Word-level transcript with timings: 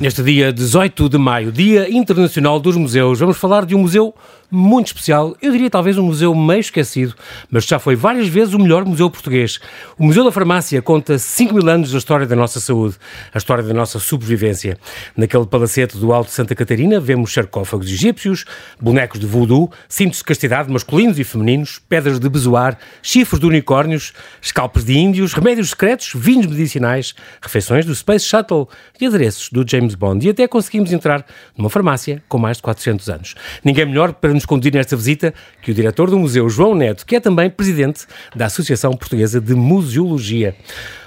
Neste 0.00 0.22
dia 0.22 0.50
18 0.50 1.10
de 1.10 1.18
maio, 1.18 1.52
Dia 1.52 1.86
Internacional 1.94 2.58
dos 2.58 2.74
Museus, 2.74 3.18
vamos 3.20 3.36
falar 3.36 3.66
de 3.66 3.74
um 3.74 3.80
museu 3.80 4.14
muito 4.50 4.88
especial, 4.88 5.36
eu 5.40 5.52
diria 5.52 5.70
talvez 5.70 5.96
um 5.96 6.02
museu 6.02 6.34
meio 6.34 6.60
esquecido, 6.60 7.14
mas 7.50 7.64
já 7.64 7.78
foi 7.78 7.94
várias 7.94 8.28
vezes 8.28 8.54
o 8.54 8.58
melhor 8.58 8.84
museu 8.84 9.08
português. 9.10 9.58
O 9.98 10.04
Museu 10.04 10.24
da 10.24 10.32
Farmácia 10.32 10.82
conta 10.82 11.18
5 11.18 11.54
mil 11.54 11.68
anos 11.68 11.92
da 11.92 11.98
história 11.98 12.26
da 12.26 12.34
nossa 12.34 12.58
saúde, 12.58 12.96
a 13.32 13.38
história 13.38 13.62
da 13.62 13.72
nossa 13.72 13.98
sobrevivência. 13.98 14.78
Naquele 15.16 15.46
palacete 15.46 15.96
do 15.96 16.12
Alto 16.12 16.28
de 16.28 16.34
Santa 16.34 16.54
Catarina 16.54 16.98
vemos 16.98 17.32
sarcófagos 17.32 17.86
egípcios, 17.86 18.44
bonecos 18.80 19.20
de 19.20 19.26
voodoo, 19.26 19.70
cintos 19.88 20.18
de 20.18 20.24
castidade 20.24 20.70
masculinos 20.70 21.18
e 21.18 21.24
femininos, 21.24 21.80
pedras 21.88 22.18
de 22.18 22.28
bezoar, 22.28 22.78
chifres 23.02 23.40
de 23.40 23.46
unicórnios, 23.46 24.12
scalpes 24.42 24.84
de 24.84 24.98
índios, 24.98 25.32
remédios 25.32 25.70
secretos, 25.70 26.12
vinhos 26.14 26.46
medicinais, 26.46 27.14
refeições 27.40 27.86
do 27.86 27.94
Space 27.94 28.24
Shuttle 28.24 28.68
e 29.00 29.06
adereços 29.06 29.48
do 29.50 29.64
James 29.68 29.94
Bond. 29.94 30.26
E 30.26 30.30
até 30.30 30.48
conseguimos 30.48 30.92
entrar 30.92 31.24
numa 31.56 31.70
farmácia 31.70 32.22
com 32.28 32.38
mais 32.38 32.56
de 32.56 32.62
400 32.62 33.08
anos. 33.08 33.34
Ninguém 33.64 33.86
melhor 33.86 34.12
para 34.12 34.32
nos 34.40 34.46
conduzir 34.46 34.72
nesta 34.72 34.96
visita 34.96 35.34
que 35.62 35.70
o 35.70 35.74
diretor 35.74 36.10
do 36.10 36.18
museu, 36.18 36.48
João 36.48 36.74
Neto, 36.74 37.04
que 37.04 37.16
é 37.16 37.20
também 37.20 37.50
presidente 37.50 38.06
da 38.34 38.46
Associação 38.46 38.92
Portuguesa 38.92 39.40
de 39.40 39.54
Museologia. 39.54 40.56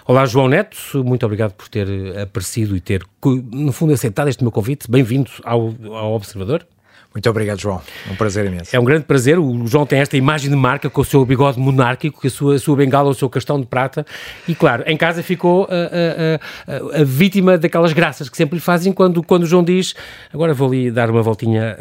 Olá, 0.05 0.25
João 0.25 0.47
Neto, 0.47 1.03
muito 1.03 1.25
obrigado 1.25 1.53
por 1.53 1.67
ter 1.67 1.87
aparecido 2.19 2.75
e 2.77 2.81
ter, 2.81 3.03
no 3.51 3.71
fundo, 3.71 3.93
aceitado 3.93 4.27
este 4.27 4.43
meu 4.43 4.51
convite. 4.51 4.89
Bem-vindo 4.89 5.31
ao, 5.43 5.73
ao 5.95 6.13
Observador. 6.13 6.65
Muito 7.13 7.29
obrigado, 7.29 7.59
João. 7.59 7.79
Um 8.09 8.15
prazer 8.15 8.45
imenso. 8.45 8.75
É 8.75 8.79
um 8.79 8.83
grande 8.83 9.05
prazer. 9.05 9.37
O 9.37 9.67
João 9.67 9.85
tem 9.85 9.99
esta 9.99 10.17
imagem 10.17 10.49
de 10.49 10.55
marca 10.55 10.89
com 10.89 11.01
o 11.01 11.05
seu 11.05 11.23
bigode 11.23 11.59
monárquico, 11.59 12.21
com 12.21 12.27
a 12.27 12.29
sua, 12.29 12.57
sua 12.57 12.75
bengala, 12.75 13.09
o 13.09 13.13
seu 13.13 13.29
castão 13.29 13.59
de 13.59 13.67
prata. 13.67 14.05
E, 14.47 14.55
claro, 14.55 14.83
em 14.87 14.97
casa 14.97 15.21
ficou 15.21 15.67
a, 15.69 15.75
a, 15.75 16.97
a, 16.97 17.01
a, 17.01 17.03
vítima 17.03 17.57
daquelas 17.57 17.93
graças 17.93 18.29
que 18.29 18.35
sempre 18.35 18.55
lhe 18.55 18.61
fazem 18.61 18.91
quando, 18.91 19.21
quando 19.21 19.43
o 19.43 19.45
João 19.45 19.63
diz 19.63 19.93
agora 20.33 20.53
vou 20.53 20.67
ali 20.67 20.89
dar 20.89 21.09
uma 21.09 21.21
voltinha 21.21 21.77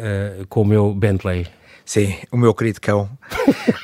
com 0.49 0.61
o 0.61 0.65
meu 0.65 0.93
Bentley. 0.93 1.47
Sim, 1.85 2.15
o 2.31 2.37
meu 2.37 2.53
querido 2.53 2.79
cão, 2.79 3.09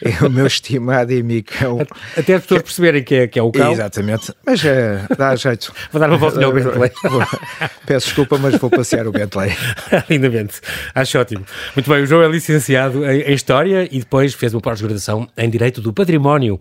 é 0.03 0.23
o 0.25 0.29
meu 0.29 0.47
estimado 0.47 1.11
e 1.11 1.19
amigo 1.19 1.49
cão. 1.51 1.79
Até 2.15 2.35
as 2.35 2.43
pessoas 2.43 2.61
perceberem 2.61 3.03
que 3.03 3.15
é, 3.15 3.27
que 3.27 3.37
é 3.37 3.43
o 3.43 3.51
cão. 3.51 3.71
Exatamente, 3.71 4.33
mas 4.45 4.63
é, 4.63 5.05
dá 5.17 5.35
jeito. 5.35 5.73
Vou 5.91 5.99
dar 5.99 6.09
uma 6.09 6.17
volta 6.17 6.43
ao 6.43 6.53
Bentley. 6.53 6.91
Peço 7.85 8.07
desculpa, 8.07 8.37
mas 8.37 8.55
vou 8.55 8.69
passear 8.69 9.05
o 9.05 9.11
Bentley. 9.11 9.51
Lindamente, 10.09 10.61
acho 10.95 11.19
ótimo. 11.19 11.45
Muito 11.75 11.89
bem, 11.89 12.03
o 12.03 12.05
João 12.05 12.23
é 12.23 12.29
licenciado 12.29 13.05
em 13.05 13.33
História 13.33 13.87
e 13.91 13.99
depois 13.99 14.33
fez 14.33 14.53
uma 14.53 14.61
pós-graduação 14.61 15.27
em 15.37 15.49
Direito 15.49 15.81
do 15.81 15.91
Património 15.91 16.57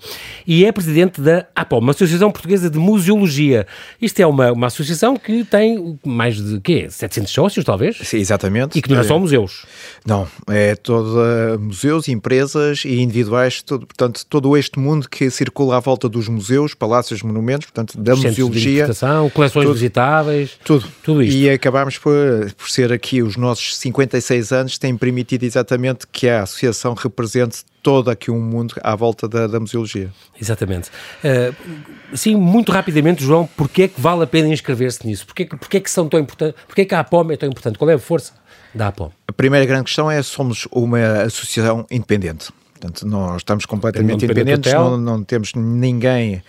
e 0.47 0.65
é 0.65 0.73
presidente 0.73 1.21
da 1.21 1.47
APOM, 1.55 1.79
uma 1.79 1.93
Associação 1.93 2.33
Portuguesa 2.33 2.69
de 2.69 2.79
Museologia. 2.79 3.67
Isto 4.03 4.21
é 4.21 4.27
uma, 4.27 4.53
uma 4.53 4.67
associação 4.67 5.17
que 5.17 5.45
tem 5.45 5.99
mais 6.05 6.37
de 6.37 6.61
quê? 6.61 6.89
700 6.91 7.31
sócios, 7.31 7.65
talvez? 7.65 7.97
Sim, 8.03 8.19
exatamente. 8.19 8.77
E 8.77 8.83
que 8.83 8.91
não 8.91 9.01
é 9.01 9.05
só 9.05 9.19
museus. 9.19 9.65
Não, 10.05 10.27
é 10.49 10.75
toda 10.75 11.28
museus, 11.59 12.09
empresas 12.09 12.85
e 12.85 13.01
individuais, 13.01 13.63
todo, 13.63 13.87
portanto, 13.87 14.25
todo 14.29 14.57
este 14.57 14.79
mundo 14.79 15.09
que 15.09 15.31
circula 15.31 15.77
à 15.77 15.81
volta 15.81 16.09
dos 16.09 16.29
museus, 16.29 16.75
palácios, 16.75 17.23
monumentos, 17.23 17.67
portanto, 17.67 17.99
da 17.99 18.15
Centros 18.15 18.39
museologia. 18.39 18.87
Coleções 19.33 19.65
tudo, 19.67 19.75
visitáveis. 19.75 20.59
Tudo. 20.65 20.87
Tudo 21.03 21.23
isto. 21.23 21.37
E 21.37 21.51
acabámos 21.51 21.99
por, 21.99 22.15
por 22.57 22.71
ser 22.71 22.93
aqui 22.93 23.23
os 23.23 23.37
nossos 23.37 23.77
56 23.77 24.53
anos, 24.53 24.79
tem 24.79 24.97
permitido 24.97 25.45
exatamente 25.45 26.07
que 26.11 26.29
a 26.29 26.43
associação 26.43 26.95
represente 26.95 27.65
todo 27.83 28.11
aqui 28.11 28.31
um 28.31 28.41
mundo 28.41 28.75
à 28.83 28.95
volta 28.95 29.29
da, 29.29 29.47
da 29.47 29.61
museologia. 29.61 30.11
Exatamente. 30.41 30.91
Uh, 31.23 32.17
sim, 32.17 32.35
muito 32.37 32.73
rapidamente, 32.73 33.23
João, 33.23 33.49
porquê 33.57 33.83
é 33.83 33.89
que 33.89 34.01
vale 34.01 34.25
a 34.25 34.27
pena 34.27 34.49
inscrever-se 34.49 35.07
nisso? 35.07 35.27
Porquê, 35.27 35.47
porquê 35.47 35.77
é 35.79 35.81
que 35.81 35.91
são 35.91 36.09
tão 36.09 36.21
importantes? 36.21 36.61
Porquê 36.67 36.83
é 36.83 36.85
que 36.85 36.95
a 36.95 37.01
APOM 37.01 37.31
é 37.31 37.37
tão 37.37 37.49
importante? 37.49 37.79
Qual 37.79 37.91
é 37.91 37.95
a 37.95 37.99
força 37.99 38.33
da 38.75 38.89
APOM? 38.89 39.11
A 39.27 39.33
primeira 39.33 39.65
grande 39.67 39.85
questão 39.85 40.11
é 40.11 40.23
somos 40.23 40.67
uma 40.71 41.23
associação 41.23 41.87
independente. 41.91 42.51
Portanto, 42.79 43.07
nós 43.07 43.37
estamos 43.39 43.67
completamente 43.67 44.25
independentes, 44.25 44.73
não, 44.73 44.97
não, 44.97 45.25
temos 45.25 45.53
ninguém. 45.55 46.43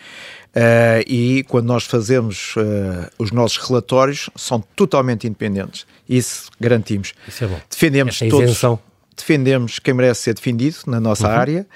Uh, 0.50 1.02
e 1.08 1.44
quando 1.48 1.66
nós 1.66 1.86
fazemos 1.86 2.56
uh, 2.56 3.10
os 3.18 3.32
nossos 3.32 3.58
relatórios, 3.58 4.30
são 4.36 4.64
totalmente 4.76 5.28
independentes. 5.28 5.86
Isso 6.08 6.50
garantimos. 6.60 7.14
Isso 7.28 7.44
é 7.44 7.48
bom. 7.48 7.60
Defendemos 7.70 8.16
Esta 8.16 8.30
todos. 8.30 8.46
Isenção. 8.46 8.80
Defendemos 9.20 9.80
quem 9.80 9.94
merece 9.94 10.22
ser 10.22 10.34
defendido 10.34 10.78
na 10.88 11.00
nossa 11.00 11.28
uhum. 11.28 11.34
área, 11.34 11.68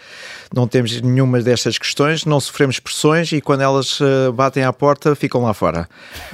não 0.56 0.68
temos 0.68 1.02
nenhuma 1.02 1.42
destas 1.42 1.78
questões, 1.78 2.24
não 2.24 2.40
sofremos 2.40 2.80
pressões 2.80 3.32
e 3.34 3.42
quando 3.42 3.62
elas 3.62 4.00
uh, 4.00 4.32
batem 4.34 4.64
à 4.64 4.72
porta 4.72 5.14
ficam 5.14 5.44
lá 5.44 5.54
fora. 5.54 5.90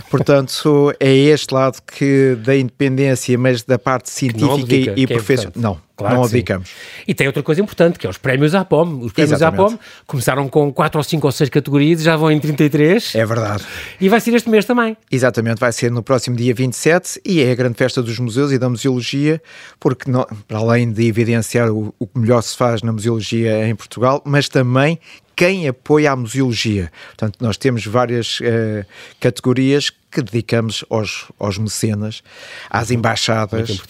Portanto, 0.09 0.93
é 0.99 1.11
este 1.11 1.53
lado 1.53 1.81
que 1.81 2.37
da 2.43 2.55
independência, 2.55 3.37
mas 3.37 3.63
da 3.63 3.79
parte 3.79 4.09
científica 4.09 4.93
e, 4.95 5.03
e 5.03 5.07
profissional. 5.07 5.53
É 5.55 5.59
não, 5.59 5.77
Claro 5.99 6.15
não 6.15 6.23
abdicamos. 6.23 6.69
E 7.05 7.13
tem 7.13 7.27
outra 7.27 7.43
coisa 7.43 7.61
importante, 7.61 7.99
que 7.99 8.07
é 8.07 8.09
os 8.09 8.17
prémios 8.17 8.55
APOM. 8.55 9.01
Os 9.01 9.11
prémios 9.11 9.33
Exatamente. 9.33 9.73
APOM 9.73 9.79
começaram 10.07 10.47
com 10.47 10.71
4 10.71 10.97
ou 10.97 11.03
5 11.03 11.27
ou 11.27 11.31
6 11.31 11.49
categorias 11.49 12.01
já 12.01 12.15
vão 12.15 12.31
em 12.31 12.39
33. 12.39 13.15
É 13.15 13.25
verdade. 13.25 13.65
E 13.99 14.07
vai 14.07 14.21
ser 14.21 14.33
este 14.33 14.49
mês 14.49 14.63
também. 14.63 14.95
Exatamente, 15.11 15.59
vai 15.59 15.73
ser 15.73 15.91
no 15.91 16.01
próximo 16.01 16.37
dia 16.37 16.53
27 16.53 17.19
e 17.25 17.41
é 17.41 17.51
a 17.51 17.55
grande 17.55 17.75
festa 17.75 18.01
dos 18.01 18.17
museus 18.17 18.53
e 18.53 18.57
da 18.57 18.69
museologia, 18.69 19.41
porque 19.77 20.09
não, 20.09 20.25
para 20.47 20.59
além 20.59 20.89
de 20.89 21.05
evidenciar 21.05 21.69
o, 21.69 21.93
o 21.99 22.07
que 22.07 22.17
melhor 22.17 22.41
se 22.41 22.55
faz 22.55 22.81
na 22.81 22.93
museologia 22.93 23.67
em 23.67 23.75
Portugal, 23.75 24.21
mas 24.25 24.47
também 24.47 24.99
quem 25.35 25.69
apoia 25.69 26.11
a 26.11 26.15
museologia. 26.17 26.91
Portanto, 27.07 27.37
nós 27.39 27.55
temos 27.55 27.85
várias 27.85 28.41
uh, 28.41 28.85
categorias 29.21 29.89
que 30.11 30.21
dedicamos 30.21 30.83
aos, 30.89 31.31
aos 31.39 31.57
mecenas, 31.57 32.21
às 32.69 32.91
embaixadas, 32.91 33.81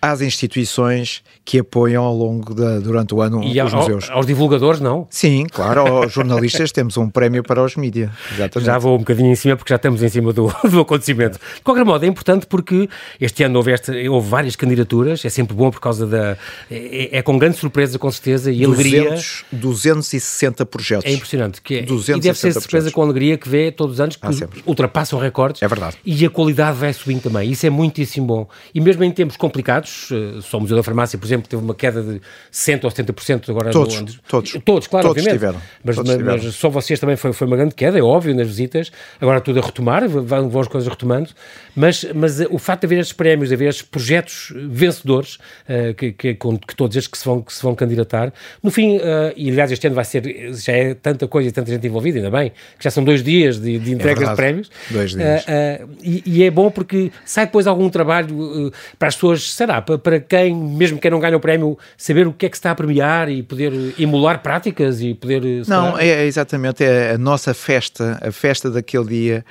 às 0.00 0.20
instituições 0.22 1.22
que 1.44 1.58
apoiam 1.58 2.04
ao 2.04 2.14
longo 2.14 2.54
da, 2.54 2.78
durante 2.78 3.14
o 3.14 3.20
ano 3.20 3.42
e 3.42 3.60
os 3.60 3.74
ao, 3.74 3.80
museus. 3.80 4.08
aos 4.10 4.26
divulgadores, 4.26 4.80
não? 4.80 5.06
Sim, 5.10 5.46
claro, 5.50 5.80
aos 6.04 6.12
jornalistas 6.12 6.72
temos 6.72 6.96
um 6.96 7.10
prémio 7.10 7.42
para 7.42 7.62
os 7.62 7.76
mídias. 7.76 8.10
Já 8.56 8.78
vou 8.78 8.96
um 8.96 9.00
bocadinho 9.00 9.30
em 9.30 9.34
cima 9.34 9.56
porque 9.56 9.70
já 9.70 9.76
estamos 9.76 10.02
em 10.02 10.08
cima 10.08 10.32
do, 10.32 10.50
do 10.70 10.80
acontecimento. 10.80 11.38
De 11.38 11.60
qualquer 11.62 11.84
modo, 11.84 12.04
é 12.04 12.08
importante 12.08 12.46
porque 12.46 12.88
este 13.20 13.42
ano 13.42 13.58
houve, 13.58 13.72
este, 13.72 14.08
houve 14.08 14.28
várias 14.28 14.56
candidaturas, 14.56 15.24
é 15.24 15.28
sempre 15.28 15.54
bom 15.54 15.70
por 15.70 15.80
causa 15.80 16.06
da... 16.06 16.36
É, 16.70 17.18
é 17.18 17.22
com 17.22 17.36
grande 17.36 17.58
surpresa, 17.58 17.98
com 17.98 18.10
certeza, 18.10 18.50
e 18.50 18.64
200, 18.64 18.74
alegria. 18.78 19.18
260 19.52 20.66
projetos. 20.66 21.04
É 21.04 21.12
impressionante. 21.12 21.60
Que 21.60 21.76
é, 21.76 21.82
e 21.82 22.20
deve 22.20 22.38
ser 22.38 22.52
surpresa 22.52 22.90
com 22.90 23.02
alegria 23.02 23.36
que 23.36 23.48
vê 23.48 23.70
todos 23.70 23.94
os 23.94 24.00
anos 24.00 24.16
que 24.16 24.26
ah, 24.26 24.30
ultrapassam 24.64 25.18
recordes. 25.18 25.62
É 25.62 25.68
verdade. 25.68 25.96
E 26.04 26.24
a 26.24 26.30
qualidade 26.30 26.78
vai 26.78 26.92
subindo 26.92 27.22
também. 27.22 27.50
Isso 27.50 27.66
é 27.66 27.70
muitíssimo 27.70 28.26
bom. 28.26 28.48
E 28.74 28.80
mesmo 28.80 29.04
em 29.04 29.10
tempos 29.10 29.36
complicados, 29.36 29.89
eh, 30.10 30.40
só 30.42 30.58
o 30.58 30.60
Museu 30.60 30.76
da 30.76 30.82
Farmácia, 30.82 31.18
por 31.18 31.26
exemplo, 31.26 31.48
teve 31.48 31.62
uma 31.62 31.74
queda 31.74 32.02
de 32.02 32.20
100 32.50 32.80
ou 32.82 32.90
70% 32.90 33.50
agora. 33.50 33.70
Todos, 33.70 34.00
no, 34.00 34.06
todos. 34.28 34.52
Todos, 34.64 34.86
claro, 34.86 35.08
todos 35.08 35.18
obviamente. 35.18 35.40
Tiveram, 35.40 35.60
mas, 35.84 35.96
todos 35.96 36.10
mas, 36.10 36.18
tiveram. 36.18 36.42
mas, 36.44 36.54
só 36.54 36.68
vocês 36.68 36.98
também 37.00 37.16
foi, 37.16 37.32
foi 37.32 37.46
uma 37.46 37.56
grande 37.56 37.74
queda, 37.74 37.98
é 37.98 38.02
óbvio, 38.02 38.34
nas 38.34 38.46
visitas. 38.46 38.90
Agora 39.20 39.40
tudo 39.40 39.60
a 39.60 39.62
retomar, 39.62 40.08
vão, 40.08 40.48
vão 40.48 40.60
as 40.60 40.68
coisas 40.68 40.88
retomando. 40.88 41.30
Mas, 41.74 42.04
mas 42.14 42.40
o 42.50 42.58
facto 42.58 42.80
de 42.80 42.86
haver 42.86 43.00
estes 43.00 43.12
prémios, 43.12 43.48
de 43.48 43.54
haver 43.54 43.68
estes 43.68 43.82
projetos 43.82 44.52
vencedores, 44.68 45.36
uh, 45.68 45.94
que, 45.94 46.12
que, 46.12 46.34
com, 46.34 46.56
que 46.58 46.74
todos 46.74 46.96
estes 46.96 47.10
que 47.10 47.18
se 47.18 47.24
vão, 47.24 47.40
que 47.42 47.52
se 47.52 47.62
vão 47.62 47.74
candidatar, 47.74 48.32
no 48.62 48.70
fim, 48.70 48.96
uh, 48.96 49.32
e 49.36 49.50
aliás 49.50 49.70
este 49.70 49.86
ano 49.86 49.96
vai 49.96 50.04
ser, 50.04 50.52
já 50.54 50.72
é 50.72 50.94
tanta 50.94 51.26
coisa 51.28 51.48
e 51.48 51.52
tanta 51.52 51.70
gente 51.70 51.86
envolvida, 51.86 52.18
ainda 52.18 52.30
bem, 52.30 52.50
que 52.50 52.84
já 52.84 52.90
são 52.90 53.04
dois 53.04 53.22
dias 53.22 53.60
de, 53.60 53.78
de 53.78 53.92
entrega 53.92 54.24
é 54.24 54.28
de 54.28 54.36
prémios. 54.36 54.70
Dois 54.90 55.12
dias. 55.12 55.42
Uh, 55.42 55.88
e, 56.02 56.22
e, 56.26 56.44
é 56.44 56.50
bom 56.50 56.70
porque 56.70 57.10
sai 57.24 57.46
depois 57.46 57.66
algum 57.66 57.88
trabalho 57.88 58.72
para 58.98 59.08
as 59.08 59.14
pessoas, 59.14 59.52
será, 59.52 59.79
para, 59.82 59.98
para 59.98 60.20
quem, 60.20 60.54
mesmo 60.54 60.98
quem 60.98 61.10
não 61.10 61.20
ganha 61.20 61.36
o 61.36 61.40
prémio, 61.40 61.78
saber 61.96 62.26
o 62.26 62.32
que 62.32 62.46
é 62.46 62.48
que 62.48 62.56
se 62.56 62.60
está 62.60 62.70
a 62.70 62.74
premiar 62.74 63.28
e 63.28 63.42
poder 63.42 63.72
emular 63.98 64.42
práticas 64.42 65.00
e 65.00 65.14
poder... 65.14 65.42
Não, 65.68 65.98
é, 65.98 66.08
é 66.08 66.26
exatamente, 66.26 66.82
é 66.82 67.12
a 67.12 67.18
nossa 67.18 67.52
festa, 67.52 68.18
a 68.22 68.32
festa 68.32 68.70
daquele 68.70 69.04
dia, 69.04 69.44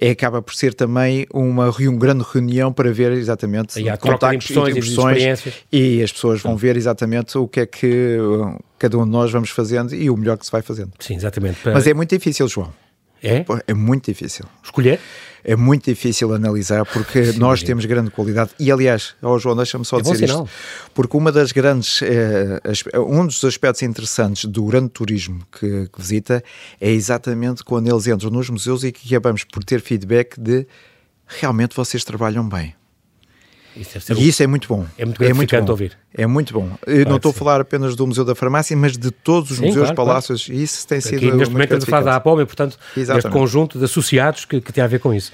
é, 0.00 0.10
acaba 0.10 0.40
por 0.40 0.54
ser 0.54 0.72
também 0.72 1.26
uma 1.32 1.56
uma 1.56 1.98
grande 1.98 2.24
reunião 2.32 2.72
para 2.72 2.92
ver 2.92 3.12
exatamente 3.12 3.80
e 3.80 3.96
contactos, 3.96 4.50
impressões, 4.50 4.74
e, 4.74 4.78
impressões 4.78 5.64
e, 5.72 6.02
as 6.02 6.12
pessoas 6.12 6.40
vão 6.40 6.56
ver 6.56 6.76
exatamente 6.76 7.36
o 7.38 7.48
que 7.48 7.60
é 7.60 7.66
que 7.66 8.18
uh, 8.18 8.58
cada 8.78 8.98
um 8.98 9.04
de 9.04 9.10
nós 9.10 9.32
vamos 9.32 9.50
fazendo 9.50 9.94
e 9.94 10.10
o 10.10 10.16
melhor 10.16 10.36
que 10.36 10.44
se 10.44 10.52
vai 10.52 10.62
fazendo. 10.62 10.92
Sim, 10.98 11.16
exatamente. 11.16 11.58
Mas 11.64 11.86
é 11.86 11.94
muito 11.94 12.14
difícil, 12.14 12.46
João. 12.48 12.72
É? 13.22 13.44
É 13.66 13.74
muito 13.74 14.10
difícil. 14.10 14.44
Escolher? 14.62 15.00
É 15.42 15.54
muito 15.54 15.84
difícil 15.84 16.34
analisar 16.34 16.84
porque 16.84 17.32
Sim, 17.32 17.38
nós 17.38 17.62
temos 17.62 17.84
grande 17.84 18.10
qualidade. 18.10 18.50
E 18.58 18.70
aliás, 18.70 19.14
oh 19.22 19.38
João, 19.38 19.54
deixa-me 19.54 19.84
só 19.84 19.98
é 19.98 20.02
dizer 20.02 20.24
isto. 20.24 20.48
Porque 20.92 21.16
uma 21.16 21.30
das 21.30 21.52
grandes, 21.52 22.02
eh, 22.02 22.60
um 22.98 23.24
dos 23.24 23.44
aspectos 23.44 23.82
interessantes 23.82 24.44
do 24.44 24.64
grande 24.64 24.88
turismo 24.88 25.46
que, 25.52 25.88
que 25.88 26.00
visita 26.00 26.42
é 26.80 26.90
exatamente 26.90 27.62
quando 27.62 27.88
eles 27.88 28.08
entram 28.08 28.28
nos 28.28 28.50
museus 28.50 28.82
e 28.82 28.90
que 28.90 29.14
acabamos 29.14 29.44
por 29.44 29.62
ter 29.62 29.80
feedback 29.80 30.38
de 30.38 30.66
realmente 31.26 31.76
vocês 31.76 32.04
trabalham 32.04 32.48
bem. 32.48 32.74
Isso 33.76 34.12
e 34.14 34.28
isso 34.28 34.42
é 34.42 34.46
muito 34.46 34.66
bom. 34.68 34.86
É 34.96 35.04
muito 35.04 35.18
gratificante 35.18 35.54
é 35.54 35.58
muito 35.58 35.70
ouvir. 35.70 35.98
É 36.18 36.26
muito 36.26 36.54
bom. 36.54 36.70
Eu 36.86 36.94
claro 36.94 37.08
não 37.10 37.16
estou 37.16 37.30
a 37.30 37.34
falar 37.34 37.60
apenas 37.60 37.94
do 37.94 38.06
Museu 38.06 38.24
da 38.24 38.34
Farmácia, 38.34 38.74
mas 38.76 38.96
de 38.96 39.10
todos 39.10 39.50
os 39.50 39.58
sim, 39.58 39.66
museus, 39.66 39.90
claro, 39.90 39.96
palácios, 39.96 40.46
claro. 40.46 40.60
isso 40.60 40.88
tem 40.88 41.00
sido. 41.00 41.16
Aqui, 41.16 41.30
neste 41.32 41.52
momento 41.52 41.74
estamos 41.74 41.84
a 41.84 41.86
falar 41.86 42.02
da 42.02 42.16
APOM 42.16 42.40
e, 42.40 42.46
portanto, 42.46 42.78
Exatamente. 42.96 43.26
este 43.26 43.38
conjunto 43.38 43.78
de 43.78 43.84
associados 43.84 44.46
que, 44.46 44.60
que, 44.60 44.72
tem 44.72 44.82
a 44.82 44.86
ver 44.86 44.98
com 44.98 45.12
isso. 45.12 45.30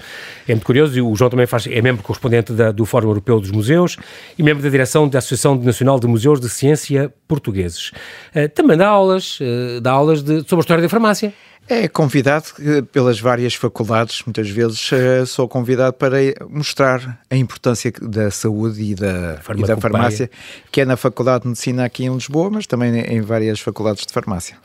É 0.47 0.53
muito 0.53 0.65
curioso 0.65 0.97
e 0.97 1.01
o 1.01 1.15
João 1.15 1.29
também 1.29 1.45
faz, 1.45 1.67
é 1.67 1.81
membro 1.81 2.03
correspondente 2.03 2.51
da, 2.51 2.71
do 2.71 2.85
Fórum 2.85 3.07
Europeu 3.07 3.39
dos 3.39 3.51
Museus 3.51 3.97
e 4.37 4.43
membro 4.43 4.61
da 4.61 4.69
direção 4.69 5.07
da 5.07 5.19
Associação 5.19 5.55
Nacional 5.55 5.99
de 5.99 6.07
Museus 6.07 6.41
de 6.41 6.49
Ciência 6.49 7.13
Portugueses. 7.27 7.91
Uh, 8.35 8.49
também 8.53 8.75
dá 8.75 8.89
aulas, 8.89 9.39
uh, 9.39 9.79
dá 9.79 9.91
aulas 9.91 10.21
de, 10.21 10.41
sobre 10.41 10.57
a 10.57 10.59
história 10.59 10.81
da 10.81 10.89
farmácia. 10.89 11.33
É 11.67 11.87
convidado 11.87 12.45
eh, 12.59 12.81
pelas 12.81 13.21
várias 13.21 13.53
faculdades, 13.55 14.21
muitas 14.25 14.49
vezes 14.49 14.91
eh, 14.91 15.25
sou 15.25 15.47
convidado 15.47 15.93
para 15.93 16.17
mostrar 16.49 17.21
a 17.29 17.37
importância 17.37 17.91
da 18.01 18.29
saúde 18.29 18.91
e 18.91 18.95
da, 18.95 19.39
e 19.55 19.63
da 19.63 19.77
farmácia, 19.77 20.29
que 20.69 20.81
é 20.81 20.85
na 20.85 20.97
Faculdade 20.97 21.43
de 21.43 21.47
Medicina 21.47 21.85
aqui 21.85 22.03
em 22.03 22.13
Lisboa, 22.13 22.49
mas 22.49 22.67
também 22.67 22.99
em 22.99 23.21
várias 23.21 23.61
faculdades 23.61 24.05
de 24.05 24.11
farmácia. 24.11 24.57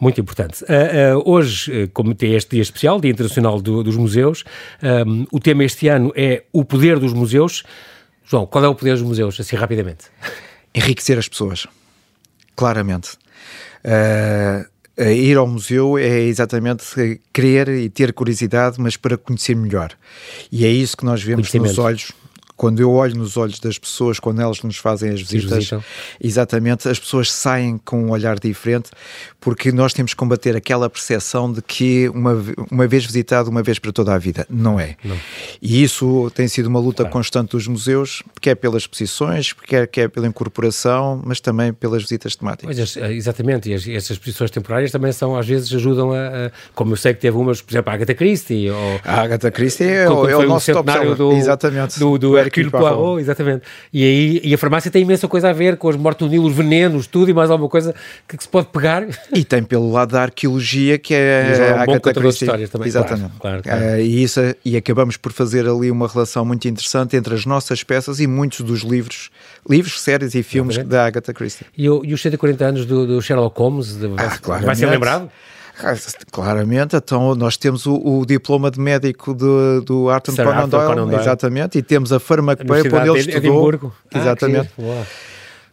Muito 0.00 0.20
importante. 0.20 0.62
Uh, 0.64 1.18
uh, 1.18 1.30
hoje, 1.30 1.88
como 1.92 2.14
tem 2.14 2.34
este 2.34 2.50
dia 2.50 2.62
especial, 2.62 3.00
Dia 3.00 3.10
Internacional 3.10 3.60
do, 3.60 3.82
dos 3.82 3.96
Museus, 3.96 4.44
um, 5.06 5.26
o 5.32 5.40
tema 5.40 5.64
este 5.64 5.88
ano 5.88 6.12
é 6.14 6.44
o 6.52 6.64
poder 6.64 6.98
dos 7.00 7.12
museus. 7.12 7.64
João, 8.24 8.46
qual 8.46 8.64
é 8.64 8.68
o 8.68 8.74
poder 8.74 8.92
dos 8.92 9.02
museus, 9.02 9.40
assim 9.40 9.56
rapidamente? 9.56 10.06
Enriquecer 10.74 11.18
as 11.18 11.28
pessoas, 11.28 11.66
claramente. 12.54 13.16
Uh, 13.84 14.75
ir 14.98 15.36
ao 15.36 15.46
museu 15.46 15.98
é 15.98 16.20
exatamente 16.22 17.20
querer 17.32 17.68
e 17.68 17.88
ter 17.88 18.12
curiosidade, 18.12 18.80
mas 18.80 18.96
para 18.96 19.16
conhecer 19.16 19.54
melhor. 19.54 19.92
E 20.50 20.64
é 20.64 20.70
isso 20.70 20.96
que 20.96 21.04
nós 21.04 21.22
vemos 21.22 21.52
nos 21.52 21.78
olhos 21.78 22.12
quando 22.56 22.80
eu 22.80 22.90
olho 22.90 23.14
nos 23.16 23.36
olhos 23.36 23.60
das 23.60 23.78
pessoas, 23.78 24.18
quando 24.18 24.40
elas 24.40 24.62
nos 24.62 24.78
fazem 24.78 25.10
as 25.10 25.20
visitas, 25.20 25.70
exatamente, 26.20 26.88
as 26.88 26.98
pessoas 26.98 27.30
saem 27.30 27.78
com 27.84 28.04
um 28.04 28.10
olhar 28.10 28.38
diferente, 28.38 28.90
porque 29.40 29.70
nós 29.70 29.92
temos 29.92 30.12
que 30.12 30.16
combater 30.16 30.56
aquela 30.56 30.88
percepção 30.88 31.52
de 31.52 31.60
que 31.60 32.08
uma, 32.08 32.42
uma 32.70 32.86
vez 32.86 33.04
visitado, 33.04 33.50
uma 33.50 33.62
vez 33.62 33.78
para 33.78 33.92
toda 33.92 34.14
a 34.14 34.18
vida. 34.18 34.46
Não 34.48 34.80
é. 34.80 34.96
Não. 35.04 35.16
E 35.60 35.82
isso 35.82 36.30
tem 36.34 36.48
sido 36.48 36.66
uma 36.66 36.80
luta 36.80 37.02
claro. 37.02 37.12
constante 37.12 37.50
dos 37.50 37.66
museus, 37.66 38.22
quer 38.40 38.54
pelas 38.54 38.82
exposições, 38.82 39.52
quer, 39.52 39.86
quer 39.86 40.08
pela 40.08 40.26
incorporação, 40.26 41.20
mas 41.24 41.40
também 41.40 41.72
pelas 41.72 42.02
visitas 42.02 42.34
temáticas. 42.34 42.74
Pois, 42.74 42.96
é, 42.96 43.12
exatamente, 43.12 43.70
e 43.70 43.74
as, 43.74 43.86
essas 43.86 44.12
exposições 44.12 44.50
temporárias 44.50 44.90
também 44.90 45.12
são, 45.12 45.36
às 45.36 45.46
vezes, 45.46 45.72
ajudam 45.74 46.12
a, 46.12 46.46
a, 46.46 46.50
como 46.74 46.92
eu 46.92 46.96
sei 46.96 47.12
que 47.12 47.20
teve 47.20 47.36
umas, 47.36 47.60
por 47.60 47.72
exemplo, 47.72 47.90
a 47.90 47.94
Agatha 47.94 48.14
Christie. 48.14 48.70
Ou, 48.70 49.00
a 49.04 49.20
Agatha 49.20 49.50
Christie 49.50 49.84
é, 49.84 50.08
o, 50.08 50.28
é 50.28 50.36
o 50.36 50.48
nosso 50.48 50.72
top 50.72 50.90
do, 51.14 51.32
exatamente. 51.32 51.98
do, 51.98 52.16
do 52.16 52.45
Hercule 52.46 52.70
Poirot, 52.70 53.20
exatamente. 53.20 53.62
E 53.92 54.04
aí 54.04 54.40
e 54.42 54.54
a 54.54 54.58
farmácia 54.58 54.90
tem 54.90 55.02
imensa 55.02 55.28
coisa 55.28 55.50
a 55.50 55.52
ver 55.52 55.76
com 55.76 55.88
as 55.88 55.96
mortes 55.96 56.26
do 56.26 56.30
Nilo, 56.30 56.46
os 56.46 56.54
venenos, 56.54 57.06
tudo 57.06 57.30
e 57.30 57.34
mais 57.34 57.50
alguma 57.50 57.68
coisa 57.68 57.94
que, 58.26 58.36
que, 58.36 58.42
se 58.42 58.48
pode 58.48 58.68
pegar. 58.68 59.06
E 59.32 59.44
tem 59.44 59.62
pelo 59.62 59.90
lado 59.90 60.12
da 60.12 60.22
arqueologia 60.22 60.98
que 60.98 61.14
é, 61.14 61.70
é 61.70 61.74
um 61.74 61.84
bom 61.86 62.00
contador 62.00 62.30
de 62.30 62.44
histórias 62.44 62.70
também. 62.70 62.88
Exatamente. 62.88 63.32
Claro, 63.38 63.62
claro, 63.62 63.80
claro. 63.80 63.96
Uh, 63.96 64.00
e, 64.00 64.22
isso, 64.22 64.40
e 64.64 64.76
acabamos 64.76 65.16
por 65.16 65.32
fazer 65.32 65.68
ali 65.68 65.90
uma 65.90 66.08
relação 66.08 66.44
muito 66.44 66.66
interessante 66.68 67.16
entre 67.16 67.34
as 67.34 67.44
nossas 67.44 67.82
peças 67.82 68.20
e 68.20 68.26
muitos 68.26 68.60
dos 68.60 68.80
livros, 68.80 69.30
livros, 69.68 70.00
séries 70.00 70.34
e 70.34 70.42
filmes 70.42 70.76
exatamente. 70.76 70.92
da 70.92 71.06
Agatha 71.06 71.32
Christie. 71.32 71.66
E, 71.76 71.84
e 71.84 72.14
os 72.14 72.20
140 72.20 72.64
anos 72.64 72.86
do, 72.86 73.06
do 73.06 73.22
Sherlock 73.22 73.58
Holmes, 73.58 73.96
de, 73.96 74.06
ah, 74.16 74.58
vai 74.58 74.74
ser 74.74 74.86
lembrado? 74.86 75.30
Ah, 75.78 75.94
claramente, 76.32 76.96
então 76.96 77.34
nós 77.34 77.56
temos 77.56 77.84
o, 77.86 77.94
o 77.94 78.24
diploma 78.24 78.70
de 78.70 78.80
médico 78.80 79.34
do, 79.34 79.82
do 79.82 80.08
Arthur 80.08 80.34
Conan 80.36 80.68
Doyle, 80.68 80.86
Conan 80.86 81.06
Doyle, 81.06 81.20
exatamente, 81.20 81.78
e 81.78 81.82
temos 81.82 82.12
a 82.12 82.18
farmacopeia 82.18 82.82
onde 82.82 83.08
ele 83.10 83.18
estudou. 83.18 83.92
Ah, 84.12 84.18
exatamente. 84.18 84.70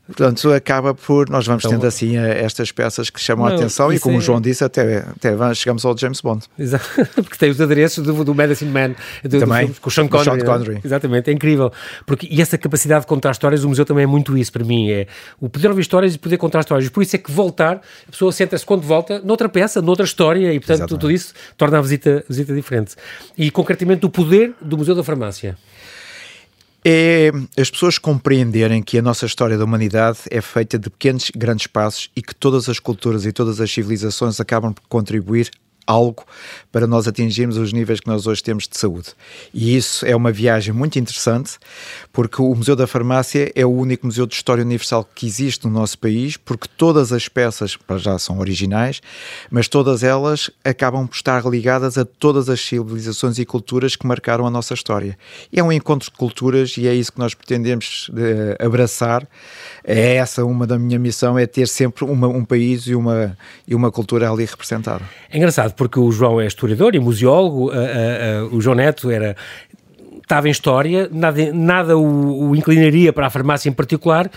Portanto, 0.05 0.51
acaba 0.51 0.93
por. 0.93 1.29
Nós 1.29 1.47
vamos 1.47 1.63
então, 1.63 1.77
tendo 1.77 1.87
assim 1.87 2.17
estas 2.17 2.73
peças 2.73 3.09
que 3.09 3.21
chamam 3.21 3.45
não, 3.45 3.53
a 3.53 3.55
atenção 3.55 3.91
e, 3.91 3.97
como 3.97 4.15
é... 4.15 4.17
o 4.17 4.21
João 4.21 4.41
disse, 4.41 4.61
até, 4.61 4.97
até 4.97 5.53
chegamos 5.55 5.85
ao 5.85 5.97
James 5.97 6.19
Bond. 6.19 6.45
Exato, 6.59 6.85
porque 7.15 7.37
tem 7.37 7.49
os 7.49 7.61
adereços 7.61 8.03
do, 8.03 8.23
do 8.25 8.35
Medicine 8.35 8.69
Man, 8.69 8.95
do, 9.23 9.39
também, 9.39 9.67
do, 9.67 9.79
com 9.79 9.87
o 9.87 9.91
Sean 9.91 10.09
Connery. 10.09 10.41
Sean 10.41 10.45
Connery. 10.45 10.75
Né? 10.75 10.81
Exatamente, 10.83 11.29
é 11.29 11.33
incrível. 11.33 11.71
Porque, 12.05 12.27
e 12.29 12.41
essa 12.41 12.57
capacidade 12.57 13.01
de 13.01 13.07
contar 13.07 13.31
histórias, 13.31 13.63
o 13.63 13.69
museu 13.69 13.85
também 13.85 14.03
é 14.03 14.07
muito 14.07 14.37
isso 14.37 14.51
para 14.51 14.65
mim: 14.65 14.91
é 14.91 15.07
o 15.39 15.47
poder 15.47 15.69
ouvir 15.69 15.81
histórias 15.81 16.15
e 16.15 16.19
poder 16.19 16.35
contar 16.35 16.59
histórias. 16.59 16.89
Por 16.89 17.01
isso 17.01 17.15
é 17.15 17.19
que 17.19 17.31
voltar, 17.31 17.81
a 18.05 18.11
pessoa 18.11 18.31
senta-se 18.33 18.65
quando 18.65 18.81
volta 18.81 19.21
noutra 19.23 19.47
peça, 19.47 19.81
noutra 19.81 20.03
história, 20.03 20.53
e 20.53 20.59
portanto 20.59 20.89
tudo 20.89 21.09
isso 21.09 21.33
torna 21.55 21.77
a 21.77 21.81
visita, 21.81 22.25
visita 22.27 22.53
diferente. 22.53 22.95
E 23.37 23.49
concretamente 23.49 24.05
o 24.05 24.09
poder 24.09 24.53
do 24.59 24.77
Museu 24.77 24.95
da 24.95 25.03
Farmácia 25.03 25.57
é 26.85 27.31
as 27.57 27.69
pessoas 27.69 27.97
compreenderem 27.97 28.81
que 28.83 28.97
a 28.97 29.01
nossa 29.01 29.25
história 29.25 29.57
da 29.57 29.63
humanidade 29.63 30.19
é 30.29 30.41
feita 30.41 30.77
de 30.77 30.89
pequenos 30.89 31.31
grandes 31.35 31.67
passos 31.67 32.09
e 32.15 32.21
que 32.21 32.35
todas 32.35 32.67
as 32.67 32.79
culturas 32.79 33.25
e 33.25 33.31
todas 33.31 33.61
as 33.61 33.71
civilizações 33.71 34.39
acabam 34.39 34.73
por 34.73 34.83
contribuir 34.87 35.49
algo 35.85 36.23
para 36.71 36.87
nós 36.87 37.07
atingirmos 37.07 37.57
os 37.57 37.71
níveis 37.71 37.99
que 37.99 38.07
nós 38.07 38.25
hoje 38.25 38.41
temos 38.41 38.67
de 38.67 38.77
saúde. 38.77 39.09
E 39.53 39.75
isso 39.75 40.05
é 40.05 40.15
uma 40.15 40.31
viagem 40.31 40.73
muito 40.73 40.97
interessante, 40.97 41.57
porque 42.11 42.41
o 42.41 42.55
Museu 42.55 42.75
da 42.75 42.87
Farmácia 42.87 43.51
é 43.55 43.65
o 43.65 43.69
único 43.71 44.05
museu 44.05 44.25
de 44.25 44.35
história 44.35 44.63
universal 44.63 45.07
que 45.15 45.25
existe 45.25 45.65
no 45.65 45.71
nosso 45.71 45.97
país, 45.97 46.37
porque 46.37 46.67
todas 46.77 47.11
as 47.11 47.27
peças, 47.27 47.77
já, 47.97 48.17
são 48.17 48.39
originais, 48.39 49.01
mas 49.51 49.67
todas 49.67 50.03
elas 50.03 50.49
acabam 50.63 51.07
por 51.07 51.15
estar 51.15 51.45
ligadas 51.45 51.97
a 51.97 52.05
todas 52.05 52.49
as 52.49 52.59
civilizações 52.59 53.37
e 53.37 53.45
culturas 53.45 53.95
que 53.95 54.07
marcaram 54.07 54.45
a 54.45 54.49
nossa 54.49 54.73
história. 54.73 55.17
E 55.51 55.59
é 55.59 55.63
um 55.63 55.71
encontro 55.71 56.09
de 56.09 56.17
culturas 56.17 56.75
e 56.77 56.87
é 56.87 56.93
isso 56.93 57.11
que 57.11 57.19
nós 57.19 57.33
pretendemos 57.33 58.09
uh, 58.09 58.65
abraçar. 58.65 59.27
É 59.83 60.15
essa 60.15 60.45
uma 60.45 60.65
da 60.65 60.79
minha 60.79 60.97
missão, 60.97 61.37
é 61.37 61.45
ter 61.45 61.67
sempre 61.67 62.05
uma, 62.05 62.27
um 62.27 62.45
país 62.45 62.87
e 62.87 62.95
uma, 62.95 63.37
e 63.67 63.75
uma 63.75 63.91
cultura 63.91 64.29
ali 64.29 64.45
representada. 64.45 65.03
É 65.29 65.37
engraçado, 65.37 65.72
porque 65.75 65.99
o 65.99 66.11
João 66.11 66.39
é 66.39 66.47
historiador 66.47 66.95
e 66.95 66.99
museólogo, 66.99 67.71
o 68.51 68.61
João 68.61 68.75
Neto 68.75 69.09
era 69.09 69.35
estava 70.23 70.47
em 70.47 70.51
história, 70.51 71.09
nada, 71.11 71.53
nada 71.53 71.97
o, 71.97 72.49
o, 72.49 72.55
inclinaria 72.55 73.13
para 73.13 73.27
a 73.27 73.29
farmácia 73.29 73.69
em 73.69 73.73
particular, 73.73 74.29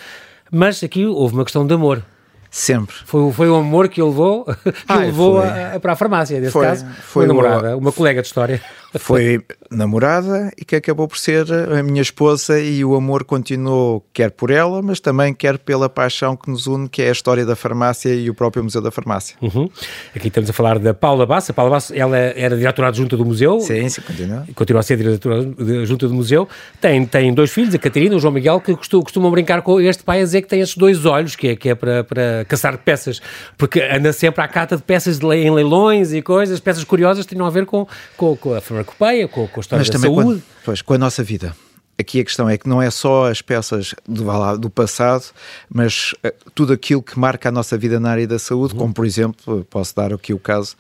mas 0.51 0.83
aqui 0.83 1.07
houve 1.07 1.35
uma 1.35 1.45
questão 1.45 1.67
de 1.67 1.75
amor. 1.75 2.03
Sempre. 2.51 2.95
Foi, 3.05 3.33
foi 3.33 3.49
o 3.49 3.57
amor 3.57 3.89
que 3.89 4.01
o 4.01 4.09
levou, 4.09 4.45
que 4.87 4.93
o 4.93 4.99
levou 4.99 5.43
a, 5.43 5.79
para 5.81 5.93
a 5.93 5.97
farmácia, 5.97 6.41
nesse 6.41 6.53
foi, 6.53 6.67
caso. 6.67 6.87
Foi 7.03 7.25
uma 7.25 7.35
namorada, 7.35 7.77
uma 7.77 7.93
colega 7.93 8.21
de 8.21 8.27
história. 8.27 8.61
Foi 8.99 9.43
namorada 9.71 10.51
e 10.57 10.65
que 10.65 10.77
acabou 10.77 11.09
por 11.09 11.19
ser 11.19 11.45
a 11.53 11.83
minha 11.83 12.01
esposa 12.01 12.59
e 12.61 12.85
o 12.85 12.95
amor 12.95 13.25
continuou 13.25 14.05
quer 14.13 14.31
por 14.31 14.51
ela, 14.51 14.81
mas 14.81 15.01
também 15.01 15.35
quer 15.35 15.59
pela 15.59 15.89
paixão 15.89 16.37
que 16.37 16.51
nos 16.51 16.67
une, 16.67 16.89
que 16.89 17.03
é 17.03 17.09
a 17.09 17.13
história 17.13 17.45
da 17.45 17.57
farmácia 17.57 18.15
e 18.15 18.31
o 18.31 18.35
próprio 18.35 18.63
Museu 18.63 18.81
da 18.81 18.91
Farmácia. 18.91 19.37
Uhum. 19.43 19.69
Aqui 20.15 20.29
estamos 20.29 20.49
a 20.49 20.53
falar 20.53 20.79
da 20.79 20.95
Paula 20.95 21.27
Bassa. 21.27 21.53
Paula 21.53 21.73
Bassa, 21.73 21.95
ela 21.97 22.17
era 22.17 22.57
diretora 22.57 22.89
adjunta 22.89 23.17
do 23.17 23.25
museu. 23.25 23.61
Sim, 23.61 23.89
sim, 23.89 24.01
continua. 24.01 24.47
Continua 24.55 24.81
a 24.81 24.83
ser 24.83 24.97
diretora 24.97 25.41
adjunta 25.41 26.09
do 26.09 26.15
museu. 26.15 26.49
Tem, 26.81 27.05
tem 27.05 27.35
dois 27.35 27.51
filhos, 27.51 27.75
a 27.75 27.79
Catarina 27.79 28.15
e 28.15 28.17
o 28.17 28.21
João 28.21 28.33
Miguel, 28.33 28.61
que 28.61 28.75
costumam, 28.75 29.03
costumam 29.03 29.31
brincar 29.31 29.63
com 29.63 29.81
este 29.81 30.03
pai 30.03 30.21
a 30.21 30.25
dizer 30.25 30.43
que 30.43 30.49
tem 30.49 30.61
esses 30.61 30.77
dois 30.77 31.05
olhos, 31.05 31.37
que 31.37 31.49
é, 31.49 31.57
que 31.57 31.69
é 31.69 31.75
para, 31.75 32.05
para 32.05 32.36
caçar 32.45 32.77
peças, 32.79 33.21
porque 33.57 33.81
anda 33.81 34.13
sempre 34.13 34.43
à 34.43 34.49
cata 34.49 34.77
de 34.77 34.83
peças 34.83 35.19
de, 35.19 35.27
em 35.27 35.51
leilões 35.51 36.13
e 36.13 36.23
coisas, 36.23 36.61
peças 36.61 36.85
curiosas 36.85 37.25
que 37.25 37.35
tenham 37.35 37.47
a 37.47 37.51
ver 37.51 37.67
com, 37.67 37.87
com, 38.17 38.37
com 38.37 38.55
a 38.55 38.61
farmacopeia, 38.61 39.29
com, 39.29 39.47
com 39.47 39.61
a 39.61 39.63
história 39.63 39.81
Mas 39.81 39.91
da 39.91 39.99
saúde. 39.99 40.41
Com, 40.41 40.47
pois, 40.65 40.83
com 40.83 40.95
a 40.95 40.99
nossa 40.99 41.23
vida. 41.23 41.55
Aqui 41.99 42.21
a 42.21 42.25
questão 42.25 42.47
é 42.47 42.59
que 42.59 42.69
não 42.69 42.83
é 42.83 42.91
só 42.91 43.31
as 43.31 43.41
peças 43.41 43.95
do, 44.07 44.57
do 44.59 44.69
passado, 44.69 45.25
mas 45.73 46.13
uh, 46.25 46.31
tudo 46.55 46.75
aquilo 46.75 47.03
que 47.03 47.19
marca 47.19 47.49
a 47.49 47.53
nossa 47.53 47.79
vida 47.79 47.99
na 47.99 48.11
área 48.11 48.27
da 48.27 48.39
saúde, 48.39 48.75
uhum. 48.75 48.81
como 48.81 48.95
por 48.95 49.07
exemplo, 49.07 49.67
posso 49.71 49.97
dar 49.97 50.13
aqui 50.13 50.35
o 50.35 50.39
caso 50.39 50.77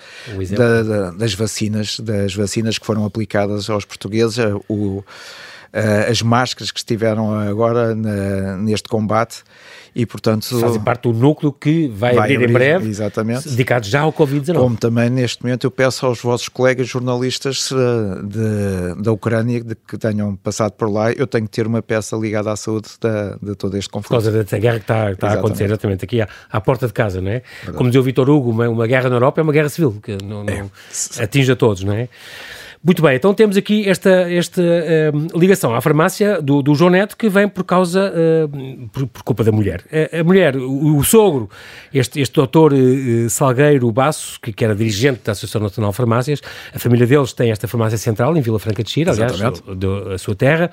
da, 0.55 0.83
da, 0.83 1.11
das 1.13 1.33
vacinas, 1.33 1.99
das 2.01 2.35
vacinas 2.35 2.77
que 2.77 2.85
foram 2.85 3.07
aplicadas 3.07 3.71
aos 3.71 3.87
portugueses, 3.87 4.37
uh, 4.37 4.63
o, 4.69 5.03
uh, 5.77 6.11
as 6.11 6.23
máscaras 6.23 6.71
que 6.71 6.79
estiveram 6.79 7.39
agora 7.39 7.95
na, 7.95 8.57
neste 8.57 8.89
combate 8.89 9.43
e, 9.97 10.05
portanto... 10.05 10.61
Fazem 10.61 10.81
parte 10.81 11.05
do 11.05 11.13
núcleo 11.15 11.51
que 11.51 11.89
vai, 11.89 12.15
vai 12.15 12.25
abrir, 12.25 12.35
abrir, 12.35 12.51
em 12.51 12.53
breve, 12.53 12.89
exatamente. 12.91 13.49
dedicado 13.49 13.87
já 13.87 14.03
ao 14.03 14.13
Covid-19. 14.13 14.59
Como 14.59 14.77
também, 14.77 15.09
neste 15.09 15.43
momento, 15.43 15.67
eu 15.67 15.71
peço 15.71 16.05
aos 16.05 16.21
vossos 16.21 16.51
colegas 16.51 16.87
jornalistas 16.87 17.71
eh, 17.73 18.23
de, 18.23 19.03
da 19.03 19.11
Ucrânia 19.11 19.65
de 19.65 19.75
que 19.75 19.97
tenham 19.97 20.37
passado 20.37 20.73
por 20.73 20.91
lá, 20.93 21.11
eu 21.13 21.27
tenho 21.27 21.45
que 21.45 21.51
ter 21.51 21.67
uma 21.67 21.81
peça 21.81 22.15
ligada 22.15 22.53
à 22.53 22.57
saúde 22.57 22.91
de, 23.01 23.47
de 23.49 23.55
todo 23.55 23.75
este 23.79 23.89
conflito. 23.89 24.09
Por 24.09 24.23
causa 24.23 24.45
da 24.45 24.59
guerra 24.59 24.77
que 24.77 24.85
está, 24.85 25.13
está 25.13 25.29
a 25.31 25.33
acontecer, 25.33 25.65
exatamente, 25.65 26.05
aqui 26.05 26.21
à, 26.21 26.29
à, 26.51 26.61
porta 26.61 26.87
de 26.87 26.93
casa, 26.93 27.23
não 27.23 27.31
é? 27.31 27.43
Verdade. 27.63 27.79
Como 27.79 27.89
dizia 27.89 28.01
o 28.03 28.05
Vitor 28.05 28.29
Hugo, 28.29 28.51
uma, 28.51 28.69
uma, 28.69 28.87
guerra 28.87 29.09
na 29.09 29.17
Europa 29.17 29.41
é 29.41 29.43
uma 29.43 29.53
guerra 29.53 29.71
civil, 29.71 29.99
que 30.03 30.19
não, 30.23 30.45
não 30.45 30.53
é. 30.53 31.23
atinge 31.23 31.51
a 31.51 31.57
todos, 31.57 31.83
não 31.85 31.95
é? 31.95 32.11
Muito 32.87 33.03
bem, 33.03 33.17
então 33.17 33.35
temos 33.35 33.57
aqui 33.57 33.89
esta, 33.89 34.31
esta 34.31 34.63
uh, 34.63 35.37
ligação 35.37 35.75
à 35.75 35.81
farmácia 35.81 36.41
do, 36.41 36.63
do 36.63 36.73
João 36.73 36.89
Neto 36.89 37.17
que 37.17 37.29
vem 37.29 37.49
por 37.49 37.65
causa, 37.65 38.13
uh, 38.15 38.89
por, 38.91 39.09
por, 39.09 39.23
culpa 39.25 39.43
da 39.43 39.51
mulher. 39.51 39.83
A, 39.91 40.21
a 40.21 40.23
mulher, 40.23 40.57
o, 40.57 40.97
o, 40.97 41.03
sogro, 41.03 41.51
este, 41.93 42.21
este 42.21 42.33
doutor 42.37 42.73
uh, 42.73 43.29
Salgueiro 43.29 43.91
Basso, 43.91 44.39
que, 44.41 44.53
que, 44.53 44.65
era 44.65 44.73
dirigente 44.73 45.23
da 45.25 45.33
Associação 45.33 45.63
Nacional 45.63 45.91
de 45.91 45.97
Farmácias, 45.97 46.41
a 46.73 46.79
família 46.79 47.09
deles 47.09 47.33
tem 47.33 47.51
esta 47.51 47.67
farmácia 47.67 47.99
central 47.99 48.37
em 48.37 48.41
Vila 48.41 48.61
Franca 48.61 48.85
de 48.85 48.91
Xira, 48.91 49.11
aliás, 49.11 49.61
do, 49.63 50.13
a 50.13 50.19
sua 50.19 50.37
terra, 50.37 50.71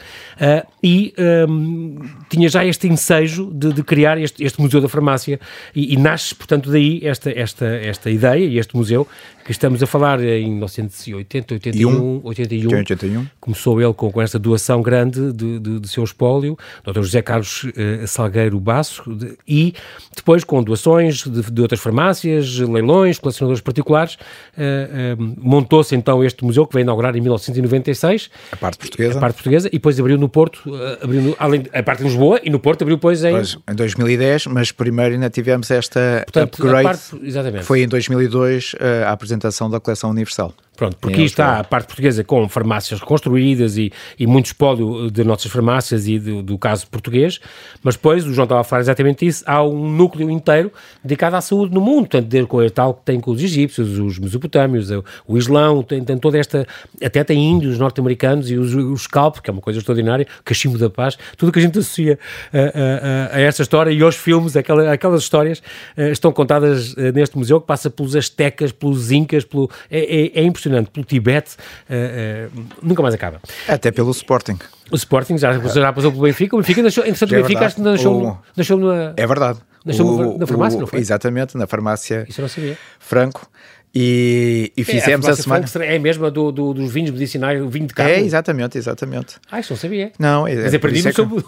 e 0.84 1.16
um, 1.50 1.96
tinha 2.30 2.48
já 2.48 2.64
este 2.64 2.88
ensejo 2.88 3.50
de, 3.52 3.74
de 3.74 3.82
criar 3.82 4.20
este, 4.20 4.44
este, 4.44 4.62
Museu 4.62 4.80
da 4.80 4.88
Farmácia 4.88 5.40
e, 5.76 5.96
e, 5.96 5.98
nasce, 5.98 6.36
portanto, 6.36 6.70
daí 6.70 7.02
esta, 7.04 7.32
esta, 7.32 7.66
esta 7.66 8.12
ideia 8.12 8.46
e 8.46 8.60
este 8.60 8.76
museu 8.78 9.08
que 9.44 9.52
estamos 9.52 9.84
a 9.84 9.88
falar 9.88 10.24
em 10.24 10.50
1980, 10.52 11.56
81, 11.56 12.22
81. 12.24 12.78
81. 12.78 13.28
Começou 13.42 13.82
ele 13.82 13.94
com, 13.94 14.10
com 14.10 14.22
esta 14.22 14.40
doação 14.40 14.82
grande 14.82 15.34
de, 15.34 15.60
de, 15.60 15.80
de 15.82 15.88
seu 15.88 16.04
espólio, 16.04 16.58
Dr. 16.84 17.02
José 17.02 17.22
Carlos 17.22 17.64
uh, 17.66 18.08
Salgueiro 18.08 18.60
Basso, 18.60 19.04
de, 19.14 19.38
e 19.46 19.74
depois 20.16 20.44
com 20.44 20.64
doações 20.64 21.24
de, 21.24 21.52
de, 21.52 21.62
outras 21.62 21.82
farmácias, 21.82 22.58
leilões, 22.58 23.20
colecionadores 23.20 23.62
particulares, 23.62 24.16
uh, 24.16 25.20
uh, 25.20 25.36
montou-se 25.38 25.94
então 25.94 26.24
este 26.24 26.44
museu 26.46 26.66
que 26.66 26.74
veio 26.74 26.84
inaugurar 26.84 27.16
em 27.16 27.22
1996. 27.22 28.30
A 28.52 28.56
parte 28.56 28.78
portuguesa. 28.78 29.18
A 29.18 29.22
parte 29.22 29.36
portuguesa, 29.36 29.68
e 29.68 29.72
depois 29.72 30.00
abriu 30.00 30.18
no 30.18 30.30
Porto, 30.30 30.74
abriu 31.02 31.22
no, 31.22 31.36
além 31.38 31.64
a 31.74 31.84
parte 31.84 32.00
de 32.00 32.06
Lisboa, 32.06 32.40
e 32.44 32.50
no 32.50 32.60
Porto 32.60 32.84
abriu 32.84 32.96
depois 32.96 33.24
em... 33.24 33.32
Pois, 33.32 33.58
em 33.70 33.76
2010, 33.76 34.48
mas 34.48 34.72
primeiro 34.72 35.16
ainda 35.16 35.30
tivemos 35.30 35.70
esta 35.70 36.24
Portanto, 36.26 36.56
upgrade, 36.56 36.84
parte, 36.84 37.28
exatamente. 37.28 37.66
foi 37.66 37.84
em 37.84 37.88
2002 37.88 38.76
a 39.06 39.12
apresentação 39.12 39.33
da 39.70 39.80
coleção 39.80 40.10
universal. 40.10 40.54
Pronto, 40.76 40.98
porque 41.00 41.14
aqui 41.14 41.24
está 41.26 41.60
a 41.60 41.64
parte 41.64 41.86
portuguesa 41.86 42.24
com 42.24 42.50
farmácias 42.50 43.00
reconstruídas 43.00 43.78
e, 43.78 43.94
e 44.18 44.26
muito 44.26 44.48
espólio 44.48 45.12
de 45.12 45.24
nossas 45.24 45.52
farmácias 45.52 46.08
e 46.08 46.18
do, 46.18 46.42
do, 46.42 46.58
caso 46.58 46.88
português, 46.88 47.40
mas 47.84 47.96
depois, 47.96 48.26
o 48.26 48.34
João 48.34 48.46
estava 48.46 48.62
a 48.62 48.64
falar 48.64 48.82
exatamente 48.82 49.24
isso, 49.24 49.44
há 49.46 49.64
um 49.64 49.88
núcleo 49.88 50.32
inteiro 50.32 50.72
dedicado 51.04 51.36
à 51.36 51.42
saúde 51.42 51.76
no 51.76 51.80
mundo, 51.80 52.08
tanto 52.08 52.48
com 52.48 52.60
a 52.60 52.70
tal 52.72 52.96
que 52.96 53.06
tem 53.06 53.20
com 53.20 53.30
os 53.30 53.44
egípcios, 53.44 54.00
os 54.00 54.18
mesopotâmios, 54.18 54.90
o, 54.90 55.06
o 55.28 55.38
Islão, 55.38 55.84
tem, 55.84 56.04
tem, 56.04 56.18
toda 56.18 56.40
esta, 56.40 56.66
até 57.04 57.24
tem 57.24 57.38
índios 57.38 57.78
norte-americanos 57.78 58.50
e 58.50 58.56
os, 58.56 58.74
os 58.74 59.04
scalp, 59.04 59.42
que 59.42 59.52
é 59.52 59.54
uma 59.54 59.62
coisa 59.62 59.78
extraordinária, 59.78 60.26
cachimbo 60.44 60.80
da 60.80 60.90
paz, 60.90 61.20
tudo 61.38 61.52
que 61.52 61.60
a 61.60 61.62
gente 61.62 61.78
associa 61.78 62.18
a, 62.52 63.36
a, 63.36 63.38
a 63.38 63.42
esta 63.42 63.62
história 63.62 63.92
e 63.92 64.02
aos 64.02 64.16
filmes, 64.16 64.56
aquela, 64.56 64.92
aquelas 64.92 65.22
histórias 65.22 65.62
estão 65.96 66.32
contadas 66.32 66.96
neste 66.96 67.38
museu 67.38 67.62
que 67.62 67.68
passa 67.68 67.92
pelos 67.92 68.16
astecas, 68.16 68.72
pelos 68.72 69.12
incas, 69.12 69.46
pelo, 69.46 69.70
é, 69.92 70.00
é, 70.00 70.40
é 70.40 70.44
impressionante 70.44 70.63
impressionante 70.64 70.90
pelo 70.92 71.06
Tibete, 71.06 71.56
uh, 71.90 72.66
nunca 72.82 73.02
mais 73.02 73.14
acaba. 73.14 73.42
Até 73.68 73.92
pelo 73.92 74.12
Sporting. 74.12 74.58
O 74.92 74.96
Sporting 74.96 75.38
já, 75.38 75.54
já 75.54 75.94
passou 75.94 76.12
pelo 76.12 76.24
Benfica, 76.24 76.56
o 76.56 76.60
Benfica 76.60 76.82
deixou, 76.82 77.06
entretanto, 77.06 77.36
é 77.36 77.40
o 77.40 77.42
Benfica 77.42 77.66
acho 77.66 77.76
que 77.76 77.82
deixou, 77.82 78.24
o... 78.24 78.38
deixou 78.56 78.78
na... 78.78 79.14
É 79.18 79.28
verdade. 79.28 79.60
Deixou 79.86 80.38
na 80.38 80.48
farmácia, 80.48 80.78
o, 80.78 80.82
não 80.82 80.88
foi? 80.88 81.00
Exatamente, 81.00 81.58
na 81.58 81.68
farmácia 81.68 82.26
Isso 82.30 82.40
eu 82.40 82.44
não 82.44 82.50
sabia. 82.50 82.78
Franco. 83.00 83.50
E, 83.96 84.74
e 84.76 84.84
fizemos 84.84 85.28
é, 85.28 85.30
a, 85.30 85.34
a 85.34 85.36
semana. 85.36 85.66
É 85.82 85.98
a 85.98 86.00
mesma 86.00 86.32
do, 86.32 86.52
do, 86.52 86.74
dos 86.74 86.92
vinhos 86.92 87.12
medicinais, 87.12 87.62
o 87.62 87.70
vinho 87.70 87.86
de 87.86 87.94
carne? 87.94 88.14
É, 88.14 88.22
exatamente, 88.22 88.76
exatamente. 88.76 89.36
Ah, 89.52 89.60
isso 89.60 89.72
não 89.74 89.78
sabia. 89.78 90.12
Não, 90.18 90.48
é, 90.48 90.56
mas 90.56 90.74
aprendi 90.74 91.04
no 91.04 91.14
seu. 91.14 91.44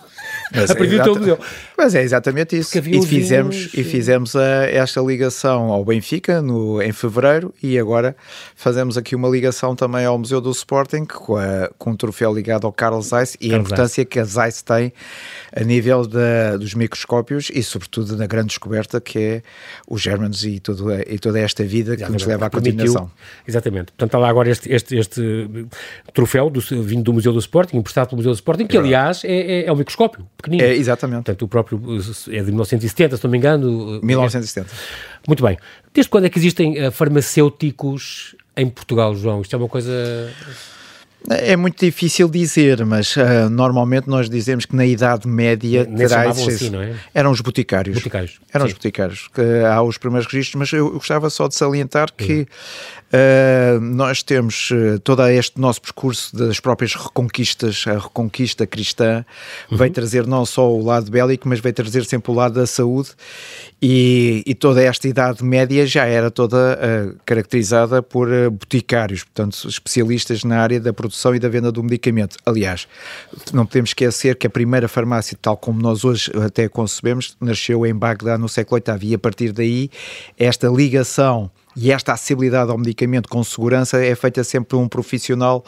Mas, 0.53 0.69
aprendi 0.69 0.99
é, 0.99 1.03
museu. 1.03 1.39
Mas 1.75 1.95
é 1.95 2.03
exatamente 2.03 2.55
isso. 2.55 2.77
E 2.77 3.01
fizemos, 3.01 3.55
vinhos... 3.55 3.73
e 3.73 3.83
fizemos 3.83 4.35
a, 4.35 4.67
esta 4.67 5.01
ligação 5.01 5.71
ao 5.71 5.83
Benfica 5.83 6.39
no, 6.39 6.79
em 6.83 6.91
fevereiro 6.91 7.51
e 7.63 7.79
agora 7.79 8.15
fazemos 8.55 8.95
aqui 8.95 9.15
uma 9.15 9.27
ligação 9.27 9.75
também 9.75 10.05
ao 10.05 10.15
Museu 10.15 10.39
do 10.39 10.51
Sporting 10.51 11.05
com, 11.05 11.37
a, 11.37 11.71
com 11.79 11.91
um 11.91 11.95
troféu 11.95 12.31
ligado 12.31 12.67
ao 12.67 12.71
Carlos 12.71 13.07
Zeiss 13.07 13.35
e 13.41 13.55
a 13.55 13.57
importância 13.57 14.03
Zeiss. 14.03 14.07
que 14.07 14.19
a 14.19 14.23
Zeiss 14.23 14.61
tem 14.61 14.93
a 15.51 15.63
nível 15.63 16.05
da, 16.05 16.57
dos 16.57 16.75
microscópios 16.75 17.49
e 17.51 17.63
sobretudo 17.63 18.15
na 18.15 18.27
grande 18.27 18.49
descoberta 18.49 19.01
que 19.01 19.17
é 19.17 19.41
os 19.87 19.99
germanos 19.99 20.45
e, 20.45 20.59
tudo, 20.59 20.93
e 20.93 21.17
toda 21.17 21.39
esta 21.39 21.63
vida 21.63 21.97
que 21.97 22.07
nos 22.11 22.23
leva 22.23 22.34
leva 22.35 22.47
à 22.47 22.49
continuação. 22.49 23.09
Exatamente. 23.47 23.85
Portanto, 23.91 24.09
está 24.09 24.17
lá 24.17 24.29
agora 24.29 24.49
este, 24.49 24.71
este, 24.71 24.97
este 24.97 25.47
troféu 26.13 26.49
do, 26.49 26.61
vindo 26.61 27.03
do 27.03 27.13
Museu 27.13 27.33
do 27.33 27.39
Sporting, 27.39 27.77
emprestado 27.77 28.09
pelo 28.09 28.17
Museu 28.17 28.31
do 28.31 28.35
Sporting, 28.35 28.67
que, 28.67 28.77
aliás, 28.77 29.23
é, 29.23 29.61
é, 29.61 29.65
é 29.65 29.71
um 29.71 29.75
microscópio 29.75 30.27
pequenino. 30.37 30.63
É, 30.63 30.75
exatamente. 30.75 31.25
Portanto, 31.25 31.41
o 31.43 31.47
próprio 31.47 31.77
é 31.77 32.39
de 32.39 32.45
1970, 32.45 33.17
se 33.17 33.23
não 33.23 33.31
me 33.31 33.37
engano. 33.37 33.99
1970. 34.03 34.69
Muito 35.27 35.43
bem. 35.43 35.57
Desde 35.93 36.09
quando 36.09 36.25
é 36.25 36.29
que 36.29 36.37
existem 36.37 36.91
farmacêuticos 36.91 38.35
em 38.55 38.69
Portugal, 38.69 39.15
João? 39.15 39.41
Isto 39.41 39.55
é 39.55 39.57
uma 39.57 39.69
coisa... 39.69 40.31
É 41.29 41.55
muito 41.55 41.83
difícil 41.83 42.29
dizer, 42.29 42.85
mas 42.85 43.15
uh, 43.15 43.49
normalmente 43.49 44.07
nós 44.07 44.29
dizemos 44.29 44.65
que 44.65 44.75
na 44.75 44.85
Idade 44.85 45.27
Média 45.27 45.85
terá 45.85 46.29
assim, 46.29 46.69
não 46.69 46.81
é? 46.81 46.95
eram 47.13 47.31
os 47.31 47.41
boticários. 47.41 47.95
boticários. 47.95 48.39
Eram 48.53 48.65
sim. 48.65 48.71
os 48.71 48.73
boticários. 48.73 49.27
Que 49.33 49.65
há 49.65 49.81
os 49.81 49.97
primeiros 49.97 50.31
registros, 50.31 50.55
mas 50.59 50.71
eu, 50.71 50.85
eu 50.85 50.93
gostava 50.93 51.29
só 51.29 51.47
de 51.47 51.55
salientar 51.55 52.13
que 52.13 52.47
Uh, 53.15 53.79
nós 53.79 54.21
temos 54.21 54.71
uh, 54.71 54.99
todo 54.99 55.25
este 55.29 55.57
nosso 55.57 55.81
percurso 55.81 56.35
das 56.35 56.59
próprias 56.59 56.93
reconquistas, 56.95 57.85
a 57.87 57.97
reconquista 57.97 58.67
cristã 58.67 59.23
uhum. 59.71 59.77
veio 59.77 59.91
trazer 59.93 60.27
não 60.27 60.45
só 60.45 60.69
o 60.69 60.83
lado 60.83 61.09
bélico, 61.09 61.47
mas 61.47 61.61
veio 61.61 61.73
trazer 61.73 62.03
sempre 62.03 62.29
o 62.29 62.35
lado 62.35 62.55
da 62.55 62.67
saúde 62.67 63.11
e, 63.81 64.43
e 64.45 64.53
toda 64.53 64.83
esta 64.83 65.07
Idade 65.07 65.45
Média 65.45 65.87
já 65.87 66.03
era 66.03 66.29
toda 66.29 66.57
uh, 66.57 67.15
caracterizada 67.25 68.03
por 68.03 68.27
boticários, 68.51 69.23
portanto 69.23 69.65
especialistas 69.65 70.43
na 70.43 70.59
área 70.59 70.81
da 70.81 70.91
produção 70.91 71.33
e 71.33 71.39
da 71.39 71.47
venda 71.47 71.71
do 71.71 71.81
medicamento. 71.81 72.35
Aliás, 72.45 72.85
não 73.53 73.65
podemos 73.65 73.91
esquecer 73.91 74.35
que 74.35 74.45
a 74.45 74.49
primeira 74.49 74.89
farmácia, 74.89 75.37
tal 75.41 75.55
como 75.55 75.81
nós 75.81 76.03
hoje 76.03 76.29
até 76.45 76.67
concebemos, 76.67 77.37
nasceu 77.39 77.85
em 77.85 77.95
Bagdá 77.95 78.37
no 78.37 78.49
século 78.49 78.81
VIII 78.85 79.11
e 79.11 79.15
a 79.15 79.19
partir 79.19 79.53
daí 79.53 79.89
esta 80.37 80.67
ligação 80.67 81.49
e 81.75 81.91
esta 81.91 82.13
acessibilidade 82.13 82.71
ao 82.71 82.77
medicamento 82.77 83.27
com 83.27 83.43
segurança 83.43 84.03
é 84.03 84.15
feita 84.15 84.43
sempre 84.43 84.69
por 84.69 84.77
um 84.77 84.87
profissional 84.87 85.63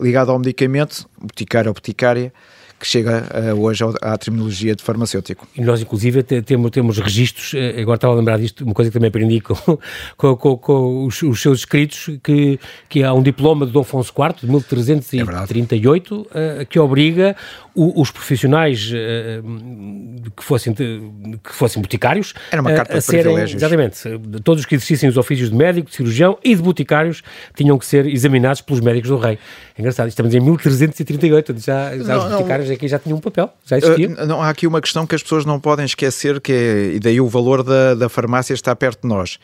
ligado 0.00 0.30
ao 0.30 0.38
medicamento, 0.38 1.08
boticário 1.20 1.68
ou 1.70 1.74
boticária, 1.74 2.32
que 2.80 2.86
chega 2.86 3.24
uh, 3.54 3.60
hoje 3.60 3.84
à 4.00 4.16
terminologia 4.16 4.74
de 4.74 4.82
farmacêutico. 4.82 5.46
E 5.54 5.60
nós, 5.60 5.82
inclusive, 5.82 6.22
temos, 6.22 6.70
temos 6.70 6.98
registros, 6.98 7.52
eh, 7.54 7.78
agora 7.82 7.96
estava 7.96 8.14
a 8.14 8.16
lembrar 8.16 8.38
disto, 8.38 8.64
uma 8.64 8.72
coisa 8.72 8.90
que 8.90 8.94
também 8.94 9.08
aprendi 9.08 9.38
com, 9.42 9.54
com, 10.16 10.34
com, 10.36 10.56
com 10.56 11.04
os, 11.04 11.22
os, 11.22 11.42
seus 11.42 11.58
escritos, 11.58 12.08
que, 12.22 12.58
que 12.88 13.04
há 13.04 13.12
um 13.12 13.22
diploma 13.22 13.66
de 13.66 13.72
Dom 13.72 13.80
Afonso 13.80 14.14
IV, 14.16 14.40
de 14.40 14.46
1338, 14.50 16.26
é 16.32 16.62
uh, 16.62 16.66
que 16.66 16.78
obriga 16.78 17.36
o, 17.74 18.00
os 18.00 18.10
profissionais 18.10 18.90
uh, 18.90 20.30
que, 20.34 20.42
fossem, 20.42 20.74
que 20.74 21.52
fossem 21.52 21.82
boticários 21.82 22.32
Era 22.50 22.62
uma 22.62 22.72
carta 22.72 22.94
a, 22.94 22.98
a 22.98 23.00
serem, 23.00 23.36
exatamente, 23.38 23.98
todos 24.42 24.60
os 24.62 24.66
que 24.66 24.74
exercissem 24.74 25.08
os 25.08 25.18
ofícios 25.18 25.50
de 25.50 25.56
médico, 25.56 25.90
de 25.90 25.96
cirurgião 25.96 26.38
e 26.42 26.54
de 26.54 26.62
boticários 26.62 27.22
tinham 27.54 27.78
que 27.78 27.84
ser 27.84 28.06
examinados 28.06 28.62
pelos 28.62 28.80
médicos 28.80 29.10
do 29.10 29.18
rei. 29.18 29.38
É 29.76 29.80
engraçado, 29.80 30.08
estamos 30.08 30.34
em 30.34 30.40
1338, 30.40 31.54
já, 31.58 31.96
já 31.98 32.04
não, 32.04 32.26
os 32.26 32.32
boticários 32.32 32.69
aqui 32.70 32.88
já 32.88 32.98
tinham 32.98 33.18
um 33.18 33.20
papel, 33.20 33.50
já 33.64 33.78
existia. 33.78 34.08
Uh, 34.08 34.26
não, 34.26 34.42
há 34.42 34.48
aqui 34.48 34.66
uma 34.66 34.80
questão 34.80 35.06
que 35.06 35.14
as 35.14 35.22
pessoas 35.22 35.44
não 35.44 35.60
podem 35.60 35.84
esquecer, 35.84 36.40
que 36.40 36.52
é, 36.52 36.94
e 36.94 37.00
daí 37.00 37.20
o 37.20 37.28
valor 37.28 37.62
da, 37.62 37.94
da 37.94 38.08
farmácia 38.08 38.54
está 38.54 38.74
perto 38.74 39.02
de 39.02 39.08
nós, 39.08 39.38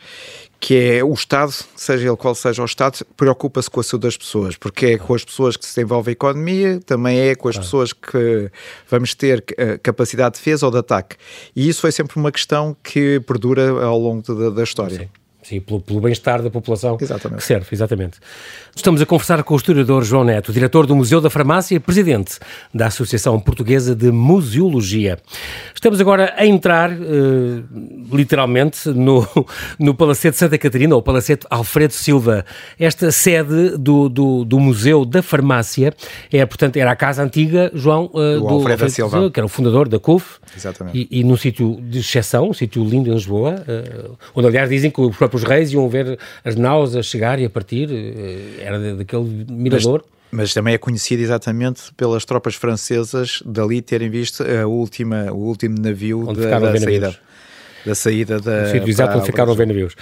que 0.59 0.75
é 0.75 1.03
o 1.03 1.13
Estado, 1.13 1.53
seja 1.75 2.07
ele 2.07 2.17
qual 2.17 2.33
seja 2.33 2.61
o 2.61 2.65
Estado, 2.65 3.05
preocupa-se 3.15 3.69
com 3.69 3.79
a 3.79 3.83
saúde 3.83 4.07
das 4.07 4.17
pessoas, 4.17 4.55
porque 4.55 4.85
é 4.85 4.97
com 4.97 5.13
as 5.13 5.23
pessoas 5.23 5.55
que 5.55 5.65
se 5.65 5.75
desenvolve 5.75 6.09
a 6.09 6.13
economia, 6.13 6.79
também 6.85 7.19
é 7.19 7.35
com 7.35 7.47
as 7.47 7.57
pessoas 7.57 7.93
que 7.93 8.49
vamos 8.89 9.13
ter 9.13 9.43
eh, 9.57 9.77
capacidade 9.77 10.35
de 10.35 10.39
defesa 10.39 10.65
ou 10.65 10.71
de 10.71 10.79
ataque. 10.79 11.15
E 11.55 11.67
isso 11.67 11.81
foi 11.81 11.91
sempre 11.91 12.17
uma 12.17 12.31
questão 12.31 12.75
que 12.83 13.19
perdura 13.21 13.83
ao 13.83 13.99
longo 13.99 14.21
da, 14.33 14.49
da 14.49 14.63
história. 14.63 14.97
Sim. 14.97 15.26
Sim, 15.47 15.61
pelo, 15.61 15.79
pelo 15.79 16.01
bem-estar 16.01 16.41
da 16.41 16.49
população 16.49 16.97
exatamente. 16.99 17.39
que 17.39 17.45
serve, 17.45 17.67
exatamente. 17.71 18.17
Estamos 18.75 19.01
a 19.01 19.05
conversar 19.05 19.41
com 19.43 19.53
o 19.53 19.57
historiador 19.57 20.03
João 20.03 20.25
Neto, 20.25 20.51
diretor 20.51 20.85
do 20.85 20.93
Museu 20.93 21.21
da 21.21 21.29
Farmácia 21.29 21.73
e 21.73 21.79
presidente 21.79 22.37
da 22.73 22.87
Associação 22.87 23.39
Portuguesa 23.39 23.95
de 23.95 24.11
Museologia. 24.11 25.17
Estamos 25.73 26.01
agora 26.01 26.33
a 26.35 26.45
entrar, 26.45 26.91
uh, 26.91 27.63
literalmente, 28.11 28.89
no, 28.89 29.25
no 29.79 29.95
Palacete 29.95 30.35
Santa 30.35 30.57
Catarina, 30.57 30.93
ou 30.95 31.01
Palacete 31.01 31.47
Alfredo 31.49 31.93
Silva. 31.93 32.43
Esta 32.77 33.09
sede 33.09 33.77
do, 33.77 34.09
do, 34.09 34.43
do, 34.43 34.59
Museu 34.59 35.05
da 35.05 35.23
Farmácia 35.23 35.93
é, 36.29 36.45
portanto, 36.45 36.75
era 36.75 36.91
a 36.91 36.95
casa 36.97 37.23
antiga, 37.23 37.71
João, 37.73 38.11
uh, 38.13 38.33
do, 38.33 38.39
do 38.39 38.47
Alfredo, 38.47 38.71
Alfredo 38.73 38.91
Silva. 38.91 39.11
Silva, 39.17 39.31
que 39.31 39.39
era 39.39 39.45
o 39.45 39.49
fundador 39.49 39.87
da 39.87 39.97
CUF. 39.97 40.39
Exatamente. 40.55 41.07
E, 41.09 41.19
e 41.21 41.23
num 41.23 41.37
sítio 41.37 41.79
de 41.81 41.99
exceção, 41.99 42.49
um 42.49 42.53
sítio 42.53 42.83
lindo 42.83 43.09
em 43.09 43.13
Lisboa, 43.13 43.63
uh, 43.65 44.17
onde, 44.35 44.47
aliás, 44.47 44.69
dizem 44.69 44.91
que 44.91 44.99
os 44.99 45.15
próprios 45.15 45.36
os 45.37 45.43
reis 45.43 45.71
iam 45.71 45.87
ver 45.87 46.19
as 46.43 46.55
naus 46.55 46.95
a 46.95 47.01
chegar 47.01 47.39
e 47.39 47.45
a 47.45 47.49
partir, 47.49 47.89
eh, 47.91 48.61
era 48.61 48.95
daquele 48.95 49.45
mirador. 49.49 50.03
Mas, 50.31 50.39
mas 50.39 50.53
também 50.53 50.73
é 50.73 50.77
conhecido 50.77 51.21
exatamente 51.21 51.93
pelas 51.95 52.25
tropas 52.25 52.55
francesas 52.55 53.41
dali 53.45 53.81
terem 53.81 54.09
visto 54.09 54.43
a 54.43 54.67
última, 54.67 55.31
o 55.31 55.37
último 55.37 55.79
navio 55.79 56.25
da, 56.33 56.59
da 56.59 56.79
saída. 56.79 57.15
Da 57.87 57.95
saída 57.95 58.39
da. 58.39 58.71
Sítio 58.71 58.89
exato 58.89 59.17
onde 59.17 59.25
ficaram 59.25 59.51
os 59.51 59.57
navios. 59.57 59.95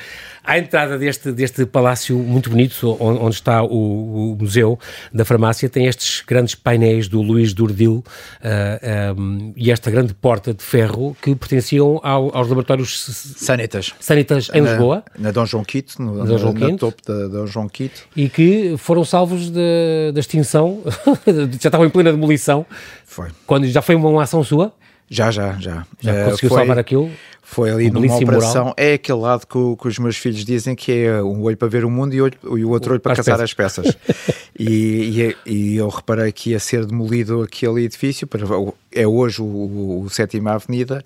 À 0.44 0.60
entrada 0.60 0.98
deste, 0.98 1.32
deste 1.32 1.66
palácio 1.66 2.18
muito 2.18 2.50
bonito, 2.50 2.96
onde, 3.00 3.36
está 3.36 3.64
o, 3.64 4.34
o, 4.34 4.38
museu 4.40 4.78
da 5.12 5.26
farmácia, 5.26 5.68
tem 5.68 5.88
estes 5.88 6.24
grandes 6.26 6.54
painéis 6.54 7.08
do 7.08 7.22
Luís 7.22 7.52
Durdil 7.52 8.04
uh, 8.04 9.20
um, 9.20 9.54
e 9.56 9.72
esta 9.72 9.90
grande 9.90 10.14
porta 10.14 10.54
de 10.54 10.64
ferro 10.64 11.18
que 11.20 11.34
pertenciam 11.36 12.00
ao, 12.04 12.36
aos 12.36 12.48
laboratórios 12.48 13.06
Sanitas, 13.38 13.94
Sanitas 14.00 14.50
em 14.54 14.62
na, 14.62 14.70
Lisboa. 14.70 15.04
Na 15.18 15.32
Dom 15.32 15.46
João 15.48 15.64
Quito, 15.64 16.00
no, 16.00 16.26
Dom 16.26 16.38
João 16.38 16.54
na, 16.54 16.78
topo 16.78 17.02
da 17.08 17.28
Dom 17.28 17.48
João 17.48 17.68
Quito. 17.68 18.04
E 18.16 18.30
que 18.30 18.76
foram 18.78 19.04
salvos 19.04 19.50
da 19.50 20.20
extinção, 20.20 20.84
já 21.60 21.68
estavam 21.70 21.88
em 21.88 21.90
plena 21.90 22.12
demolição. 22.12 22.66
Foi. 23.06 23.30
Quando 23.48 23.66
já 23.68 23.82
foi 23.82 23.96
uma 23.96 24.22
ação 24.22 24.44
sua? 24.44 24.74
Já, 25.10 25.30
já, 25.30 25.54
já. 25.60 25.86
Já 26.02 26.12
uh, 26.12 26.30
conseguiu 26.30 26.50
foi, 26.50 26.58
salvar 26.58 26.80
aquilo? 26.80 27.12
Foi 27.42 27.70
ali 27.70 27.92
numa 27.92 28.16
operação. 28.16 28.64
Moral. 28.66 28.76
É 28.76 28.94
aquele 28.94 29.20
lado 29.20 29.46
que, 29.46 29.82
que, 29.82 29.88
os 29.88 30.00
meus 30.00 30.18
filhos 30.18 30.44
dizem 30.44 30.76
que 30.76 30.92
é 30.92 31.22
um 31.22 31.44
olho 31.44 31.56
para 31.56 31.68
ver 31.68 31.86
o 31.86 31.90
mundo 31.92 32.16
e, 32.16 32.22
olho, 32.22 32.34
e 32.44 32.66
o 32.66 32.70
outro 32.70 32.94
olho 32.94 33.00
para 33.00 33.12
as 33.12 33.20
caçar 33.20 33.38
peças. 33.38 33.86
as 33.86 33.94
peças. 33.94 33.98
e, 34.58 35.36
e, 35.46 35.52
e, 35.52 35.76
eu 35.76 35.88
reparei 35.90 36.32
que 36.32 36.52
ia 36.52 36.60
ser 36.60 36.86
demolido 36.86 37.44
aquele 37.44 37.84
edifício, 37.84 38.26
para, 38.26 38.44
é 38.92 39.06
hoje 39.06 39.42
o, 39.42 40.02
o 40.06 40.10
Sétima 40.10 40.54
Avenida, 40.54 41.06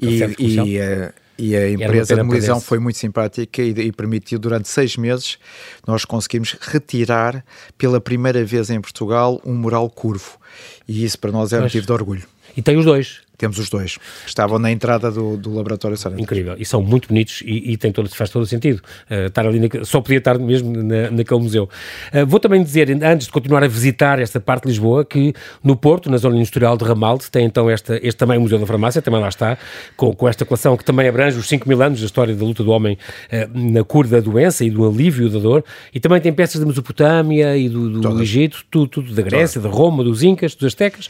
e, 0.00 0.22
e, 0.38 0.78
eh, 0.78 1.12
e 1.36 1.56
a 1.56 1.70
empresa 1.70 2.14
de 2.14 2.20
demolição 2.20 2.60
foi 2.60 2.78
muito 2.78 2.98
simpática 2.98 3.62
e, 3.62 3.70
e, 3.70 3.92
permitiu 3.92 4.38
durante 4.38 4.68
seis 4.68 4.96
meses 4.96 5.38
nós 5.86 6.04
conseguimos 6.04 6.56
retirar 6.60 7.44
pela 7.78 8.00
primeira 8.00 8.44
vez 8.44 8.68
em 8.68 8.80
Portugal 8.80 9.40
um 9.44 9.54
mural 9.54 9.88
curvo 9.88 10.38
e 10.86 11.02
isso 11.04 11.18
para 11.18 11.32
nós 11.32 11.52
é 11.52 11.60
motivo 11.60 11.86
de 11.86 11.92
orgulho. 11.92 12.24
E 12.56 12.62
tem 12.62 12.76
os 12.76 12.84
dois. 12.84 13.22
Temos 13.40 13.58
os 13.58 13.70
dois. 13.70 13.96
Estavam 14.26 14.58
na 14.58 14.70
entrada 14.70 15.10
do, 15.10 15.34
do 15.34 15.54
laboratório 15.54 15.96
Sarante. 15.96 16.22
Incrível. 16.22 16.56
E 16.58 16.64
são 16.66 16.82
muito 16.82 17.08
bonitos 17.08 17.42
e, 17.42 17.72
e 17.72 17.76
tem 17.78 17.90
todo, 17.90 18.06
faz 18.10 18.28
todo 18.28 18.42
o 18.42 18.46
sentido. 18.46 18.82
Uh, 19.10 19.28
estar 19.28 19.46
ali, 19.46 19.58
na, 19.58 19.82
só 19.82 20.02
podia 20.02 20.18
estar 20.18 20.38
mesmo 20.38 20.70
na, 20.76 21.10
naquele 21.10 21.40
museu. 21.40 21.66
Uh, 22.12 22.26
vou 22.26 22.38
também 22.38 22.62
dizer, 22.62 22.90
antes 23.02 23.28
de 23.28 23.32
continuar 23.32 23.64
a 23.64 23.66
visitar 23.66 24.18
esta 24.18 24.38
parte 24.38 24.64
de 24.64 24.68
Lisboa, 24.68 25.06
que 25.06 25.32
no 25.64 25.74
Porto, 25.74 26.10
na 26.10 26.18
zona 26.18 26.36
industrial 26.36 26.76
de 26.76 26.84
Ramalde, 26.84 27.30
tem 27.30 27.46
então 27.46 27.70
esta, 27.70 27.98
este 28.06 28.18
também 28.18 28.38
Museu 28.38 28.58
da 28.58 28.66
Farmácia, 28.66 29.00
também 29.00 29.22
lá 29.22 29.30
está, 29.30 29.56
com, 29.96 30.14
com 30.14 30.28
esta 30.28 30.44
coleção 30.44 30.76
que 30.76 30.84
também 30.84 31.08
abrange 31.08 31.38
os 31.38 31.48
5 31.48 31.66
mil 31.66 31.80
anos 31.82 31.98
da 31.98 32.04
história 32.04 32.34
da 32.34 32.44
luta 32.44 32.62
do 32.62 32.70
homem 32.70 32.98
uh, 33.32 33.58
na 33.58 33.82
cura 33.84 34.06
da 34.06 34.20
doença 34.20 34.66
e 34.66 34.70
do 34.70 34.86
alívio 34.86 35.30
da 35.30 35.38
dor. 35.38 35.64
E 35.94 35.98
também 35.98 36.20
tem 36.20 36.30
peças 36.30 36.60
da 36.60 36.66
Mesopotâmia 36.66 37.56
e 37.56 37.70
do, 37.70 37.88
do 37.88 38.20
Egito, 38.20 38.62
tudo, 38.70 38.86
tudo 38.86 39.14
da 39.14 39.22
Grécia, 39.22 39.62
Todas. 39.62 39.74
da 39.74 39.82
Roma, 39.82 40.04
dos 40.04 40.22
Incas, 40.22 40.54
dos 40.54 40.66
Aztecas. 40.66 41.08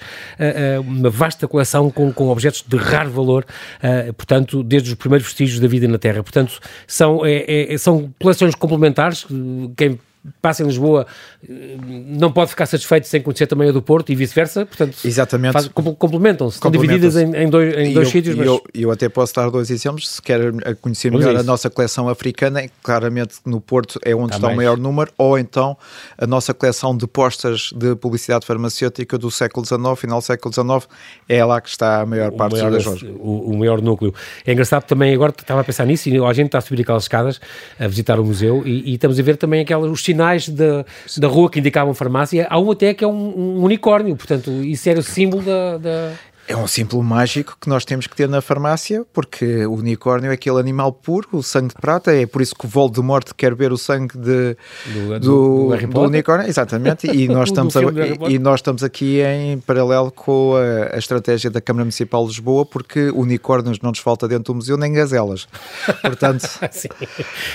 uma 0.87 1.11
vasta 1.11 1.49
coleção 1.49 1.91
com, 1.91 2.13
com 2.21 2.29
objetos 2.29 2.63
de 2.69 2.77
raro 2.77 3.11
valor, 3.11 3.47
uh, 3.83 4.13
portanto, 4.13 4.63
desde 4.63 4.91
os 4.91 4.95
primeiros 4.95 5.27
vestígios 5.27 5.59
da 5.59 5.67
vida 5.67 5.89
na 5.89 5.97
Terra. 5.97 6.23
Portanto, 6.23 6.61
são, 6.87 7.25
é, 7.25 7.73
é, 7.73 7.79
são 7.79 8.13
coleções 8.21 8.55
complementares. 8.55 9.27
Quem 9.75 9.99
passa 10.41 10.63
em 10.63 10.67
Lisboa 10.67 11.07
não 11.49 12.31
pode 12.31 12.51
ficar 12.51 12.67
satisfeito 12.67 13.07
sem 13.07 13.23
conhecer 13.23 13.47
também 13.47 13.69
a 13.69 13.73
do 13.73 13.81
Porto 13.81 14.13
e 14.13 14.15
vice-versa, 14.15 14.67
portanto 14.67 14.99
Exatamente. 15.05 15.53
Faz, 15.53 15.69
complementam-se, 15.69 16.57
estão 16.57 16.71
divididas 16.71 17.17
em, 17.17 17.35
em, 17.35 17.49
dois, 17.49 17.75
em 17.77 17.95
dois 17.95 18.09
eu, 18.09 18.13
sítios. 18.13 18.37
Mas... 18.37 18.47
Eu, 18.47 18.63
eu, 18.75 18.91
até 18.91 19.09
posso 19.09 19.35
dar 19.35 19.51
dois 19.51 19.71
exemplos, 19.71 20.09
se 20.09 20.23
quer 20.23 20.53
conhecer 20.77 21.11
melhor 21.11 21.37
a 21.37 21.43
nossa 21.43 21.71
coleção 21.71 22.09
africana, 22.09 22.69
claramente 22.83 23.37
no 23.47 23.61
Porto 23.61 23.99
é 24.05 24.15
onde 24.15 24.31
tá 24.31 24.37
está 24.37 24.47
mais. 24.49 24.55
o 24.55 24.57
maior 24.57 24.77
número, 24.77 25.11
ou 25.17 25.39
então 25.39 25.77
a 26.19 26.27
nossa 26.27 26.53
coleção 26.53 26.95
de 26.95 27.07
postas 27.07 27.71
de 27.75 27.97
publicidade 27.97 28.45
farmacêutica 28.45 29.17
do 29.17 29.31
século 29.31 29.65
XIX, 29.65 29.99
final 29.99 30.19
do 30.19 30.25
século 30.25 30.53
XIX, 30.53 30.87
é 31.29 31.43
lá 31.45 31.61
que 31.61 31.69
está 31.71 32.03
a 32.03 32.07
maior 32.07 32.31
o 32.31 32.37
parte 32.37 32.53
maior, 32.53 32.71
das 32.71 32.85
lojas. 32.85 33.09
O, 33.19 33.53
o, 33.53 33.59
maior 33.59 33.81
núcleo. 33.81 34.15
É 34.47 34.53
engraçado 34.53 34.85
também, 34.85 35.15
agora 35.15 35.33
estava 35.37 35.63
a 35.63 35.65
pensar 35.65 35.87
nisso, 35.87 36.09
e 36.11 36.19
a 36.19 36.33
gente 36.33 36.47
está 36.47 36.59
a 36.59 36.61
subir 36.61 36.83
aquelas 36.83 37.05
escadas 37.05 37.41
a 37.79 37.89
visitar 37.89 38.21
o 38.21 38.25
museu 38.25 38.63
e, 38.67 38.91
e 38.91 38.95
estamos 38.95 39.19
a 39.19 39.23
ver 39.23 39.37
também 39.37 39.63
aquelas, 39.63 39.91
os 39.91 40.03
sinais 40.11 40.49
da, 40.49 40.85
da 41.19 41.29
rua 41.29 41.51
que 41.51 41.59
indicavam 41.59 41.95
farmácia, 41.95 42.47
há 42.51 42.59
um 42.59 42.71
até 42.71 42.93
que 42.93 43.05
é 43.05 43.07
um, 43.07 43.39
um 43.39 43.63
unicórnio, 43.63 44.17
portanto, 44.17 44.51
isso 44.65 44.89
era 44.89 45.01
o 45.01 45.03
símbolo 45.03 45.43
da, 45.43 45.79
da... 45.79 46.13
É 46.51 46.57
um 46.57 46.67
símbolo 46.67 47.01
mágico 47.01 47.57
que 47.61 47.69
nós 47.69 47.85
temos 47.85 48.09
que 48.09 48.17
ter 48.17 48.29
na 48.29 48.41
farmácia, 48.41 49.07
porque 49.13 49.65
o 49.67 49.75
unicórnio 49.75 50.33
é 50.33 50.35
aquele 50.35 50.59
animal 50.59 50.93
puro, 50.93 51.29
o 51.31 51.45
sangue 51.45 51.69
de 51.69 51.75
prata, 51.81 52.13
é 52.13 52.27
por 52.27 52.43
isso 52.43 52.57
que 52.57 52.67
o 52.67 52.69
Voldemort 52.69 53.25
quer 53.37 53.55
ver 53.55 53.71
o 53.71 53.79
sangue 53.79 54.19
de, 54.19 54.57
do, 54.93 55.21
do, 55.21 55.69
do, 55.71 55.87
do 55.87 56.01
unicórnio, 56.01 56.49
exatamente, 56.49 57.07
e 57.07 57.29
nós, 57.31 57.51
estamos 57.51 57.77
a, 57.77 57.83
e, 57.83 58.35
e, 58.35 58.39
nós 58.41 58.59
estamos 58.59 58.83
aqui 58.83 59.21
em 59.21 59.61
paralelo 59.61 60.11
com 60.11 60.57
a, 60.57 60.97
a, 60.97 60.99
estratégia 60.99 61.51
da 61.51 61.61
Câmara 61.61 61.85
Municipal 61.85 62.25
de 62.25 62.31
Lisboa, 62.31 62.67
porque 62.67 63.11
unicórnios 63.11 63.79
não 63.81 63.91
nos 63.91 64.01
falta 64.01 64.27
dentro 64.27 64.53
do 64.53 64.57
museu, 64.57 64.77
nem 64.77 64.93
gazelas, 64.93 65.47
portanto... 66.03 66.49
Sim. 66.73 66.89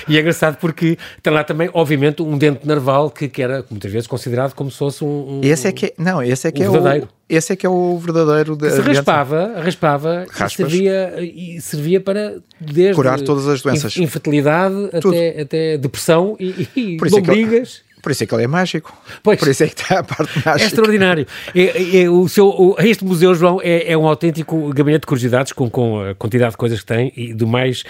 E 0.08 0.16
é 0.16 0.22
engraçado 0.22 0.56
porque 0.56 0.98
tem 1.22 1.34
lá 1.34 1.44
também, 1.44 1.70
obviamente, 1.74 2.22
um 2.22 2.38
dente 2.38 2.66
narval 2.66 3.12
que, 3.12 3.28
que 3.28 3.42
era 3.42 3.66
muitas 3.70 3.92
vezes 3.92 4.08
considerado 4.08 4.54
como 4.54 4.72
se 4.72 4.78
fosse 4.78 5.04
um... 5.04 5.40
um 5.40 5.42
esse 5.44 5.68
é 5.68 5.74
que 5.74 5.88
é, 5.88 5.94
não, 5.98 6.24
esse 6.24 6.48
é 6.48 6.52
que 6.54 6.62
um 6.62 6.68
é 6.68 6.70
verdadeiro. 6.70 7.10
Esse 7.28 7.54
é 7.54 7.56
que 7.56 7.66
é 7.66 7.70
o 7.70 7.98
verdadeiro. 7.98 8.58
Se 8.70 8.82
raspava, 8.82 9.54
raspava 9.60 10.26
e 10.30 10.50
servia, 10.50 11.14
e 11.20 11.62
servia 11.62 12.00
para 12.00 12.36
desde 12.60 12.94
curar 12.94 13.20
todas 13.22 13.48
as 13.48 13.62
doenças, 13.62 13.98
infertilidade 13.98 14.90
até, 14.94 15.42
até 15.42 15.78
depressão 15.78 16.38
e, 16.40 16.68
e 16.76 16.98
lombrigas. 16.98 17.82
Por 18.06 18.12
isso 18.12 18.24
é 18.24 18.28
que 18.28 18.36
ele 18.36 18.44
é 18.44 18.48
mágico. 18.48 18.96
Pois, 19.24 19.40
Por 19.40 19.48
isso 19.48 19.64
é 19.64 19.68
que 19.68 19.82
está 19.82 19.98
a 20.02 20.04
parte 20.04 20.32
mágica. 20.46 20.62
É 20.64 20.68
extraordinário. 20.68 21.26
É, 21.56 22.02
é, 22.04 22.08
o 22.08 22.30
seu, 22.30 22.50
o, 22.50 22.76
este 22.78 23.04
museu, 23.04 23.34
João, 23.34 23.60
é, 23.64 23.94
é, 23.94 23.98
um 23.98 24.08
autêntico 24.08 24.72
gabinete 24.76 25.02
de 25.02 25.08
curiosidades 25.08 25.52
com, 25.52 25.68
com 25.68 26.02
a 26.02 26.14
quantidade 26.14 26.52
de 26.52 26.58
coisas 26.58 26.82
que 26.82 26.86
tem 26.86 27.12
e 27.18 27.34
do 27.34 27.48
mais 27.48 27.84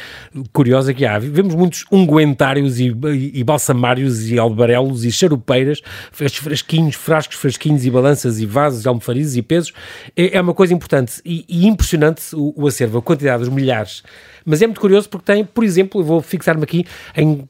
curiosa 0.54 0.94
que 0.94 1.06
há. 1.06 1.20
Vemos 1.20 1.54
muitos 1.54 1.84
ungüentários 1.92 2.80
e, 2.80 2.86
e, 2.86 3.42
e 3.42 3.44
balsamários 3.44 4.32
e 4.32 4.40
albarelos 4.40 5.04
e 5.04 5.12
charupeiras, 5.12 5.82
frasquinhos, 6.14 6.96
frascos, 6.96 7.36
frasquinhos 7.36 7.86
e 7.86 7.92
balanças 7.92 8.40
e 8.40 8.46
vasos, 8.46 8.88
almofarizes 8.88 9.36
e 9.36 9.42
pesos. 9.42 9.74
É, 10.16 10.38
é 10.38 10.42
uma 10.42 10.54
coisa 10.54 10.74
importante 10.74 11.20
e, 11.26 11.44
e 11.50 11.68
impressionante 11.68 12.34
o, 12.34 12.54
o 12.56 12.68
acervo, 12.68 13.00
a 13.00 13.02
quantidade, 13.02 13.44
os 13.44 13.50
milhares 13.50 14.02
mas 14.46 14.62
é 14.62 14.68
muito 14.68 14.80
curioso 14.80 15.10
porque 15.10 15.26
tem, 15.34 15.44
por 15.44 15.64
exemplo, 15.64 16.02
eu 16.02 16.06
vou 16.06 16.22
fixar-me 16.22 16.64
aqui 16.64 16.86
em 17.16 17.48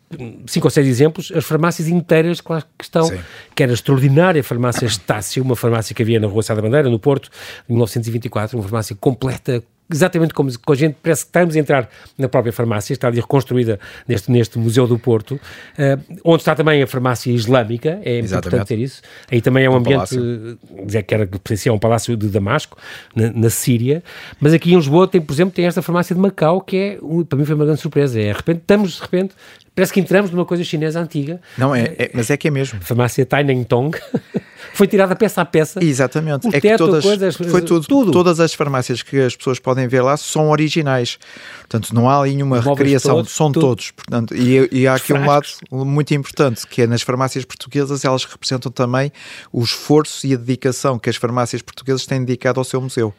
cinco 0.48 0.68
ou 0.68 0.72
seis 0.72 0.88
exemplos, 0.88 1.32
as 1.36 1.44
farmácias 1.44 1.88
inteiras 1.88 2.40
que 2.40 2.54
estão, 2.82 3.06
Sim. 3.06 3.20
que 3.54 3.62
era 3.62 3.72
a 3.72 3.76
extraordinária 3.76 4.44
farmácia 4.44 4.86
Estácio, 4.86 5.44
uma 5.44 5.56
farmácia 5.56 5.94
que 5.94 6.02
havia 6.02 6.20
na 6.20 6.28
Rua 6.28 6.42
Sá 6.42 6.56
da 6.56 6.62
Bandeira, 6.62 6.90
no 6.90 6.98
Porto, 6.98 7.30
em 7.70 7.74
1924, 7.74 8.58
uma 8.58 8.64
farmácia 8.64 8.96
completa, 8.96 9.62
exatamente 9.92 10.34
como, 10.34 10.50
como 10.60 10.76
a 10.76 10.80
gente 10.80 10.96
parece 11.02 11.24
que 11.24 11.30
estamos 11.30 11.56
a 11.56 11.60
entrar 11.60 11.90
na 12.18 12.28
própria 12.28 12.52
farmácia, 12.52 12.94
está 12.94 13.08
ali 13.08 13.20
reconstruída 13.20 13.80
neste, 14.08 14.32
neste 14.32 14.58
Museu 14.58 14.88
do 14.88 14.98
Porto, 14.98 15.36
uh, 15.36 16.20
onde 16.24 16.42
está 16.42 16.56
também 16.56 16.82
a 16.82 16.88
farmácia 16.88 17.32
islâmica, 17.32 18.00
é 18.04 18.18
exatamente. 18.18 18.48
importante 18.48 18.68
ter 18.68 18.80
isso. 18.80 19.02
Aí 19.32 19.42
também 19.42 19.66
é 19.66 19.70
um, 19.70 19.74
um 19.74 19.78
ambiente, 19.78 20.16
dizer 20.86 21.04
que 21.04 21.14
era 21.14 21.28
que 21.28 21.70
um 21.70 21.80
palácio 21.80 22.18
de 22.18 22.28
Damasco, 22.28 22.78
na, 23.16 23.32
na, 23.32 23.50
Síria, 23.50 24.04
mas 24.40 24.54
aqui 24.54 24.74
em 24.74 24.76
Lisboa 24.76 25.08
tem, 25.08 25.22
por 25.22 25.34
exemplo, 25.34 25.54
tem 25.54 25.66
esta 25.66 25.82
farmácia 25.82 26.16
de 26.16 26.22
Macau, 26.22 26.62
que 26.62 26.78
é, 26.78 26.98
para 27.28 27.38
mim 27.38 27.46
foi 27.46 27.56
uma 27.56 27.66
grande 27.66 27.82
surpresa, 27.82 28.20
é, 28.20 28.32
de 28.32 28.34
repente, 28.34 28.60
estamos, 28.60 28.96
de 28.96 29.02
repente, 29.02 29.34
parece 29.76 29.94
que 29.94 30.00
entramos 30.00 30.32
numa 30.32 30.46
coisa 30.46 30.64
chinesa 30.64 31.00
antiga. 31.00 31.42
Não, 31.58 31.76
é, 31.76 31.96
é 31.98 32.12
mas 32.14 32.30
é 32.30 32.38
que 32.38 32.48
é 32.48 32.52
mesmo. 32.52 32.80
Farmácia 32.82 33.26
Taineng 33.26 33.64
Tong. 33.66 33.96
foi 34.74 34.88
tirada 34.88 35.16
peça 35.16 35.42
a 35.42 35.46
peça. 35.46 35.84
Exatamente. 35.84 36.48
é 36.48 36.60
teto, 36.60 36.64
que 36.64 36.78
todas, 36.78 37.04
coisas, 37.04 37.36
foi 37.36 37.62
tudo, 37.62 37.88
tudo. 37.88 38.12
Todas 38.12 38.40
as 38.40 38.54
farmácias 38.54 39.02
que 39.02 39.22
as 39.22 39.36
pessoas 39.36 39.60
podem 39.60 39.88
ver 39.88 40.02
lá 40.02 40.18
são 40.18 40.50
originais. 40.50 41.18
Portanto, 41.60 41.94
não 41.94 42.10
há 42.10 42.24
nenhuma 42.26 42.60
recriação, 42.60 43.16
todos, 43.16 43.32
são 43.32 43.52
tudo. 43.52 43.68
todos. 43.68 43.92
Portanto, 43.92 44.36
e, 44.36 44.68
e 44.72 44.88
há 44.88 44.96
aqui 44.96 45.14
um 45.14 45.26
lado 45.26 45.48
muito 45.72 46.14
importante, 46.14 46.68
que 46.68 46.82
é 46.82 46.88
nas 46.88 47.02
farmácias 47.02 47.46
portuguesas, 47.46 48.04
elas 48.04 48.26
representam 48.26 48.72
também 48.72 49.12
o 49.52 49.64
esforço 49.64 50.26
e 50.28 50.34
a 50.34 50.38
dedicação 50.38 51.00
que 51.00 51.10
as 51.10 51.16
farmácias 51.16 51.62
portuguesas 51.62 52.06
têm 52.06 52.24
dedicado 52.24 52.60
ao 52.60 52.64
seu 52.64 52.82
museu. 52.82 53.14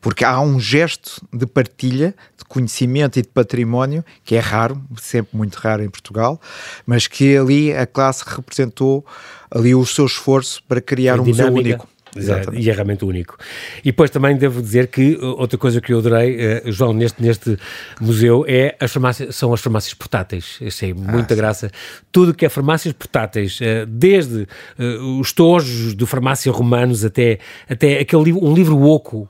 Porque 0.00 0.24
há 0.24 0.40
um 0.40 0.58
gesto 0.58 1.20
de 1.32 1.46
partilha, 1.46 2.14
de 2.36 2.44
conhecimento 2.44 3.18
e 3.18 3.22
de 3.22 3.28
património, 3.28 4.04
que 4.24 4.34
é 4.34 4.40
raro, 4.40 4.80
sempre 5.00 5.36
muito 5.36 5.54
raro 5.56 5.82
em 5.82 5.88
Portugal, 5.96 6.40
mas 6.86 7.06
que 7.06 7.36
ali 7.36 7.72
a 7.72 7.86
classe 7.86 8.24
representou 8.26 9.04
ali 9.50 9.74
o 9.74 9.84
seu 9.84 10.06
esforço 10.06 10.62
para 10.68 10.80
criar 10.80 11.20
um 11.20 11.24
museu 11.24 11.52
único. 11.52 11.88
Exatamente. 12.18 12.64
E 12.64 12.70
é 12.70 12.72
realmente 12.72 13.04
único. 13.04 13.36
E 13.80 13.90
depois 13.90 14.10
também 14.10 14.36
devo 14.36 14.62
dizer 14.62 14.88
que 14.88 15.14
uh, 15.16 15.38
outra 15.38 15.58
coisa 15.58 15.80
que 15.80 15.92
eu 15.92 15.98
adorei, 15.98 16.36
uh, 16.36 16.72
João, 16.72 16.92
neste, 16.92 17.22
neste 17.22 17.58
museu 18.00 18.44
é 18.48 18.76
as 18.80 18.92
farmácias, 18.92 19.36
são 19.36 19.52
as 19.52 19.60
farmácias 19.60 19.94
portáteis. 19.94 20.58
Achei 20.64 20.94
muita 20.94 21.34
ah, 21.34 21.36
graça. 21.36 21.70
Tudo 22.10 22.34
que 22.34 22.46
é 22.46 22.48
farmácias 22.48 22.94
portáteis, 22.94 23.60
uh, 23.60 23.86
desde 23.86 24.48
uh, 24.78 25.20
os 25.20 25.32
tojos 25.32 25.94
de 25.94 26.06
farmácia 26.06 26.50
romanos 26.50 27.04
até, 27.04 27.38
até 27.68 27.98
aquele 27.98 28.32
um 28.32 28.54
livro 28.54 28.80
oco. 28.82 29.28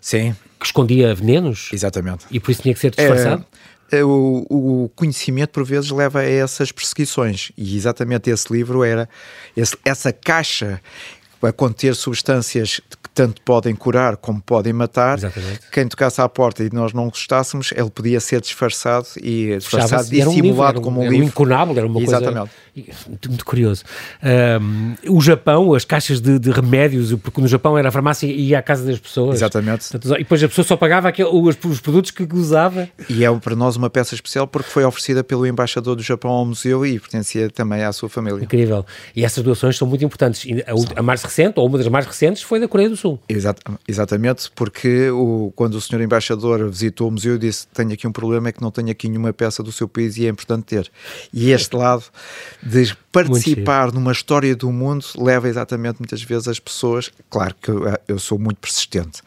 Sim. 0.00 0.34
Que 0.58 0.66
escondia 0.66 1.14
venenos. 1.14 1.70
Exatamente. 1.72 2.24
E 2.30 2.40
por 2.40 2.50
isso 2.50 2.62
tinha 2.62 2.74
que 2.74 2.80
ser 2.80 2.90
disfarçado. 2.90 3.44
É 3.52 3.54
é, 3.54 3.77
o, 3.96 4.46
o, 4.50 4.90
conhecimento 4.94 5.50
por 5.50 5.64
vezes 5.64 5.90
leva 5.90 6.20
a 6.20 6.24
essas 6.24 6.70
perseguições 6.70 7.50
e 7.56 7.76
exatamente 7.76 8.28
esse 8.30 8.52
livro 8.52 8.84
era 8.84 9.08
esse, 9.56 9.76
essa 9.84 10.12
caixa 10.12 10.80
a 11.40 11.52
conter 11.52 11.94
substâncias 11.94 12.80
que 12.90 13.08
tanto 13.14 13.40
podem 13.42 13.74
curar 13.74 14.16
como 14.16 14.40
podem 14.42 14.72
matar. 14.72 15.18
Exatamente. 15.18 15.60
Quem 15.70 15.86
tocasse 15.86 16.20
à 16.20 16.28
porta 16.28 16.64
e 16.64 16.70
nós 16.72 16.92
não 16.92 17.08
gostássemos, 17.08 17.70
ele 17.76 17.90
podia 17.90 18.18
ser 18.18 18.40
disfarçado 18.40 19.06
e 19.22 19.56
disfarçado, 19.56 20.02
um 20.08 20.10
livro, 20.10 20.30
dissimulado 20.32 20.70
era 20.70 20.78
um- 20.80 20.82
como 20.82 21.00
um 21.00 21.02
era 21.04 21.12
livro. 21.12 21.26
incunável, 21.28 21.76
era 21.78 21.86
uma 21.86 22.00
Exatamente. 22.00 22.34
coisa 22.36 22.50
muito, 23.08 23.28
muito 23.28 23.44
curioso. 23.44 23.84
Ahm, 24.22 24.94
o 25.08 25.20
Japão, 25.20 25.74
as 25.74 25.84
caixas 25.84 26.20
de, 26.20 26.38
de 26.38 26.50
remédios, 26.50 27.12
porque 27.14 27.40
no 27.40 27.48
Japão 27.48 27.76
era 27.78 27.88
a 27.88 27.92
farmácia 27.92 28.26
e 28.26 28.48
ia 28.48 28.58
à 28.58 28.62
casa 28.62 28.84
das 28.84 28.98
pessoas. 28.98 29.36
Exatamente. 29.36 29.88
Portanto, 29.90 30.14
E 30.14 30.18
depois 30.18 30.42
a 30.42 30.48
pessoa 30.48 30.64
só 30.64 30.76
pagava 30.76 31.08
aquele- 31.08 31.28
os, 31.30 31.56
os 31.64 31.80
produtos 31.80 32.10
que 32.10 32.26
usava. 32.32 32.88
E 33.08 33.24
é 33.24 33.32
para 33.38 33.54
nós 33.56 33.76
uma 33.76 33.88
peça 33.90 34.14
especial 34.14 34.46
porque 34.46 34.68
foi 34.70 34.84
oferecida 34.84 35.22
pelo 35.24 35.46
embaixador 35.46 35.96
do 35.96 36.02
Japão 36.02 36.30
ao 36.30 36.44
museu 36.44 36.84
e 36.84 36.98
pertencia 36.98 37.48
também 37.50 37.82
à 37.82 37.92
sua 37.92 38.08
família. 38.08 38.42
Incrível. 38.42 38.84
E 39.14 39.24
essas 39.24 39.42
doações 39.42 39.76
são 39.76 39.86
muito 39.88 40.04
importantes. 40.04 40.46
A, 40.66 41.00
a 41.00 41.02
mais 41.02 41.22
recente, 41.22 41.54
ou 41.58 41.66
uma 41.66 41.78
das 41.78 41.88
mais 41.88 42.06
recentes, 42.06 42.42
foi 42.42 42.60
da 42.60 42.68
Coreia 42.68 42.88
do 42.90 42.96
Sul. 42.96 43.18
Exat- 43.28 43.60
exatamente, 43.86 44.50
porque 44.54 45.10
o, 45.10 45.52
quando 45.54 45.74
o 45.74 45.80
senhor 45.80 46.02
embaixador 46.02 46.68
visitou 46.68 47.08
o 47.08 47.10
museu 47.10 47.38
disse 47.38 47.66
tenho 47.68 47.92
aqui 47.92 48.06
um 48.06 48.12
problema, 48.12 48.48
é 48.48 48.52
que 48.52 48.60
não 48.60 48.70
tenho 48.70 48.90
aqui 48.90 49.08
nenhuma 49.08 49.32
peça 49.32 49.62
do 49.62 49.70
seu 49.72 49.88
país 49.88 50.16
e 50.16 50.26
é 50.26 50.28
importante 50.28 50.64
ter. 50.64 50.90
E 51.32 51.50
este 51.50 51.74
lado 51.76 52.04
de 52.68 52.96
participar 53.10 53.92
numa 53.92 54.12
história 54.12 54.54
do 54.54 54.70
mundo 54.70 55.04
leva 55.16 55.48
exatamente 55.48 55.98
muitas 55.98 56.22
vezes 56.22 56.46
as 56.48 56.60
pessoas, 56.60 57.10
claro 57.30 57.54
que 57.60 57.70
eu, 57.70 57.82
eu 58.06 58.18
sou 58.18 58.38
muito 58.38 58.58
persistente, 58.58 59.20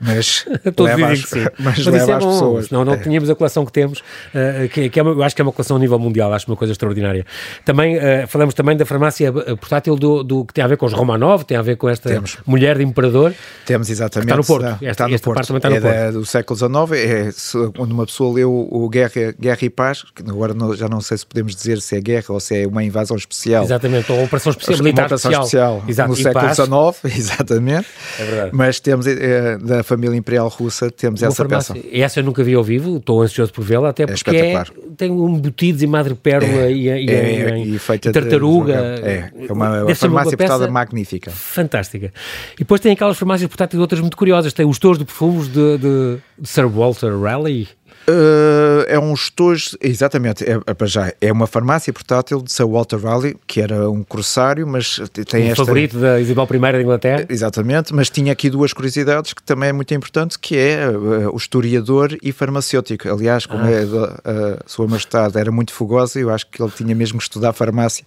mas 0.00 0.44
leva 0.78 1.06
as, 1.12 1.24
mas 1.58 1.78
isso 1.78 1.90
leva 1.90 2.12
é 2.12 2.14
as 2.16 2.24
bom, 2.24 2.30
pessoas. 2.32 2.66
senão 2.66 2.84
não 2.84 2.94
É. 2.94 2.96
tínhamos 2.98 3.30
a 3.30 3.34
coleção 3.34 3.64
que 3.64 3.72
temos, 3.72 4.02
eh, 4.34 4.68
que, 4.72 4.88
que 4.90 4.98
é 4.98 5.02
uma- 5.02 5.12
eu 5.12 5.22
acho 5.22 5.34
que 5.34 5.40
é 5.40 5.44
uma 5.44 5.52
coleção 5.52 5.76
a 5.76 5.80
nível 5.80 5.98
mundial, 5.98 6.32
acho 6.32 6.46
uma 6.50 6.56
coisa 6.56 6.72
extraordinária. 6.72 7.24
Também 7.64 7.96
eh, 7.96 8.26
falamos 8.26 8.54
também 8.54 8.76
da 8.76 8.84
farmácia 8.84 9.28
eh, 9.28 9.54
portátil 9.56 9.96
do, 9.96 10.22
do- 10.22 10.44
que 10.44 10.52
tem 10.52 10.64
a 10.64 10.66
ver 10.66 10.76
com 10.76 10.86
os 10.86 10.92
Romanov, 10.92 11.44
tem 11.44 11.56
a 11.56 11.62
ver 11.62 11.76
com 11.76 11.88
esta 11.88 12.08
Temos. 12.08 12.36
mulher 12.46 12.76
de 12.76 12.84
imperador. 12.84 13.32
Temos 13.64 13.88
exatamente. 13.88 14.28
Está 14.28 14.36
no 14.36 14.44
Porto. 14.44 14.66
Esta- 14.66 14.90
está 14.90 15.08
no 15.08 15.14
esta 15.14 15.24
Porto. 15.24 15.36
parte 15.36 15.46
também 15.48 15.58
está 15.58 15.70
no 15.70 15.76
é 15.76 15.80
da- 16.06 16.10
do 16.10 16.26
século 16.26 16.58
XIX. 16.58 16.92
É 16.92 17.30
quando 17.76 17.92
uma 17.92 18.06
pessoa 18.06 18.34
leu 18.34 18.52
o 18.70 18.88
Guerra, 18.88 19.32
Guerra 19.38 19.58
e 19.62 19.70
Paz, 19.70 20.04
que 20.14 20.22
agora 20.28 20.52
não- 20.52 20.74
já 20.74 20.88
não 20.88 21.00
sei 21.00 21.16
se 21.18 21.26
podemos 21.26 21.54
dizer 21.54 21.80
se 21.80 21.96
é 21.96 22.00
guerra 22.00 22.26
ou 22.30 22.40
se 22.40 22.62
é 22.62 22.66
uma 22.66 22.79
invasão 22.84 23.16
especial. 23.16 23.64
Exatamente, 23.64 24.10
ou 24.10 24.18
uma 24.18 24.24
operação 24.26 24.50
especial, 24.50 24.76
Uma 24.76 24.82
militar 24.84 25.04
operação 25.06 25.30
especial. 25.30 25.78
especial 25.78 26.08
no 26.08 26.14
e 26.14 26.22
século. 26.22 26.94
XIX, 27.02 27.16
exatamente. 27.18 27.86
É 28.18 28.24
verdade. 28.24 28.50
Mas 28.52 28.80
temos 28.80 29.06
eh, 29.06 29.58
da 29.58 29.82
família 29.82 30.16
imperial 30.16 30.48
russa, 30.48 30.90
temos 30.90 31.20
Uma 31.22 31.28
essa 31.28 31.36
farmácia- 31.36 31.74
peça. 31.74 31.86
Essa 31.92 32.20
eu 32.20 32.24
nunca 32.24 32.42
vi 32.44 32.54
ao 32.54 32.62
vivo, 32.64 32.96
estou 32.98 33.22
ansioso 33.22 33.52
por 33.52 33.64
vê-la, 33.64 33.90
até 33.90 34.06
porque 34.06 34.30
é, 34.30 34.52
espetacular. 34.52 34.70
tem 34.96 35.10
um 35.10 35.28
embutidos 35.36 35.82
em 35.82 35.86
madrepérola 35.86 36.70
e, 36.70 36.84
e, 36.86 36.88
É, 36.88 37.58
e 37.58 37.60
em 37.60 37.72
de- 37.72 38.12
tartaruga. 38.12 38.74
É, 38.74 39.30
é 39.48 39.52
uma, 39.52 39.82
uma 39.84 39.94
farmácia 39.94 40.36
portada 40.36 40.68
magnífica. 40.70 41.30
Fantástica. 41.30 42.12
E 42.54 42.58
depois 42.60 42.80
tem 42.80 42.92
aquelas 42.92 43.16
farmácias 43.18 43.48
portáteis 43.48 43.80
outras 43.80 44.00
muito 44.00 44.16
curiosas. 44.16 44.52
Tem 44.52 44.66
os 44.66 44.78
tores 44.78 44.98
de 44.98 45.04
perfumes 45.04 45.48
de- 45.48 45.78
de 45.78 46.18
Sir 46.44 46.66
Walter 46.68 47.16
Raleigh. 47.18 47.68
Uh, 48.08 48.84
é 48.88 48.98
um 48.98 49.12
estojo, 49.14 49.76
exatamente, 49.80 50.44
é, 50.44 50.58
é 50.66 50.74
para 50.74 50.86
já, 50.86 51.12
é 51.20 51.30
uma 51.32 51.46
farmácia 51.46 51.92
portátil 51.92 52.42
de 52.42 52.52
Sir 52.52 52.66
Walter 52.66 52.98
Raleigh, 52.98 53.36
que 53.46 53.60
era 53.60 53.88
um 53.88 54.02
corsário, 54.02 54.66
mas 54.66 55.00
tem 55.28 55.44
o 55.48 55.50
esta... 55.50 55.64
favorito 55.64 55.98
da 55.98 56.20
Isabel 56.20 56.48
I 56.52 56.58
da 56.58 56.82
Inglaterra. 56.82 57.26
Exatamente, 57.28 57.94
mas 57.94 58.10
tinha 58.10 58.32
aqui 58.32 58.50
duas 58.50 58.72
curiosidades 58.72 59.32
que 59.32 59.42
também 59.42 59.68
é 59.68 59.72
muito 59.72 59.94
importante, 59.94 60.38
que 60.38 60.56
é 60.56 60.88
uh, 60.88 61.30
o 61.32 61.36
historiador 61.36 62.16
e 62.22 62.32
farmacêutico. 62.32 63.08
Aliás, 63.08 63.46
como 63.46 63.64
Ah. 63.64 63.70
é 63.70 63.82
a 64.24 64.58
sua 64.66 64.86
majestade 64.88 65.38
era 65.38 65.52
muito 65.52 65.72
fogosa, 65.72 66.18
eu 66.18 66.30
acho 66.30 66.46
que 66.46 66.62
ele 66.62 66.72
tinha 66.72 66.94
mesmo 66.94 67.18
que 67.18 67.24
estudar 67.24 67.52
farmácia 67.52 68.04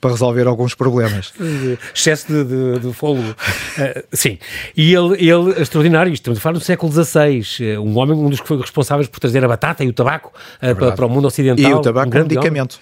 para 0.00 0.10
resolver 0.10 0.46
alguns 0.46 0.74
problemas. 0.74 1.32
excesso 1.94 2.26
de, 2.28 2.44
de, 2.44 2.78
de 2.80 2.92
fôlego. 2.92 3.34
Eh, 3.78 4.04
sim. 4.12 4.38
E 4.76 4.92
ele, 4.94 5.14
ele, 5.24 5.60
extraordinário, 5.60 6.12
isto 6.12 6.22
estamos 6.22 6.38
a 6.38 6.42
falar 6.42 6.54
do 6.54 6.60
século 6.60 6.92
XVI, 6.92 7.78
um 7.78 7.96
homem, 7.98 8.16
um 8.16 8.28
dos 8.28 8.40
que 8.40 8.48
foi 8.48 8.58
responsáveis 8.60 9.08
por 9.08 9.20
trazer 9.20 9.37
a 9.44 9.48
batata 9.48 9.84
e 9.84 9.88
o 9.88 9.92
tabaco 9.92 10.32
eh, 10.60 10.74
para, 10.74 10.92
para 10.92 11.06
o 11.06 11.08
mundo 11.08 11.26
ocidental. 11.26 11.70
E 11.70 11.74
o 11.74 11.80
tabaco 11.80 12.00
um 12.00 12.02
é 12.04 12.06
um 12.06 12.10
grande 12.10 12.34
medicamento. 12.34 12.80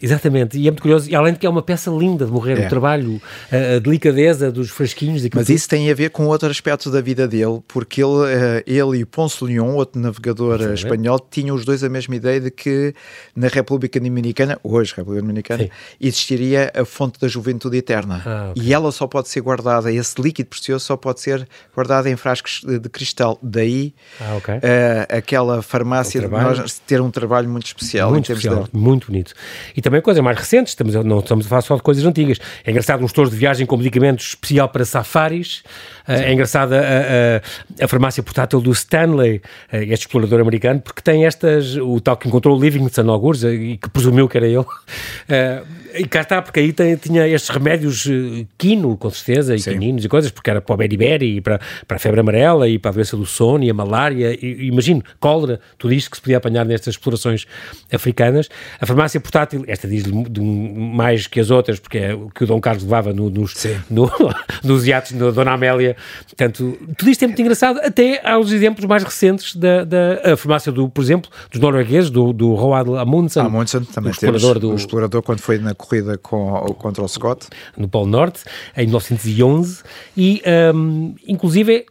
Exatamente, 0.00 0.56
e 0.58 0.68
é 0.68 0.70
muito 0.70 0.80
curioso, 0.82 1.10
e 1.10 1.14
além 1.14 1.32
de 1.32 1.38
que 1.38 1.46
é 1.46 1.50
uma 1.50 1.62
peça 1.62 1.90
linda 1.90 2.24
de 2.26 2.32
morrer, 2.32 2.58
É. 2.60 2.66
o 2.66 2.68
trabalho, 2.68 3.20
a, 3.50 3.76
a 3.76 3.78
delicadeza 3.78 4.50
dos 4.52 4.70
frasquinhos. 4.70 5.22
daquilo 5.22 5.40
Mas 5.40 5.46
tudo. 5.46 5.56
isso 5.56 5.68
tem 5.68 5.90
a 5.90 5.94
ver 5.94 6.10
com 6.10 6.26
outro 6.26 6.48
aspecto 6.48 6.90
da 6.90 7.00
vida 7.00 7.26
dele, 7.26 7.60
porque 7.66 8.02
ele, 8.02 8.32
eh, 8.32 8.62
ele 8.66 8.98
e 9.00 9.04
Ponce 9.04 9.38
de 9.38 9.52
Leon, 9.52 9.74
outro 9.74 10.00
navegador 10.00 10.60
eh, 10.62 10.74
espanhol, 10.74 11.18
tinham 11.30 11.56
os 11.56 11.64
dois 11.64 11.82
a 11.82 11.88
mesma 11.88 12.14
ideia 12.16 12.40
de 12.40 12.50
que 12.50 12.94
na 13.34 13.48
República 13.48 13.98
Dominicana, 13.98 14.58
hoje 14.62 14.94
República 14.96 15.22
Dominicana, 15.22 15.64
Sim. 15.64 15.70
existiria 16.00 16.70
a 16.74 16.84
fonte 16.84 17.18
da 17.20 17.28
juventude 17.28 17.76
eterna. 17.76 18.22
Ah, 18.24 18.48
ok. 18.50 18.62
E 18.62 18.72
ela 18.72 18.90
só 18.92 19.06
pode 19.06 19.28
ser 19.28 19.40
guardada, 19.40 19.92
esse 19.92 20.20
líquido 20.20 20.48
precioso 20.48 20.84
só 20.84 20.96
pode 20.96 21.20
ser 21.20 21.46
guardado 21.74 22.06
em 22.06 22.16
frascos 22.16 22.60
de, 22.64 22.78
de 22.78 22.88
cristal. 22.88 23.38
Daí 23.42 23.94
Ah, 24.20 24.36
ok. 24.36 24.54
eh, 24.62 25.06
aquela 25.10 25.62
farmácia, 25.62 26.20
trabalho. 26.20 26.56
nós 26.58 26.78
ter 26.86 27.00
um 27.00 27.10
trabalho 27.10 27.48
muito 27.48 27.66
especial 27.66 28.10
Muito 28.10 28.30
especial, 28.32 28.68
de 28.72 28.78
muito 28.78 29.06
bonito. 29.08 29.32
E 29.76 29.80
também 29.88 30.02
coisas 30.02 30.22
mais 30.22 30.36
recentes, 30.36 30.72
estamos, 30.72 30.94
não 30.94 31.20
estamos 31.20 31.46
a 31.46 31.48
falar 31.48 31.62
só 31.62 31.74
de 31.74 31.82
coisas 31.82 32.04
antigas. 32.04 32.38
É 32.64 32.70
engraçado 32.70 33.02
um 33.02 33.06
store 33.06 33.30
de 33.30 33.36
viagem 33.36 33.66
com 33.66 33.76
medicamentos 33.76 34.28
especial 34.28 34.68
para 34.68 34.84
safaris. 34.84 35.62
Eh, 36.06 36.30
é 36.30 36.32
engraçada 36.32 36.78
a, 36.78 37.84
a, 37.84 37.88
farmácia 37.88 38.22
portátil 38.22 38.60
do 38.60 38.70
Stanley, 38.70 39.40
eh, 39.72 39.84
este 39.84 40.06
explorador 40.06 40.40
americano, 40.40 40.80
porque 40.80 41.00
tem 41.00 41.24
estas, 41.24 41.76
o 41.76 42.00
tal 42.00 42.16
que 42.18 42.28
encontrou 42.28 42.56
o 42.56 42.60
Livingston, 42.60 43.10
alguns, 43.10 43.42
eh, 43.44 43.52
e 43.52 43.76
que 43.78 43.88
presumiu 43.88 44.28
que 44.28 44.36
era 44.36 44.46
ele. 44.46 44.64
E 45.98 46.04
cá 46.06 46.20
está, 46.20 46.40
porque 46.40 46.60
aí 46.60 46.72
tem- 46.72 46.96
tinha 46.96 47.26
estes 47.26 47.50
remédios 47.50 48.06
eh, 48.08 48.46
quino, 48.56 48.96
com 48.96 49.10
certeza, 49.10 49.54
e 49.54 49.58
Sim. 49.58 49.72
quininos 49.72 50.04
e 50.04 50.08
coisas, 50.08 50.30
porque 50.30 50.48
era 50.50 50.60
para 50.60 50.74
o 50.74 50.76
beriberi, 50.76 51.36
e 51.36 51.40
para, 51.40 51.60
para 51.86 51.96
a 51.96 52.00
febre 52.00 52.20
amarela, 52.20 52.68
e 52.68 52.78
para 52.78 52.90
a 52.90 52.94
doença 52.94 53.16
do 53.16 53.26
sono, 53.26 53.64
e 53.64 53.70
a 53.70 53.74
malária, 53.74 54.32
e, 54.40 54.66
imagino, 54.68 55.02
cólera, 55.18 55.60
tudo 55.76 55.92
isto 55.92 56.10
que 56.10 56.16
se 56.16 56.22
podia 56.22 56.36
apanhar 56.38 56.64
nestas 56.64 56.94
explorações 56.94 57.46
africanas. 57.92 58.48
A 58.80 58.86
farmácia 58.86 59.20
portátil, 59.20 59.64
esta 59.66 59.88
diz 59.88 60.04
de 60.04 60.40
um- 60.40 60.92
mais 60.94 61.26
que 61.26 61.40
as 61.40 61.50
outras, 61.50 61.78
porque 61.80 61.98
é 61.98 62.14
o 62.14 62.28
que 62.30 62.44
o 62.44 62.46
Dom 62.46 62.60
Carlos 62.60 62.82
levava 62.84 63.12
no- 63.12 63.30
nos, 63.30 63.54
no- 63.90 64.10
nos 64.64 64.86
iates 64.86 65.12
da 65.12 65.30
Dona 65.30 65.52
Amélia. 65.52 65.96
Portanto, 66.26 66.78
tudo 66.96 67.10
isto 67.10 67.22
é 67.24 67.26
muito 67.26 67.40
engraçado, 67.40 67.78
até 67.82 68.20
aos 68.28 68.52
exemplos 68.52 68.84
mais 68.86 69.02
recentes 69.02 69.54
da, 69.56 69.84
da 69.84 70.36
farmácia, 70.36 70.70
do, 70.72 70.88
por 70.88 71.02
exemplo, 71.02 71.30
dos 71.50 71.60
noruegueses, 71.60 72.10
do, 72.10 72.32
do 72.32 72.54
Roald 72.54 72.96
Amundsen, 72.96 73.42
Amundsen, 73.42 73.82
também 73.84 74.10
o 74.10 74.12
explorador 74.12 74.40
temos 74.54 74.60
do, 74.60 74.70
o 74.72 74.74
explorador 74.76 75.22
quando 75.22 75.40
foi 75.40 75.58
na 75.58 75.74
corrida 75.88 76.18
com, 76.18 76.50
contra 76.78 77.02
o 77.02 77.08
Scott. 77.08 77.48
no 77.76 77.88
Polo 77.88 78.06
Norte, 78.06 78.44
em 78.76 78.86
1911, 78.86 79.82
e 80.16 80.42
hum, 80.74 81.14
inclusive 81.26 81.86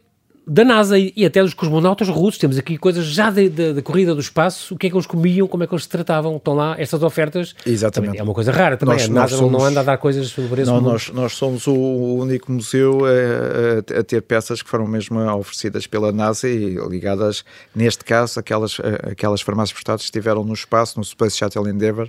da 0.48 0.64
NASA 0.64 0.98
e, 0.98 1.12
e 1.14 1.26
até 1.26 1.42
dos 1.42 1.52
cosmonautas 1.54 2.08
russos. 2.08 2.38
Temos 2.38 2.56
aqui 2.58 2.76
coisas 2.78 3.04
já 3.04 3.30
da- 3.30 3.42
da 3.48 3.72
da 3.74 3.82
corrida 3.82 4.14
do 4.14 4.20
espaço, 4.20 4.74
o 4.74 4.78
que 4.78 4.86
é 4.86 4.90
que 4.90 4.96
eles 4.96 5.06
comiam, 5.06 5.46
como 5.46 5.62
é 5.62 5.66
que 5.66 5.74
eles 5.74 5.82
se 5.84 5.88
tratavam. 5.88 6.36
Estão 6.36 6.54
lá 6.54 6.74
estas 6.78 7.02
ofertas. 7.02 7.54
Exatamente. 7.66 8.08
Também 8.10 8.20
É 8.20 8.24
uma 8.24 8.34
coisa 8.34 8.50
rara 8.50 8.76
também. 8.76 8.94
Nós- 8.96 9.04
a 9.08 9.12
NASA 9.12 9.36
não- 9.36 9.42
não 9.42 9.50
somos- 9.58 9.64
anda 9.70 9.80
a 9.80 9.82
dar 9.82 9.98
coisas 9.98 10.28
sobre 10.28 10.62
esse 10.62 10.70
Não, 10.70 10.80
nós, 10.80 11.10
nós 11.10 11.32
somos 11.34 11.66
o 11.66 11.74
único 11.74 12.50
museu 12.50 13.00
a, 13.04 13.98
a- 14.00 14.02
ter 14.02 14.22
peças 14.22 14.62
que 14.62 14.68
foram 14.70 14.86
mesmo 14.86 15.20
oferecidas 15.36 15.86
pela 15.86 16.10
NASA 16.12 16.48
e 16.48 16.76
ligadas, 16.88 17.44
neste 17.74 18.04
caso, 18.04 18.40
aquelas, 18.40 18.78
aquelas 19.10 19.40
farmácias 19.40 19.72
portáteis 19.74 20.02
que 20.02 20.16
estiveram 20.18 20.42
no 20.44 20.54
espaço, 20.54 20.98
no 20.98 21.04
Space 21.04 21.36
Shuttle 21.36 21.68
Endeavour, 21.68 22.08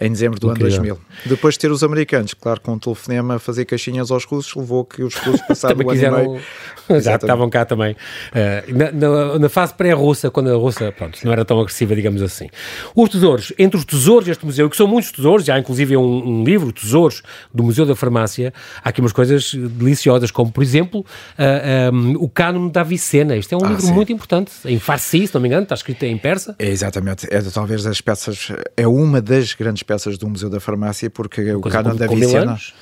em 0.00 0.10
dezembro 0.12 0.38
do 0.38 0.50
Incrível. 0.50 0.74
ano 0.74 0.84
2000. 0.84 0.98
Depois 1.26 1.54
de 1.54 1.60
ter 1.60 1.70
os 1.70 1.82
americanos, 1.82 2.34
claro, 2.34 2.60
com 2.60 2.72
um 2.72 2.78
telefonema 2.78 3.36
a 3.36 3.38
fazer 3.38 3.64
caixinhas 3.64 4.10
aos 4.10 4.24
russos, 4.24 4.54
levou 4.54 4.84
que 4.84 5.02
os 5.02 5.14
russos 5.14 5.40
passaram 5.48 5.76
o 5.78 5.80
ano 5.82 5.90
e 5.90 5.94
quiseram. 5.94 6.16
meio. 6.18 6.30
Exato, 6.90 6.92
Exatamente. 6.92 7.22
estavam 7.24 7.50
cá 7.50 7.64
também. 7.70 7.96
Eh, 8.34 8.64
na, 8.68 8.92
na- 8.92 9.38
na 9.38 9.48
fase 9.48 9.72
pré-russa, 9.74 10.30
quando 10.30 10.50
a 10.50 10.54
Rússia 10.56 10.92
pronto, 10.92 11.18
não 11.24 11.32
era 11.32 11.44
tão 11.44 11.58
agressiva, 11.58 11.94
digamos 11.96 12.20
assim. 12.20 12.48
Os 12.94 13.08
tesouros, 13.08 13.52
entre 13.58 13.78
os 13.78 13.84
tesouros 13.84 14.26
deste 14.26 14.44
museu, 14.44 14.68
que 14.68 14.76
são 14.76 14.86
muitos 14.86 15.10
tesouros, 15.12 15.44
já 15.46 15.58
inclusive 15.58 15.94
é 15.94 15.98
um, 15.98 16.40
um 16.40 16.44
livro, 16.44 16.72
Tesouros, 16.72 17.22
do 17.54 17.62
Museu 17.62 17.86
da 17.86 17.94
Farmácia, 17.96 18.52
há 18.84 18.88
aqui 18.90 19.00
umas 19.00 19.12
coisas 19.12 19.54
deliciosas, 19.54 20.30
como 20.30 20.52
por 20.52 20.62
exemplo 20.62 21.06
ah, 21.38 21.44
ah, 21.44 22.16
o 22.18 22.28
Cânone 22.28 22.70
da 22.70 22.80
Avicena. 22.82 23.36
Isto 23.36 23.54
é 23.54 23.58
um 23.58 23.64
Ah, 23.64 23.68
livro 23.68 23.82
sim. 23.82 23.92
muito 23.92 24.12
importante, 24.12 24.52
em 24.66 24.78
farsi, 24.78 25.26
se 25.26 25.34
não 25.34 25.40
me 25.40 25.48
engano, 25.48 25.62
está 25.62 25.74
escrito 25.74 26.02
em 26.04 26.18
persa. 26.18 26.54
É 26.58 26.68
exatamente, 26.68 27.26
é 27.30 27.40
talvez 27.42 27.82
das 27.84 28.00
peças, 28.00 28.52
é 28.76 28.86
uma 28.86 29.20
das 29.22 29.54
grandes 29.54 29.82
peças 29.82 30.18
do 30.18 30.28
Museu 30.28 30.50
da 30.50 30.60
Farmácia, 30.60 31.08
porque 31.08 31.52
o 31.52 31.60
com- 31.60 31.68
da 31.70 32.06
Vicena 32.06 32.42
anos. 32.52 32.74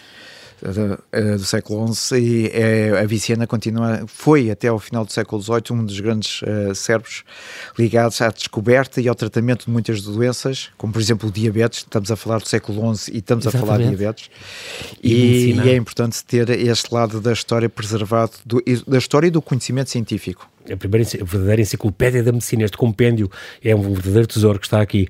Do, 0.62 0.99
eh, 1.12 1.37
do 1.37 1.44
século 1.44 1.92
XI 1.94 2.16
e 2.18 2.51
é, 2.53 3.01
a 3.01 3.07
Vicena 3.07 3.47
continua, 3.47 4.03
foi 4.07 4.51
até 4.51 4.68
ao 4.68 4.79
final 4.79 5.05
do 5.05 5.12
século 5.12 5.40
XVIII 5.42 5.62
um 5.73 5.85
dos 5.85 5.99
grandes 6.01 6.40
eh, 6.44 6.75
cérebros 6.75 7.23
ligados 7.79 8.21
à 8.21 8.29
descoberta 8.31 9.01
e 9.01 9.09
ao 9.09 9.14
tratamento 9.14 9.66
de 9.66 9.71
muitas 9.71 10.03
doenças, 10.03 10.71
como 10.77 10.92
por 10.92 11.01
exemplo 11.01 11.29
o 11.29 11.33
diabetes, 11.33 11.81
estamos 11.81 12.11
a 12.11 12.16
falar 12.16 12.38
do 12.38 12.49
século 12.49 12.94
XI 12.97 13.12
e 13.12 13.18
estamos 13.18 13.47
a 13.47 13.51
falar 13.51 13.79
de 13.79 13.85
Exatamente. 13.85 13.97
diabetes 13.99 14.31
E 15.03 15.12
e, 15.12 15.55
e 15.55 15.71
é 15.71 15.77
importante 15.77 16.25
ter 16.25 16.49
este 16.51 16.92
lado 16.92 17.21
da 17.21 17.33
história 17.33 17.68
preservado, 17.68 18.33
do- 18.44 18.62
da 18.87 18.99
história 18.99 19.27
e 19.29 19.31
do 19.31 19.40
conhecimento 19.42 19.90
científico. 19.90 20.49
A 20.73 20.77
primeira 20.77 21.07
a 21.21 21.25
verdadeira 21.25 21.63
enciclopédia 21.63 22.23
da 22.23 22.33
medicina, 22.33 22.65
este 22.65 22.77
compêndio 22.77 23.31
é 23.63 23.75
um 23.75 23.93
verdadeiro 23.93 24.27
tesouro 24.27 24.59
que 24.59 24.67
está 24.67 24.81
aqui. 24.81 25.09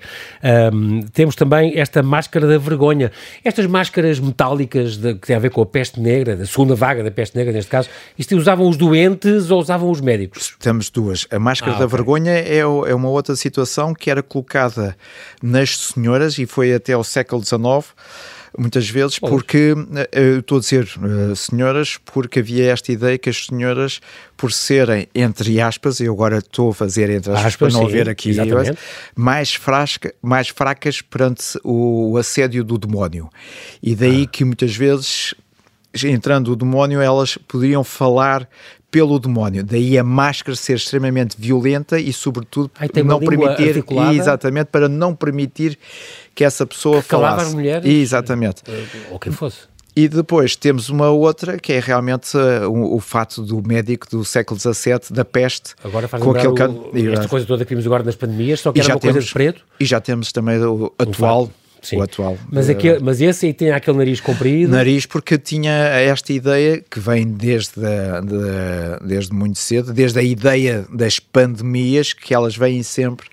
Um, 0.73 1.03
temos 1.13 1.35
também 1.35 1.79
esta 1.79 2.03
máscara 2.03 2.47
da 2.47 2.59
vergonha. 2.59 3.11
Estas 3.45 3.67
máscaras 3.67 4.21
metálicas 4.21 4.97
de, 4.97 5.15
que 5.15 5.27
têm 5.27 5.37
a 5.37 5.39
ver 5.39 5.51
com 5.51 5.61
a 5.63 5.67
peste 5.67 6.01
negra, 6.01 6.37
da 6.37 6.47
segunda 6.47 6.75
vaga 6.75 7.03
da 7.03 7.11
peste 7.11 7.37
negra, 7.37 7.53
neste 7.53 7.71
caso, 7.71 7.89
isto 8.19 8.37
usavam 8.37 8.69
os 8.69 8.77
doentes 8.77 9.51
ou 9.51 9.61
usavam 9.61 9.91
os 9.91 10.01
médicos? 10.01 10.57
Temos 10.59 10.91
duas. 10.91 11.27
A 11.31 11.39
máscara 11.39 11.73
ah, 11.73 11.79
da 11.79 11.87
okay. 11.87 11.97
vergonha 11.97 12.33
é, 12.33 12.59
é 12.59 12.95
uma 12.95 13.09
outra 13.09 13.35
situação 13.37 13.95
que 13.95 14.11
era 14.11 14.23
colocada 14.23 14.97
nas 15.43 15.77
senhoras 15.77 16.39
e 16.39 16.47
foi 16.47 16.73
até 16.75 16.93
ao 16.93 17.05
século 17.05 17.43
XIX 17.45 17.59
muitas 18.59 18.89
vezes, 18.91 19.19
porque, 19.19 19.75
eh, 20.13 20.39
estou 20.39 20.59
a 20.59 20.61
dizer 20.61 20.89
uh, 20.99 21.37
senhoras, 21.37 21.99
porque 22.05 22.41
havia 22.41 22.73
esta 22.73 22.91
ideia 22.91 23.17
que 23.17 23.31
as 23.31 23.47
senhoras, 23.47 24.01
por 24.37 24.53
serem, 24.53 25.07
entre 25.15 25.61
aspas, 25.61 26.01
eu 26.01 26.13
agora 26.13 26.39
estou 26.39 26.71
a 26.71 26.75
fazer 26.75 27.09
entre 27.11 27.31
aspas, 27.33 27.47
aspas 27.47 27.73
para 27.73 27.81
não 27.81 27.89
haver 27.89 28.09
aqui, 28.09 28.33
mais, 29.15 29.55
frasca, 29.55 30.13
mais 30.21 30.49
fracas 30.49 31.01
perante 31.01 31.59
o, 31.63 32.13
o 32.13 32.17
assédio 32.17 32.65
do 32.65 32.77
demónio. 32.77 33.31
E 33.83 33.95
daí 33.95 34.25
ah. 34.25 34.29
que 34.31 34.45
muitas 34.45 34.75
vezes 34.75 35.35
entrando 36.05 36.53
o 36.53 36.57
demónio, 36.57 37.01
elas 37.01 37.39
poderiam 37.49 37.83
falar 37.83 38.49
pelo 38.91 39.19
demónio. 39.19 39.63
Daí 39.65 39.99
a 39.99 40.05
máscara 40.05 40.57
ser 40.57 40.77
extremamente 40.77 41.37
violenta 41.39 41.99
e, 41.99 42.13
sobretudo, 42.13 42.71
Ai, 42.79 42.89
não 43.05 43.19
permitir 43.19 43.85
exatamente 44.15 44.67
para 44.67 44.89
não 44.89 45.15
permitir 45.15 45.79
que 46.35 46.45
essa 46.45 46.67
pessoa 46.67 47.03
que 47.03 47.09
falasse. 47.09 47.47
as 47.47 47.55
mulheres. 47.55 47.89
Exatamente. 47.89 48.63
Ou 49.11 49.19
quem 49.19 49.33
fosse. 49.33 49.59
E 49.99 50.07
depois 50.07 50.55
temos 50.55 50.89
uma 50.89 51.11
outra 51.11 51.59
que 51.59 51.73
é 51.73 51.81
realmente 51.81 52.37
uh, 52.37 52.71
o, 52.71 52.95
o, 52.95 53.01
fato 53.01 53.43
do 53.43 53.61
médico 53.67 54.09
do 54.09 54.25
século 54.25 54.59
XVII, 54.61 55.01
da 55.11 55.25
peste. 55.25 55.75
Agora 55.83 56.07
faz 56.07 56.23
com 56.23 56.31
aquele 56.31 56.55
can... 56.55 56.73
esta 57.13 57.27
coisa 57.27 57.45
toda 57.45 57.65
que 57.65 57.71
vimos 57.71 57.85
agora 57.85 58.05
nas 58.05 58.15
pandemias, 58.15 58.61
só 58.61 58.71
que 58.71 58.79
e 58.79 58.81
era 58.81 58.95
uma 58.95 59.01
temos, 59.01 59.15
coisa 59.15 59.27
de 59.27 59.33
preto. 59.33 59.65
E 59.81 59.85
já 59.85 60.01
temos 60.01 60.31
também 60.31 60.57
o 60.63 60.93
atual, 60.97 61.51
Sim. 61.83 61.97
o 61.97 62.03
atual. 62.03 62.37
Mas, 62.51 62.69
aquele, 62.69 62.99
mas 62.99 63.21
esse 63.21 63.47
aí 63.47 63.55
tem 63.55 63.71
aquele 63.71 63.99
nariz 63.99 64.21
comprido. 64.21 64.71
Nariz, 64.71 65.07
porque 65.07 65.39
tinha 65.39 65.73
esta 65.73 66.33
ideia 66.33 66.83
que 66.91 67.01
vem 67.01 67.27
desde, 67.27 67.81
de, 67.81 69.07
desde 69.07 69.33
muito 69.33 69.59
cedo, 69.59 69.93
desde 69.93 70.19
a 70.19 70.23
ideia 70.23 70.85
das 70.93 71.19
pandemias, 71.19 72.13
que 72.13 72.35
elas 72.35 72.57
vêm 72.57 72.83
sempre 72.83 73.29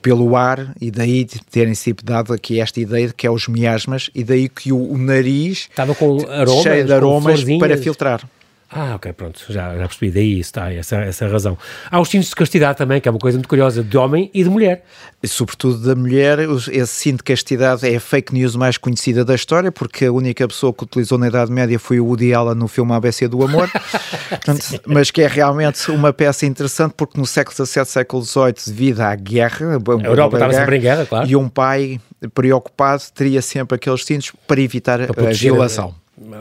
pelo 0.00 0.36
ar, 0.36 0.74
e 0.80 0.90
daí 0.90 1.26
terem 1.50 1.74
sido 1.74 2.02
dado 2.04 2.32
aqui 2.32 2.60
esta 2.60 2.80
ideia 2.80 3.08
de 3.08 3.14
que 3.14 3.26
é 3.26 3.30
os 3.30 3.48
miasmas, 3.48 4.10
e 4.14 4.22
daí 4.22 4.48
que 4.48 4.72
o, 4.72 4.92
o 4.92 4.96
nariz 4.96 5.68
estava 5.70 5.94
com 5.94 6.18
aromas, 6.28 6.62
cheio 6.62 6.84
de 6.84 6.92
aromas 6.92 7.44
para 7.58 7.76
filtrar. 7.76 8.22
Ah, 8.70 8.96
ok, 8.96 9.12
pronto, 9.14 9.40
já, 9.48 9.74
já 9.76 9.88
percebi, 9.88 10.10
daí 10.10 10.40
está 10.40 10.70
essa, 10.70 10.96
essa 10.96 11.26
razão. 11.26 11.56
Há 11.90 11.98
os 12.00 12.08
cintos 12.10 12.28
de 12.28 12.36
castidade 12.36 12.76
também, 12.76 13.00
que 13.00 13.08
é 13.08 13.10
uma 13.10 13.18
coisa 13.18 13.38
muito 13.38 13.48
curiosa, 13.48 13.82
de 13.82 13.96
homem 13.96 14.30
e 14.34 14.44
de 14.44 14.50
mulher. 14.50 14.84
Sobretudo 15.24 15.78
da 15.78 15.96
mulher, 15.96 16.38
esse 16.40 16.86
cinto 16.94 17.18
de 17.18 17.24
castidade 17.24 17.88
é 17.88 17.96
a 17.96 18.00
fake 18.00 18.34
news 18.34 18.54
mais 18.54 18.76
conhecida 18.76 19.24
da 19.24 19.34
história, 19.34 19.72
porque 19.72 20.04
a 20.04 20.12
única 20.12 20.46
pessoa 20.46 20.72
que 20.74 20.84
utilizou 20.84 21.16
na 21.16 21.28
Idade 21.28 21.50
Média 21.50 21.78
foi 21.78 21.98
o 21.98 22.04
Woody 22.04 22.34
Allen 22.34 22.56
no 22.56 22.68
filme 22.68 22.92
ABC 22.92 23.26
do 23.26 23.42
Amor, 23.42 23.70
Portanto, 24.28 24.82
mas 24.86 25.10
que 25.10 25.22
é 25.22 25.26
realmente 25.26 25.90
uma 25.90 26.12
peça 26.12 26.44
interessante, 26.44 26.92
porque 26.94 27.18
no 27.18 27.26
século 27.26 27.54
XVII, 27.66 27.84
século 27.86 28.22
XVIII, 28.22 28.54
devido 28.66 29.00
à 29.00 29.14
guerra, 29.14 29.66
a 29.76 30.06
Europa 30.06 30.36
estava 30.36 30.52
sempre 30.52 30.76
em 30.76 30.80
guerra, 30.80 31.06
claro. 31.06 31.26
E 31.26 31.34
um 31.34 31.48
pai 31.48 31.98
preocupado 32.34 33.02
teria 33.14 33.40
sempre 33.40 33.76
aqueles 33.76 34.04
cintos 34.04 34.32
para 34.46 34.60
evitar 34.60 35.06
para 35.06 35.30
a 35.30 35.32
violação. 35.32 35.94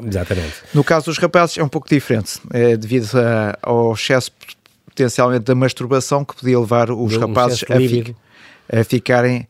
Exatamente. 0.05 0.53
No 0.73 0.83
caso 0.83 1.05
dos 1.05 1.17
rapazes 1.17 1.57
é 1.57 1.63
um 1.63 1.69
pouco 1.69 1.87
diferente, 1.87 2.39
é 2.51 2.75
devido 2.75 3.09
a, 3.15 3.57
ao 3.61 3.93
excesso 3.93 4.31
potencialmente 4.85 5.43
da 5.45 5.53
masturbação 5.53 6.25
que 6.25 6.35
podia 6.35 6.59
levar 6.59 6.89
os 6.89 7.15
um 7.15 7.19
rapazes 7.19 7.63
a, 7.69 7.75
fi, 7.75 8.15
a, 8.71 8.83
ficarem 8.83 9.47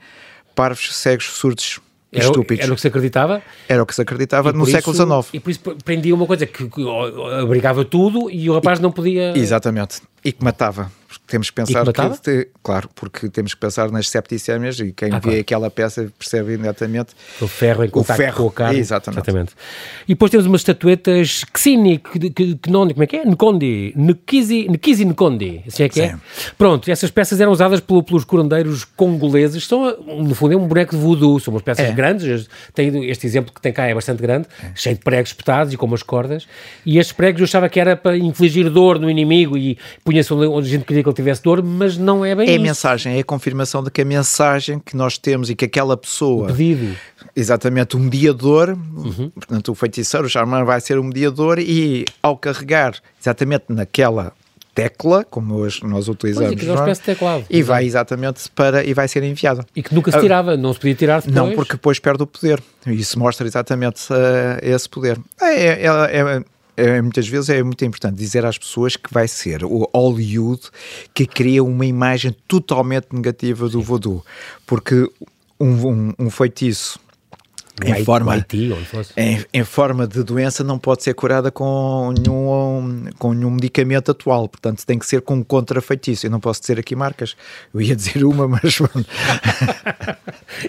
parvos, 0.54 0.94
cegos, 0.96 1.26
surdos 1.26 1.80
era, 2.12 2.26
estúpidos. 2.26 2.64
Era 2.64 2.74
o 2.74 2.76
que 2.76 2.82
se 2.82 2.88
acreditava? 2.88 3.42
Era 3.68 3.84
o 3.84 3.86
que 3.86 3.96
se 3.96 4.02
acreditava 4.02 4.52
no 4.52 4.66
século 4.66 4.96
XIX. 4.96 5.34
E 5.34 5.40
por 5.40 5.50
isso 5.50 5.60
prendia 5.84 6.14
uma 6.14 6.26
coisa 6.26 6.46
que, 6.46 6.68
que 6.68 6.82
abrigava 7.42 7.86
tudo 7.86 8.30
e 8.30 8.50
o 8.50 8.54
rapaz 8.54 8.80
e, 8.80 8.82
não 8.82 8.92
podia... 8.92 9.38
Exatamente. 9.38 10.02
E 10.24 10.32
que 10.32 10.44
matava 10.44 10.92
temos 11.26 11.50
que 11.50 11.56
pensar 11.56 11.86
que, 11.86 12.20
que, 12.22 12.50
claro, 12.62 12.90
porque 12.94 13.30
temos 13.30 13.54
que 13.54 13.60
pensar 13.60 13.92
nas 13.92 14.10
septicémias 14.10 14.80
e 14.80 14.92
quem 14.92 15.10
ah, 15.10 15.16
vê 15.16 15.22
claro. 15.22 15.40
aquela 15.40 15.70
peça 15.70 16.12
percebe 16.18 16.54
imediatamente 16.54 17.14
o 17.42 17.48
ferro 17.48 17.84
em 17.84 17.90
contato 17.90 18.18
ferro, 18.18 18.44
com 18.44 18.50
a 18.50 18.52
carne. 18.52 18.80
Exatamente. 18.80 19.30
exatamente. 19.30 19.54
E 20.08 20.14
depois 20.14 20.32
temos 20.32 20.46
umas 20.46 20.62
estatuetas 20.62 21.46
Xini, 21.56 22.02
Knondi, 22.68 22.94
como 22.94 23.04
é 23.04 23.08
que 23.08 23.18
é? 23.18 23.26
Nkondi, 23.26 23.94
Nkizi, 23.96 24.68
Nkizi 24.70 25.06
Nkondi, 25.06 25.64
assim 25.68 25.84
é 25.84 25.90
que 25.90 26.02
é? 26.02 26.10
Sim. 26.12 26.20
Pronto, 26.58 26.90
essas 26.90 27.10
peças 27.10 27.40
eram 27.40 27.52
usadas 27.52 27.80
pelo, 27.80 28.04
pelos 28.04 28.24
curandeiros 28.24 28.84
congoleses, 28.84 29.66
são, 29.66 29.98
no 30.02 30.36
fundo, 30.36 30.54
é 30.54 30.58
um 30.58 30.68
boneco 30.68 30.96
de 30.96 31.02
voodoo, 31.02 31.40
são 31.40 31.54
umas 31.54 31.64
peças 31.64 31.86
é. 31.86 31.92
grandes, 31.92 32.50
tem 32.74 33.10
este 33.10 33.26
exemplo 33.26 33.54
que 33.54 33.62
tem 33.62 33.72
cá 33.72 33.86
é 33.86 33.94
bastante 33.94 34.22
grande, 34.22 34.48
é. 34.64 34.72
cheio 34.76 34.96
de 34.96 35.04
pregos 35.04 35.30
espetados 35.30 35.74
e 35.74 35.78
com 35.78 35.86
umas 35.86 36.04
cordas, 36.04 36.48
e 36.86 36.98
estes 36.98 37.14
pregos 37.14 37.40
eu 37.42 37.46
achava 37.46 37.70
que 37.70 37.80
era 37.80 37.96
para 37.96 38.18
infligir 38.18 38.70
dor 38.70 39.00
no 39.00 39.10
inimigo 39.10 39.58
e 39.58 39.78
punha-se 40.08 40.34
onde 40.34 40.70
a 40.70 40.72
gente 40.72 40.86
queria 40.86 41.04
que 41.04 41.10
ele 41.10 41.16
tivesse 41.16 41.44
dor, 41.44 41.62
mas 41.62 41.98
não 41.98 42.24
é 42.24 42.34
bem 42.34 42.48
É 42.48 42.52
isso. 42.52 42.62
a 42.62 42.64
mensagem, 42.64 43.18
é 43.18 43.20
a 43.20 43.24
confirmação 43.26 43.84
de 43.84 43.92
que 43.92 44.02
a 44.02 44.06
mensagem 44.06 44.80
que 44.80 44.96
nós 44.96 45.18
temos 45.18 45.50
e 45.50 45.56
que 45.56 45.66
aquela 45.66 45.98
pessoa... 45.98 46.46
O 46.46 46.48
pedido. 46.48 46.96
Exatamente, 47.36 47.98
um 47.98 48.00
mediador, 48.00 48.70
uhum. 48.70 49.30
portanto 49.32 49.70
o 49.70 49.76
feiticeiro, 49.76 50.26
o 50.26 50.30
Charman 50.30 50.64
vai 50.64 50.80
ser 50.80 50.98
um 50.98 51.04
mediador 51.04 51.60
e 51.60 52.06
ao 52.24 52.38
carregar 52.38 52.96
exatamente 53.22 53.66
naquela 53.68 54.32
tecla, 54.74 55.26
como 55.30 55.56
hoje 55.56 55.84
nós 55.84 56.08
utilizamos, 56.08 56.56
pois, 56.56 56.70
é, 56.70 56.74
espécie 56.74 57.02
de 57.02 57.06
teclado. 57.06 57.46
E 57.50 57.62
vai 57.62 57.84
exatamente 57.84 58.50
para 58.52 58.86
e 58.86 58.94
vai 58.94 59.10
ser 59.10 59.24
enviado. 59.24 59.66
E 59.76 59.84
que 59.84 59.94
nunca 59.94 60.10
se 60.10 60.20
tirava, 60.22 60.56
não 60.56 60.72
se 60.72 60.80
podia 60.80 60.96
tirar 60.96 61.22
depois. 61.22 61.36
Não, 61.36 61.52
porque 61.54 61.74
depois 61.74 62.00
perde 62.00 62.24
o 62.24 62.28
poder. 62.28 62.64
E 62.86 62.94
isso 62.94 63.20
mostra 63.20 63.46
exatamente 63.46 64.02
uh, 64.14 64.16
esse 64.62 64.88
poder. 64.88 65.20
É, 65.42 65.84
é, 65.84 65.86
é, 65.86 66.44
é, 66.78 67.02
muitas 67.02 67.28
vezes 67.28 67.50
é 67.50 67.64
muito 67.64 67.84
importante 67.84 68.16
dizer 68.16 68.46
às 68.46 68.58
pessoas 68.58 68.96
que 68.96 69.12
vai 69.12 69.28
ser 69.28 69.66
o 69.66 69.90
Hollywood 69.94 70.62
que 71.14 71.26
cria 71.26 71.64
uma 71.64 71.86
imagem 71.86 72.36
totalmente 72.48 73.08
negativa 73.12 73.68
do 73.68 73.82
voodoo, 73.82 74.24
porque 74.66 75.10
um, 75.60 75.88
um, 75.88 76.14
um 76.20 76.30
feitiço 76.30 77.00
em 77.86 78.04
forma, 78.04 78.34
Haiti, 78.34 78.72
em, 79.16 79.46
em, 79.54 79.64
forma 79.64 80.08
de 80.08 80.24
doença 80.24 80.64
não 80.64 80.80
pode 80.80 81.04
ser 81.04 81.14
curada 81.14 81.52
com 81.52 82.14
nenhum, 82.18 83.06
com 83.20 83.34
nenhum 83.34 83.52
medicamento 83.52 84.12
atual, 84.12 84.50
portanto 84.50 84.84
tem 84.86 84.98
que 84.98 85.06
ser 85.06 85.22
com 85.22 85.36
um 85.36 85.44
contrafeitiço. 85.44 86.26
Eu 86.26 86.32
não 86.32 86.40
posso 86.40 86.62
dizer 86.62 86.80
aqui 86.80 86.96
marcas, 86.96 87.36
eu 87.74 87.80
ia 87.80 87.96
dizer 87.96 88.24
uma, 88.24 88.48
mas. 88.50 88.80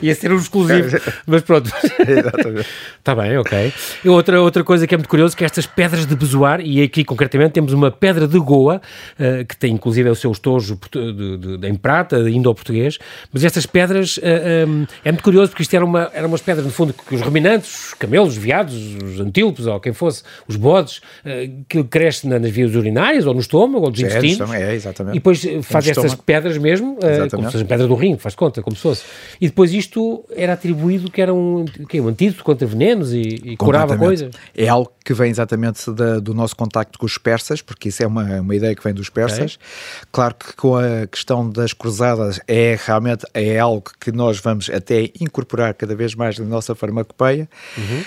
ia 0.03 0.15
ser 0.15 0.33
um 0.33 0.37
exclusivo, 0.37 0.99
mas 1.27 1.43
pronto. 1.43 1.71
Está 2.99 3.15
bem, 3.15 3.39
ok. 3.39 3.73
E 4.05 4.09
outra, 4.09 4.41
outra 4.43 4.63
coisa 4.63 4.87
que 4.87 4.95
é 4.95 4.99
muito 4.99 5.09
curioso 5.09 5.37
que 5.37 5.45
é 5.45 5.47
estas 5.47 5.67
pedras 5.67 6.05
de 6.05 6.15
bezoar, 6.15 6.61
e 6.61 6.83
aqui 6.83 7.05
concretamente 7.05 7.53
temos 7.53 7.73
uma 7.73 7.91
pedra 7.91 8.29
de 8.29 8.39
Goa, 8.39 8.83
uh, 9.19 9.45
que 9.47 9.57
tem 9.57 9.73
inclusive 9.73 10.11
o 10.11 10.15
seu 10.15 10.31
estojo 10.31 10.79
de, 10.93 11.39
de, 11.39 11.59
de, 11.59 11.69
em 11.69 11.75
prata, 11.75 12.19
indo-português, 12.29 12.99
mas 13.33 13.45
estas 13.45 13.65
pedras 13.65 14.19
uh, 14.19 14.21
eh, 14.23 14.67
um, 14.67 14.83
eh, 14.83 14.87
é 15.05 15.13
muito 15.13 15.25
curioso 15.25 15.51
porque 15.51 15.63
isto 15.63 15.75
eram 15.75 15.87
uma, 15.87 16.11
era 16.13 16.27
umas 16.27 16.41
pedras, 16.41 16.65
no 16.65 16.73
fundo, 16.73 16.95
que 17.07 17.15
os 17.15 17.21
ruminantes, 17.21 17.89
os 17.89 17.95
camelos, 17.95 18.31
os 18.31 18.37
veados, 18.37 18.75
os 19.03 19.21
antílopes, 19.21 19.67
ou 19.67 19.81
quem 19.81 19.93
fosse, 19.93 20.23
os 20.47 20.57
bodes, 20.57 20.99
uh, 20.99 21.65
que 21.69 21.83
cresce 21.85 22.27
nas 22.27 22.51
vias 22.51 22.75
urinárias, 22.75 23.27
ou 23.27 23.35
no 23.35 23.41
estômago, 23.41 23.85
ou 23.85 23.91
nos 23.91 24.03
é, 24.03 24.07
intestinos. 24.07 24.51
É, 24.53 24.75
exatamente. 24.75 25.15
E 25.15 25.19
depois 25.19 25.47
faz 25.63 25.89
estas 25.89 26.15
pedras 26.15 26.59
mesmo, 26.59 26.95
uh, 26.95 27.31
como 27.31 27.47
se 27.47 27.53
fosse 27.53 27.65
pedra 27.65 27.87
do 27.87 27.95
rim, 27.95 28.17
faz 28.17 28.35
conta, 28.35 28.63
como 28.63 28.77
se 28.77 28.83
fosse. 28.83 29.05
E 29.41 29.47
depois 29.47 29.73
isto 29.73 30.25
era 30.35 30.55
atribuído 30.55 31.11
que 31.11 31.21
era 31.21 31.33
um, 31.33 31.65
que, 31.65 32.01
um 32.01 32.09
antídoto 32.09 32.45
contra 32.45 32.67
venenos 32.67 33.13
e, 33.13 33.21
e 33.21 33.57
curava 33.57 33.97
coisas. 33.97 34.31
É 34.57 34.69
algo 34.69 34.93
que 35.05 35.15
vem 35.15 35.31
exatamente 35.31 35.91
da, 35.93 36.19
do 36.19 36.35
nosso 36.35 36.55
contacto 36.55 36.99
com 36.99 37.07
os 37.07 37.17
persas, 37.17 37.63
porque 37.63 37.89
isso 37.89 38.03
é 38.03 38.07
uma, 38.07 38.41
uma 38.41 38.55
ideia 38.55 38.75
que 38.75 38.85
vem 38.85 38.93
dos 38.93 39.09
persas. 39.09 39.55
Okay. 39.55 40.09
Claro 40.13 40.35
que 40.35 40.55
com 40.55 40.77
a 40.77 41.07
questão 41.07 41.49
das 41.49 41.73
cruzadas 41.73 42.41
é 42.47 42.79
realmente 42.85 43.25
é 43.33 43.59
algo 43.59 43.85
que 43.99 44.13
nós 44.13 44.39
vamos 44.39 44.69
até 44.69 45.11
incorporar 45.21 45.75
cada 45.75 45.95
vez 45.95 46.15
mais 46.15 46.39
na 46.39 46.45
nossa 46.45 46.75
farmacopeia. 46.89 47.49
Uhum. 47.77 48.05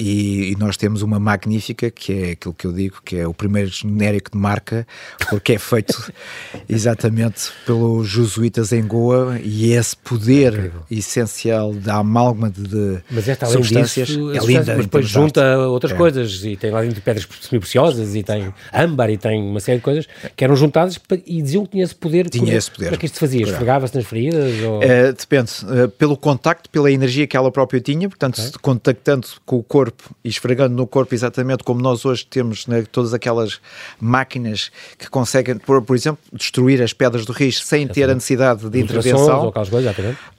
E, 0.00 0.52
e, 0.52 0.56
nós 0.56 0.78
temos 0.78 1.02
uma 1.02 1.20
magnífica 1.20 1.90
que 1.90 2.12
é 2.12 2.30
aquilo 2.30 2.54
que 2.54 2.66
eu 2.66 2.72
digo 2.72 3.02
que 3.04 3.16
é 3.16 3.28
o 3.28 3.34
primeiro 3.34 3.68
genérico 3.68 4.30
de 4.30 4.38
marca 4.38 4.86
porque 5.28 5.52
é 5.52 5.58
feito 5.58 6.10
exatamente 6.66 7.50
pelos 7.66 8.08
jesuítas 8.08 8.72
em 8.72 8.82
Goa 8.82 9.38
e 9.44 9.72
esse 9.72 9.94
poder 9.94 10.72
é 10.90 10.94
essencial 10.94 11.74
da 11.74 11.96
amálgama 11.96 12.48
de, 12.48 12.62
de 12.62 12.98
mas 13.10 13.28
esta, 13.28 13.44
além 13.44 13.58
substâncias 13.58 14.08
disso, 14.08 14.32
é 14.32 14.38
linda 14.38 14.74
mas 14.74 14.86
depois 14.86 15.06
junta 15.06 15.58
outras 15.68 15.92
é. 15.92 15.96
coisas 15.96 16.44
e 16.44 16.56
tem 16.56 16.70
lá 16.70 16.80
dentro 16.80 17.02
pedras 17.02 17.28
semi-preciosas 17.42 18.14
e 18.16 18.22
tem 18.22 18.54
âmbar 18.72 19.10
e 19.10 19.18
tem 19.18 19.42
uma 19.42 19.60
série 19.60 19.78
de 19.78 19.84
coisas 19.84 20.08
que 20.34 20.42
eram 20.42 20.56
juntadas 20.56 20.98
e 21.26 21.42
diziam 21.42 21.66
que 21.66 21.72
tinha 21.72 21.84
esse 21.84 21.94
poder 21.94 22.30
tinha 22.30 22.56
esse 22.56 22.70
poder 22.70 22.88
para 22.88 22.96
que 22.96 23.04
isto 23.04 23.14
se 23.14 23.20
fazia? 23.20 23.42
esfregava-se 23.42 23.94
nas 23.94 24.06
feridas? 24.06 24.62
Ou... 24.62 24.78
Uh, 24.78 25.12
depende, 25.12 25.50
uh, 25.64 25.88
pelo 25.90 26.16
contacto, 26.16 26.70
pela 26.70 26.90
energia 26.90 27.26
que 27.26 27.36
ela 27.36 27.52
própria 27.52 27.82
tinha 27.82 28.08
portanto 28.08 28.38
okay. 28.38 28.52
contactando 28.62 29.28
com 29.44 29.56
o 29.56 29.62
corpo 29.62 29.89
corpo 29.90 30.14
e 30.24 30.28
esfregando 30.28 30.74
no 30.74 30.86
corpo 30.86 31.14
exatamente 31.14 31.64
como 31.64 31.80
nós 31.80 32.04
hoje 32.04 32.24
temos 32.24 32.66
né, 32.66 32.84
todas 32.90 33.12
aquelas 33.12 33.60
máquinas 34.00 34.70
que 34.98 35.08
conseguem, 35.08 35.56
por, 35.58 35.82
por 35.82 35.96
exemplo, 35.96 36.20
destruir 36.32 36.82
as 36.82 36.92
pedras 36.92 37.24
do 37.24 37.32
risco 37.32 37.66
sem 37.66 37.86
ter 37.86 38.08
a 38.08 38.14
necessidade 38.14 38.68
de 38.68 38.80
intervenção. 38.80 39.52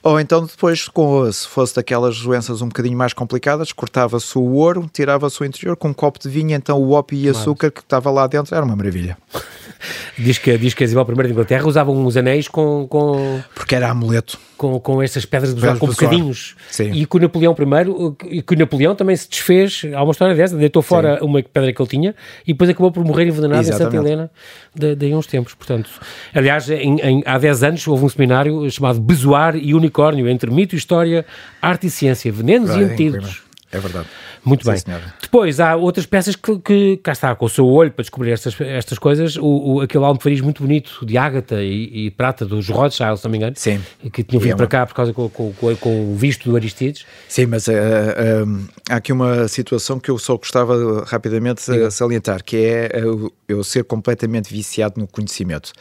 Ou, 0.02 0.18
então 0.18 0.44
depois, 0.44 0.88
com, 0.88 1.30
se 1.30 1.46
fosse 1.46 1.76
daquelas 1.76 2.20
doenças 2.20 2.62
um 2.62 2.68
bocadinho 2.68 2.96
mais 2.96 3.12
complicadas, 3.12 3.72
cortava-se 3.72 4.36
o 4.36 4.42
ouro, 4.42 4.88
tirava-se 4.92 5.40
o 5.40 5.44
interior 5.44 5.76
com 5.76 5.88
um 5.88 5.94
copo 5.94 6.18
de 6.18 6.28
vinho, 6.28 6.52
então 6.52 6.80
o 6.80 6.92
ópio 6.92 7.18
e 7.18 7.28
açúcar 7.28 7.70
que 7.70 7.80
estava 7.80 8.10
lá 8.10 8.26
dentro 8.26 8.54
era 8.54 8.64
uma 8.64 8.74
maravilha. 8.74 9.16
diz 10.18 10.38
que, 10.38 10.56
diz 10.58 10.74
que 10.74 10.84
a 10.84 10.86
Isabel 10.86 11.14
I 11.18 11.26
de 11.26 11.32
Inglaterra 11.32 11.66
usava 11.66 11.90
uns 11.90 12.16
anéis 12.16 12.48
com, 12.48 12.86
com... 12.88 13.40
Porque 13.54 13.74
era 13.74 13.90
amuleto. 13.90 14.38
Com, 14.56 14.78
com 14.78 15.02
estas 15.02 15.24
pedras 15.24 15.54
de 15.54 15.60
besar, 15.60 15.76
com 15.76 15.88
bocadinhos. 15.88 16.54
Sim. 16.70 16.92
E 16.92 17.04
que 17.04 17.16
o 17.16 17.20
Napoleão 17.20 17.52
I, 17.58 18.36
e 18.36 18.42
que 18.42 18.54
o 18.54 18.58
Napoleão 18.58 18.94
também 18.94 19.16
se 19.16 19.28
desfez, 19.42 19.82
há 19.94 20.02
uma 20.02 20.12
história 20.12 20.34
dessa, 20.34 20.56
deitou 20.56 20.82
fora 20.82 21.18
Sim. 21.18 21.24
uma 21.24 21.42
pedra 21.42 21.72
que 21.72 21.82
ele 21.82 21.88
tinha 21.88 22.14
e 22.46 22.52
depois 22.52 22.70
acabou 22.70 22.92
por 22.92 23.04
morrer 23.04 23.26
envenenado 23.26 23.60
Exatamente. 23.60 23.94
em 23.94 23.98
Santa 23.98 24.08
Helena 24.08 24.30
daí 24.74 24.96
de, 24.96 25.08
de 25.08 25.14
uns 25.14 25.26
tempos. 25.26 25.54
Portanto, 25.54 25.90
aliás, 26.34 26.70
em, 26.70 27.00
em, 27.00 27.22
há 27.26 27.38
10 27.38 27.62
anos 27.62 27.88
houve 27.88 28.04
um 28.04 28.08
seminário 28.08 28.70
chamado 28.70 29.00
Bezoar 29.00 29.56
e 29.56 29.74
Unicórnio, 29.74 30.28
entre 30.28 30.50
mito, 30.50 30.76
história, 30.76 31.26
arte 31.60 31.88
e 31.88 31.90
ciência, 31.90 32.30
venenos 32.30 32.70
e 32.76 32.80
antídotos. 32.80 33.42
É 33.70 33.78
verdade. 33.78 34.06
Muito 34.44 34.64
Sim, 34.64 34.70
bem. 34.70 34.80
Senhora. 34.80 35.14
Depois 35.22 35.60
há 35.60 35.76
outras 35.76 36.04
peças 36.04 36.34
que, 36.34 36.58
que, 36.58 36.96
cá 36.96 37.12
está, 37.12 37.34
com 37.34 37.46
o 37.46 37.48
seu 37.48 37.66
olho 37.66 37.92
para 37.92 38.02
descobrir 38.02 38.32
estas, 38.32 38.60
estas 38.60 38.98
coisas. 38.98 39.36
O, 39.36 39.44
o, 39.74 39.80
aquele 39.80 40.04
almofariz 40.04 40.40
muito 40.40 40.62
bonito 40.62 41.06
de 41.06 41.16
ágata 41.16 41.62
e, 41.62 42.06
e, 42.06 42.10
prata 42.10 42.44
dos 42.44 42.68
Rothschild, 42.68 43.18
se 43.18 43.24
não 43.24 43.30
me 43.30 43.38
engano. 43.38 43.54
Sim. 43.56 43.80
Que 44.12 44.24
tinham 44.24 44.40
vindo 44.40 44.54
é 44.54 44.56
para 44.56 44.66
cá 44.66 44.86
por 44.86 44.94
causa 44.94 45.12
com, 45.12 45.28
com, 45.28 45.52
com, 45.52 45.76
com, 45.76 46.12
o 46.12 46.16
visto 46.16 46.50
do 46.50 46.56
Aristides. 46.56 47.06
Sim, 47.28 47.46
mas 47.46 47.68
uh, 47.68 47.72
uh, 47.72 48.68
há 48.90 48.96
aqui 48.96 49.12
uma 49.12 49.46
situação 49.46 50.00
que 50.00 50.10
eu 50.10 50.18
só 50.18 50.36
gostava 50.36 51.04
rapidamente 51.06 51.70
de 51.70 51.90
salientar, 51.90 52.42
que 52.42 52.56
é 52.56 53.02
uh, 53.06 53.32
eu 53.48 53.62
ser 53.62 53.84
completamente 53.84 54.52
viciado 54.52 55.00
no 55.00 55.06
conhecimento. 55.06 55.72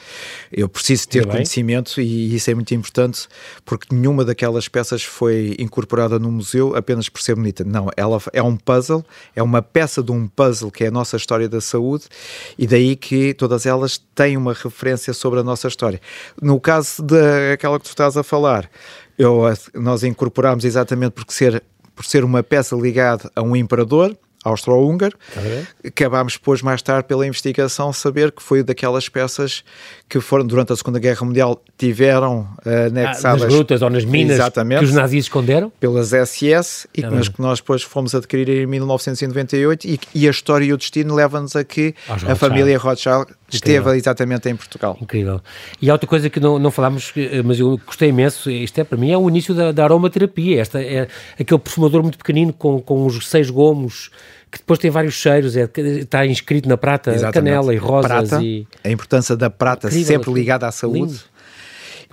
Eu 0.52 0.70
preciso 0.70 1.08
ter 1.08 1.26
conhecimento 1.26 2.00
e 2.00 2.36
isso 2.36 2.52
é 2.52 2.54
muito 2.54 2.74
importante 2.74 3.28
porque 3.66 3.94
nenhuma 3.94 4.24
daquelas 4.24 4.68
peças 4.68 5.04
foi 5.04 5.56
incorporada 5.58 6.20
no 6.20 6.32
museu 6.32 6.76
apenas 6.76 7.10
por 7.10 7.22
ser 7.22 7.36
bonita. 7.36 7.64
Não, 7.64 7.90
ela 7.98 8.22
é 8.34 8.42
um 8.42 8.51
puzzle, 8.56 9.04
é 9.36 9.42
uma 9.42 9.62
peça 9.62 10.02
de 10.02 10.12
um 10.12 10.28
puzzle 10.28 10.72
que 10.72 10.84
é 10.84 10.88
a 10.88 10.92
nossa 10.92 11.18
história 11.18 11.48
da 11.48 11.62
saúde 11.62 12.06
e 12.58 12.68
daí 12.68 12.96
que 12.96 13.34
todas 13.34 13.66
elas 13.66 13.98
têm 14.14 14.38
uma 14.38 14.54
referência 14.54 15.14
sobre 15.14 15.40
a 15.40 15.44
nossa 15.44 15.68
história. 15.68 16.00
No 16.42 16.60
caso 16.60 17.04
daquela 17.04 17.80
que 17.80 17.86
tu 17.86 17.90
estás 17.90 18.18
a 18.18 18.24
falar, 18.24 18.70
eu, 19.18 19.42
nós 19.76 20.04
incorporamos 20.04 20.66
exatamente 20.66 21.12
porque 21.12 21.34
ser, 21.34 21.64
por 21.96 22.06
ser 22.06 22.24
uma 22.24 22.42
peça 22.42 22.76
ligada 22.76 23.32
a 23.36 23.42
um 23.42 23.56
imperador, 23.56 24.18
austro-húngaro. 24.44 25.16
Okay. 25.36 25.64
Acabámos 25.86 26.34
depois, 26.34 26.62
mais 26.62 26.82
tarde, 26.82 27.08
pela 27.08 27.26
investigação, 27.26 27.94
saber 27.94 28.32
que 28.32 28.42
foi 28.42 28.64
daquelas 28.64 29.08
peças 29.08 29.64
que 30.10 30.20
foram, 30.20 30.46
durante 30.46 30.74
a 30.74 30.76
Segunda 30.76 31.00
Guerra 31.00 31.26
Mundial, 31.26 31.62
tiveram 31.78 32.48
anexadas... 32.66 33.44
Ah, 33.44 33.46
nas 33.46 33.54
grutas 33.54 33.82
ou 33.82 33.90
nas 33.90 34.04
minas 34.04 34.36
exatamente, 34.36 34.80
que 34.80 34.86
os 34.86 34.94
nazis 34.94 35.26
esconderam? 35.26 35.72
Pelas 35.80 36.10
SS, 36.10 36.88
e 36.94 37.02
que, 37.02 37.10
mas 37.10 37.30
que 37.30 37.42
nós 37.42 37.60
depois 37.60 37.84
fomos 37.84 38.14
adquirir 38.14 38.50
em 38.50 38.66
1998, 38.66 39.88
e, 39.88 40.00
e 40.14 40.28
a 40.28 40.32
história 40.32 40.66
e 40.66 40.74
o 40.74 40.78
destino 40.78 41.16
levam-nos 41.16 41.56
a 41.56 41.64
que 41.64 41.96
a 42.08 42.36
família 42.36 42.78
Rothschild 42.78 43.28
esteve 43.50 43.78
Incrível. 43.78 43.96
exatamente 43.96 44.50
em 44.50 44.56
Portugal. 44.56 44.98
Incrível. 45.02 45.42
E 45.82 45.90
há 45.90 45.94
outra 45.94 46.08
coisa 46.08 46.30
que 46.30 46.40
não, 46.40 46.58
não 46.58 46.72
falámos, 46.72 47.12
eh, 47.16 47.42
mas 47.44 47.60
eu 47.60 47.80
gostei 47.86 48.10
imenso, 48.10 48.50
isto 48.50 48.80
é 48.80 48.84
para 48.84 48.98
mim, 48.98 49.12
é 49.12 49.18
o 49.18 49.30
início 49.30 49.54
da, 49.54 49.72
da 49.72 49.84
aromaterapia, 49.84 50.62
esta, 50.62 50.82
é 50.82 51.08
aquele 51.40 51.60
perfumador 51.60 52.02
muito 52.02 52.18
pequenino 52.18 52.54
com, 52.54 52.82
com 52.82 53.06
os 53.06 53.28
seis 53.28 53.50
gomos, 53.50 54.10
que 54.52 54.58
depois 54.58 54.80
tem 54.80 54.92
vários 54.92 55.14
cheiros, 55.14 55.56
é, 55.56 55.70
está 56.00 56.26
inscrito 56.26 56.68
na 56.68 56.76
prata, 56.76 57.12
Exatamente. 57.12 57.34
canela 57.34 57.74
e 57.74 57.78
rosas. 57.78 58.12
Prata, 58.12 58.44
e... 58.44 58.68
A 58.84 58.90
importância 58.90 59.36
da 59.36 59.50
prata 59.50 59.88
Incrível, 59.88 60.08
sempre 60.08 60.34
ligada 60.34 60.68
à 60.68 60.72
saúde. 60.72 61.00
Lindo. 61.00 61.32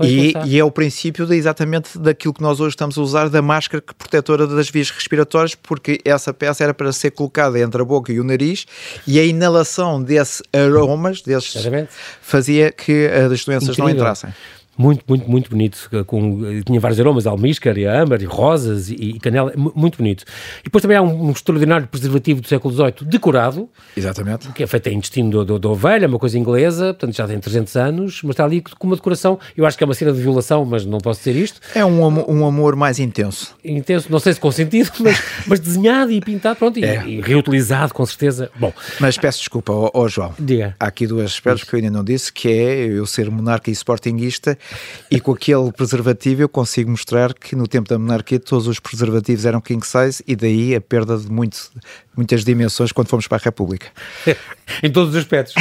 E, 0.00 0.32
e, 0.46 0.56
é 0.56 0.64
o 0.64 0.70
princípio 0.70 1.26
de, 1.26 1.34
exatamente 1.34 1.98
daquilo 1.98 2.32
que 2.32 2.40
nós 2.40 2.60
hoje 2.60 2.70
estamos 2.70 2.96
a 2.96 3.00
usar, 3.00 3.28
da 3.28 3.42
máscara 3.42 3.82
protetora 3.98 4.46
das 4.46 4.70
vias 4.70 4.90
respiratórias, 4.90 5.56
porque 5.56 6.00
essa 6.04 6.32
peça 6.32 6.62
era 6.62 6.72
para 6.72 6.92
ser 6.92 7.10
colocada 7.10 7.58
entre 7.58 7.82
a 7.82 7.84
boca 7.84 8.12
e 8.12 8.20
o 8.20 8.24
nariz 8.24 8.64
e 9.06 9.18
a 9.18 9.24
inalação 9.24 10.00
desses 10.00 10.40
aromas, 10.52 11.20
desses, 11.20 11.66
fazia 12.22 12.70
que 12.70 13.06
as 13.08 13.44
doenças 13.44 13.70
Incrível. 13.70 13.84
não 13.84 13.90
entrassem 13.90 14.30
muito, 14.78 15.04
muito, 15.08 15.28
muito 15.28 15.50
bonito. 15.50 15.90
Com, 16.06 16.62
tinha 16.64 16.78
vários 16.78 17.00
aromas, 17.00 17.26
almíscar 17.26 17.76
e 17.76 17.84
âmbar, 17.84 18.22
e 18.22 18.24
rosas 18.24 18.88
e, 18.88 18.94
e, 18.94 19.18
canela, 19.18 19.52
muito 19.56 19.98
bonito. 19.98 20.24
E 20.60 20.64
depois 20.64 20.80
também 20.80 20.96
há 20.96 21.02
um, 21.02 21.26
um, 21.26 21.30
extraordinário 21.32 21.88
preservativo 21.88 22.40
do 22.40 22.46
século 22.48 22.72
XVIII, 22.72 22.94
decorado. 23.02 23.68
Exatamente. 23.96 24.52
Que 24.52 24.62
é 24.62 24.66
feito 24.66 24.88
em 24.88 24.98
intestino 24.98 25.44
da 25.44 25.68
ovelha, 25.68 26.06
uma 26.06 26.18
coisa 26.18 26.38
inglesa, 26.38 26.94
portanto 26.94 27.16
já 27.16 27.26
tem 27.26 27.40
300 27.40 27.76
anos, 27.76 28.20
mas 28.22 28.30
está 28.30 28.44
ali 28.44 28.62
com 28.62 28.86
uma 28.86 28.94
decoração. 28.94 29.38
Eu 29.56 29.66
acho 29.66 29.76
que 29.76 29.82
é 29.82 29.86
uma 29.86 29.94
cena 29.94 30.12
de 30.12 30.20
violação, 30.20 30.64
mas 30.64 30.86
não 30.86 30.98
posso 30.98 31.20
dizer 31.20 31.36
isto. 31.36 31.60
É 31.74 31.84
um, 31.84 32.00
um 32.00 32.46
amor 32.46 32.76
mais 32.76 33.00
intenso. 33.00 33.56
Intenso, 33.64 34.10
não 34.12 34.20
sei 34.20 34.32
se 34.34 34.40
com 34.40 34.52
sentido, 34.52 34.92
mas, 35.00 35.20
mas 35.46 35.58
desenhado 35.58 36.12
e 36.12 36.20
pintado, 36.20 36.56
pronto, 36.56 36.78
é. 36.78 37.04
e, 37.04 37.18
e, 37.18 37.20
reutilizado, 37.20 37.92
com 37.92 38.06
certeza. 38.06 38.48
Bom. 38.54 38.72
Mas 39.00 39.18
peço 39.18 39.40
desculpa, 39.40 39.72
ó, 39.72 39.90
ó 39.92 40.06
João. 40.06 40.32
Diga. 40.38 40.76
Há 40.78 40.86
aqui 40.86 41.06
duas 41.06 41.32
aspectos 41.32 41.64
que 41.64 41.74
eu 41.74 41.78
ainda 41.78 41.90
não 41.90 42.04
disse, 42.04 42.32
que 42.32 42.48
é 42.48 42.86
eu 42.86 43.06
ser 43.06 43.28
monarca 43.28 43.70
e 43.70 43.72
sportinguista 43.72 44.56
e 45.10 45.20
com 45.20 45.32
aquele 45.32 45.72
preservativo 45.72 46.42
eu 46.42 46.48
consigo 46.48 46.90
mostrar 46.90 47.32
que 47.34 47.56
no 47.56 47.66
tempo 47.66 47.88
da 47.88 47.98
monarquia 47.98 48.38
todos 48.38 48.66
os 48.66 48.78
preservativos 48.78 49.44
eram 49.44 49.60
king 49.60 49.84
size 49.84 50.22
e 50.26 50.36
daí 50.36 50.74
a 50.74 50.80
perda 50.80 51.16
de 51.16 51.30
muito, 51.30 51.70
muitas 52.18 52.44
dimensões 52.44 52.90
quando 52.92 53.08
fomos 53.08 53.26
para 53.26 53.38
a 53.38 53.40
República. 53.42 53.86
em 54.82 54.90
todos 54.90 55.10
os 55.10 55.16
aspectos. 55.16 55.54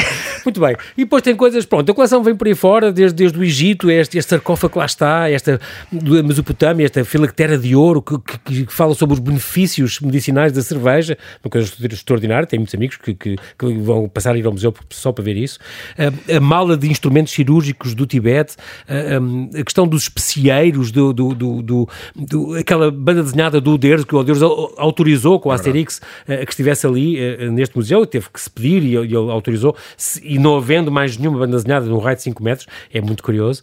Muito 0.43 0.59
bem. 0.59 0.75
E 0.97 1.03
depois 1.03 1.21
tem 1.21 1.35
coisas, 1.35 1.65
pronto, 1.65 1.91
a 1.91 1.95
coleção 1.95 2.23
vem 2.23 2.35
por 2.35 2.47
aí 2.47 2.55
fora, 2.55 2.91
desde, 2.91 3.15
desde 3.15 3.39
o 3.39 3.43
Egito, 3.43 3.89
este, 3.89 4.17
este 4.17 4.29
sarcófago 4.29 4.73
que 4.73 4.79
lá 4.79 4.85
está, 4.85 5.29
esta 5.29 5.59
da 5.91 6.23
Mesopotâmia, 6.23 6.85
esta 6.85 7.03
filactéria 7.05 7.57
de 7.57 7.75
ouro 7.75 8.01
que, 8.01 8.17
que, 8.19 8.65
que, 8.65 8.73
fala 8.73 8.93
sobre 8.93 9.13
os 9.13 9.19
benefícios 9.19 9.99
medicinais 9.99 10.51
da 10.51 10.61
cerveja, 10.61 11.17
uma 11.43 11.49
coisa 11.49 11.71
extraordinária, 11.91 12.47
tem 12.47 12.59
muitos 12.59 12.75
amigos 12.75 12.97
que, 12.97 13.13
que, 13.13 13.35
que 13.57 13.73
vão 13.79 14.09
passar 14.09 14.35
a 14.35 14.37
ir 14.37 14.45
ao 14.45 14.51
museu 14.51 14.73
só 14.89 15.11
para 15.11 15.23
ver 15.23 15.37
isso. 15.37 15.59
A, 15.97 16.37
a 16.37 16.39
mala 16.39 16.75
de 16.75 16.89
instrumentos 16.89 17.33
cirúrgicos 17.33 17.93
do 17.93 18.05
Tibete, 18.05 18.55
a, 18.87 19.59
a 19.59 19.63
questão 19.63 19.87
dos 19.87 20.03
especieiros, 20.03 20.91
do, 20.91 21.13
do, 21.13 21.33
do, 21.33 21.89
do, 22.15 22.55
aquela 22.55 22.91
banda 22.91 23.23
desenhada 23.23 23.61
do 23.61 23.77
Deus, 23.77 24.03
que 24.03 24.15
o 24.15 24.23
Deus 24.23 24.41
autorizou 24.77 25.39
com 25.39 25.51
a 25.51 25.55
Asterix 25.55 26.01
que 26.47 26.53
estivesse 26.53 26.87
ali 26.87 27.17
uh, 27.19 27.51
neste 27.51 27.75
museu, 27.75 28.05
teve 28.05 28.29
que 28.29 28.39
se 28.39 28.49
pedir 28.49 28.83
e, 28.83 28.95
ele 28.95 29.15
autorizou, 29.15 29.75
e 30.23 30.39
não 30.39 30.57
havendo 30.57 30.91
mais 30.91 31.17
nenhuma 31.17 31.39
banda 31.39 31.57
desenhada 31.57 31.85
num 31.85 31.99
raio 31.99 32.15
de 32.15 32.23
5 32.23 32.43
metros, 32.43 32.67
é 32.93 33.01
muito 33.01 33.21
curioso. 33.21 33.61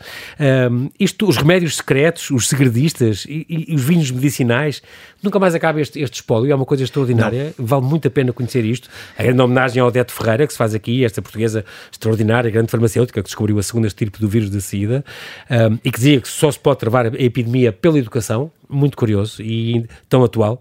Um, 0.71 0.91
isto, 0.99 1.29
os 1.29 1.37
remédios 1.37 1.77
secretos, 1.77 2.31
os 2.31 2.49
segredistas 2.49 3.25
e, 3.29 3.47
e, 3.49 3.73
e, 3.73 3.75
os 3.75 3.83
vinhos 3.83 4.11
medicinais, 4.11 4.83
nunca 5.23 5.39
mais 5.39 5.55
acaba 5.55 5.81
este, 5.81 6.01
este 6.01 6.15
espólio, 6.15 6.53
é 6.53 6.55
uma 6.55 6.67
coisa 6.67 6.85
extraordinária, 6.85 7.55
não. 7.59 7.67
vale 7.67 7.85
muito 7.85 8.07
a 8.07 8.11
pena 8.11 8.33
conhecer 8.33 8.65
isto. 8.65 8.89
A 9.19 9.23
grande 9.23 9.41
homenagem 9.41 9.81
ao 9.81 9.89
Odete 9.89 10.13
Ferreira, 10.13 10.47
que 10.47 10.53
se 10.53 10.59
faz 10.59 10.75
aqui, 10.75 11.05
esta 11.05 11.21
portuguesa 11.23 11.65
extraordinária, 11.91 12.51
grande 12.51 12.71
farmacêutica, 12.71 13.23
que 13.23 13.27
descobriu 13.27 13.59
a 13.59 13.63
segunda 13.63 13.87
estirpe 13.87 14.21
do 14.21 14.29
vírus 14.29 14.51
da 14.51 14.61
SIDA, 14.61 15.05
um, 15.51 15.79
e 15.85 15.91
que 15.91 15.99
dizia 15.99 16.21
que 16.21 16.29
só 16.29 16.51
se 16.51 16.59
pode 16.59 16.79
travar 16.79 17.07
a 17.07 17.23
epidemia 17.23 17.73
pela 17.73 17.99
educação, 17.99 18.51
muito 18.69 18.97
curioso 18.97 19.43
e 19.43 19.87
tão 20.09 20.25
atual. 20.25 20.61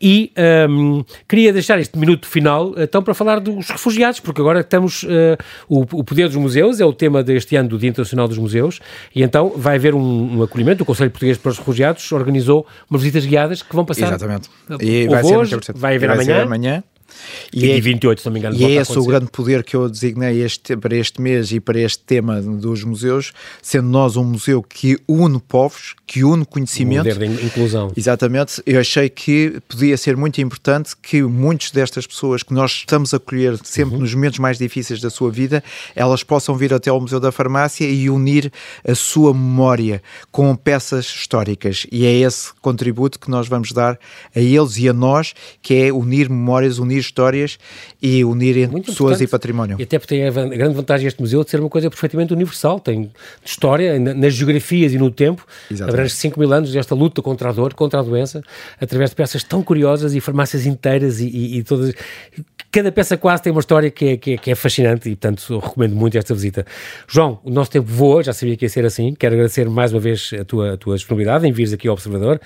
E 0.00 0.32
um, 0.68 1.04
queria 1.26 1.47
deixar 1.52 1.78
este 1.78 1.98
minuto 1.98 2.26
final 2.26 2.74
então 2.76 3.02
para 3.02 3.14
falar 3.14 3.40
dos 3.40 3.68
refugiados, 3.68 4.20
porque 4.20 4.40
agora 4.40 4.60
estamos. 4.60 5.02
Uh, 5.02 5.08
o, 5.68 5.80
o, 5.80 6.04
poder 6.04 6.28
dos 6.28 6.36
museus 6.36 6.80
é 6.80 6.84
o 6.84 6.92
tema 6.92 7.22
deste 7.22 7.56
ano 7.56 7.68
do 7.68 7.78
Dia 7.78 7.90
Internacional 7.90 8.28
dos 8.28 8.38
Museus, 8.38 8.80
e 9.14 9.22
então 9.22 9.52
vai 9.56 9.76
haver 9.76 9.94
um, 9.94 10.38
um 10.38 10.42
acolhimento. 10.42 10.82
O 10.82 10.86
Conselho 10.86 11.10
Português 11.10 11.38
para 11.38 11.50
os 11.50 11.58
Refugiados 11.58 12.10
organizou 12.12 12.66
umas 12.90 13.02
visitas 13.02 13.26
guiadas 13.26 13.62
que 13.62 13.74
vão 13.74 13.84
passar. 13.84 14.08
Exatamente. 14.08 14.48
E 14.80 15.06
vai, 15.08 15.22
hoje, 15.24 15.56
vai 15.74 15.96
haver 15.96 16.08
vai 16.08 16.16
amanhã. 16.16 16.42
amanhã. 16.42 16.82
E, 17.52 17.66
e 17.66 17.70
é, 17.70 17.80
28, 17.80 18.20
se 18.20 18.26
não 18.26 18.32
me 18.32 18.38
engano. 18.38 18.56
E 18.56 18.64
é 18.64 18.70
esse 18.72 18.98
o 18.98 19.04
grande 19.04 19.26
poder 19.30 19.62
que 19.64 19.74
eu 19.74 19.88
designei 19.88 20.42
este, 20.42 20.76
para 20.76 20.96
este 20.96 21.20
mês 21.20 21.52
e 21.52 21.60
para 21.60 21.78
este 21.78 22.02
tema 22.04 22.40
dos 22.40 22.84
museus, 22.84 23.32
sendo 23.62 23.88
nós 23.88 24.16
um 24.16 24.24
museu 24.24 24.62
que 24.62 24.98
une 25.08 25.40
povos, 25.40 25.94
que 26.06 26.24
une 26.24 26.44
conhecimento. 26.44 27.08
Um 27.08 27.36
de 27.36 27.46
inclusão. 27.46 27.92
Exatamente. 27.96 28.62
Eu 28.66 28.80
achei 28.80 29.08
que 29.08 29.60
podia 29.68 29.96
ser 29.96 30.16
muito 30.16 30.40
importante 30.40 30.94
que 31.00 31.22
muitas 31.22 31.70
destas 31.70 32.06
pessoas 32.06 32.42
que 32.42 32.52
nós 32.52 32.72
estamos 32.72 33.12
a 33.12 33.16
acolher 33.16 33.58
sempre 33.62 33.94
uhum. 33.94 34.00
nos 34.00 34.14
momentos 34.14 34.38
mais 34.38 34.58
difíceis 34.58 35.00
da 35.00 35.10
sua 35.10 35.30
vida, 35.30 35.62
elas 35.94 36.22
possam 36.22 36.56
vir 36.56 36.72
até 36.72 36.90
ao 36.90 37.00
Museu 37.00 37.20
da 37.20 37.32
Farmácia 37.32 37.88
e 37.88 38.08
unir 38.10 38.52
a 38.86 38.94
sua 38.94 39.32
memória 39.32 40.02
com 40.30 40.54
peças 40.56 41.06
históricas. 41.06 41.86
E 41.90 42.04
é 42.06 42.12
esse 42.12 42.52
contributo 42.60 43.18
que 43.18 43.30
nós 43.30 43.48
vamos 43.48 43.72
dar 43.72 43.98
a 44.34 44.40
eles 44.40 44.76
e 44.78 44.88
a 44.88 44.92
nós, 44.92 45.34
que 45.62 45.74
é 45.74 45.92
unir 45.92 46.28
memórias, 46.28 46.78
unir 46.78 46.98
histórias 47.08 47.58
e 48.00 48.24
unirem 48.24 48.66
Muito 48.66 48.86
pessoas 48.86 49.20
importante. 49.20 49.28
e 49.28 49.30
património. 49.30 49.76
E 49.78 49.82
até 49.82 49.98
porque 49.98 50.14
tem 50.14 50.26
a 50.26 50.30
grande 50.30 50.74
vantagem 50.74 51.06
este 51.06 51.20
museu 51.20 51.42
de 51.42 51.50
ser 51.50 51.60
uma 51.60 51.68
coisa 51.68 51.90
perfeitamente 51.90 52.32
universal, 52.32 52.78
tem 52.78 53.10
história 53.44 53.98
nas 53.98 54.34
geografias 54.34 54.92
e 54.92 54.98
no 54.98 55.10
tempo, 55.10 55.46
abrange 55.82 56.14
5 56.14 56.38
mil 56.38 56.52
anos 56.52 56.72
desta 56.72 56.94
luta 56.94 57.20
contra 57.22 57.50
a 57.50 57.52
dor, 57.52 57.74
contra 57.74 58.00
a 58.00 58.02
doença, 58.02 58.42
através 58.80 59.10
de 59.10 59.16
peças 59.16 59.42
tão 59.42 59.62
curiosas 59.62 60.14
e 60.14 60.20
farmácias 60.20 60.66
inteiras 60.66 61.20
e, 61.20 61.28
e, 61.28 61.58
e 61.58 61.62
todas 61.62 61.94
cada 62.70 62.92
peça 62.92 63.16
quase 63.16 63.42
tem 63.42 63.50
uma 63.50 63.60
história 63.60 63.90
que 63.90 64.04
é, 64.04 64.16
que 64.16 64.32
é, 64.32 64.36
que 64.36 64.50
é 64.50 64.54
fascinante 64.54 65.08
e, 65.08 65.16
portanto, 65.16 65.58
recomendo 65.58 65.96
muito 65.96 66.18
esta 66.18 66.34
visita. 66.34 66.66
João, 67.06 67.40
o 67.42 67.50
nosso 67.50 67.70
tempo 67.70 67.86
voa, 67.86 68.22
já 68.22 68.32
sabia 68.32 68.56
que 68.56 68.64
ia 68.64 68.68
ser 68.68 68.84
assim. 68.84 69.14
Quero 69.14 69.34
agradecer 69.34 69.68
mais 69.68 69.92
uma 69.92 70.00
vez 70.00 70.30
a 70.38 70.44
tua, 70.44 70.74
a 70.74 70.76
tua 70.76 70.96
disponibilidade 70.96 71.46
em 71.46 71.52
vires 71.52 71.72
aqui 71.72 71.88
ao 71.88 71.94
Observador 71.94 72.40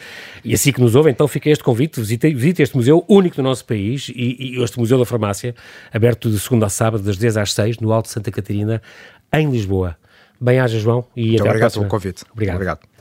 e 0.45 0.55
assim 0.55 0.73
que 0.73 0.81
nos 0.81 0.95
ouve, 0.95 1.11
então 1.11 1.27
fica 1.27 1.51
este 1.51 1.65
convite, 1.65 2.01
visite, 2.01 2.33
visite 2.33 2.63
este 2.63 2.77
museu 2.77 3.05
único 3.09 3.37
do 3.37 3.43
nosso 3.43 3.65
país 3.65 4.11
e, 4.15 4.37
e 4.39 4.52
este 4.61 4.79
Museu 4.79 4.99
da 4.99 5.05
Farmácia, 5.05 5.55
aberto 5.93 6.31
de 6.31 6.39
segunda 6.39 6.67
a 6.67 6.69
sábado, 6.69 7.03
das 7.03 7.17
10 7.17 7.37
às 7.37 7.53
6, 7.55 7.79
no 7.79 7.93
Alto 7.93 8.07
de 8.07 8.13
Santa 8.13 8.31
Catarina, 8.31 8.83
em 9.33 9.51
Lisboa. 9.51 9.97
Bem-aja, 10.41 10.79
João, 10.79 11.07
e 11.17 11.29
Muito 11.29 11.41
até 11.41 11.51
obrigado 11.51 11.73
pelo 11.73 11.87
convite. 11.87 12.25
Obrigado. 12.33 12.57
obrigado. 12.57 12.92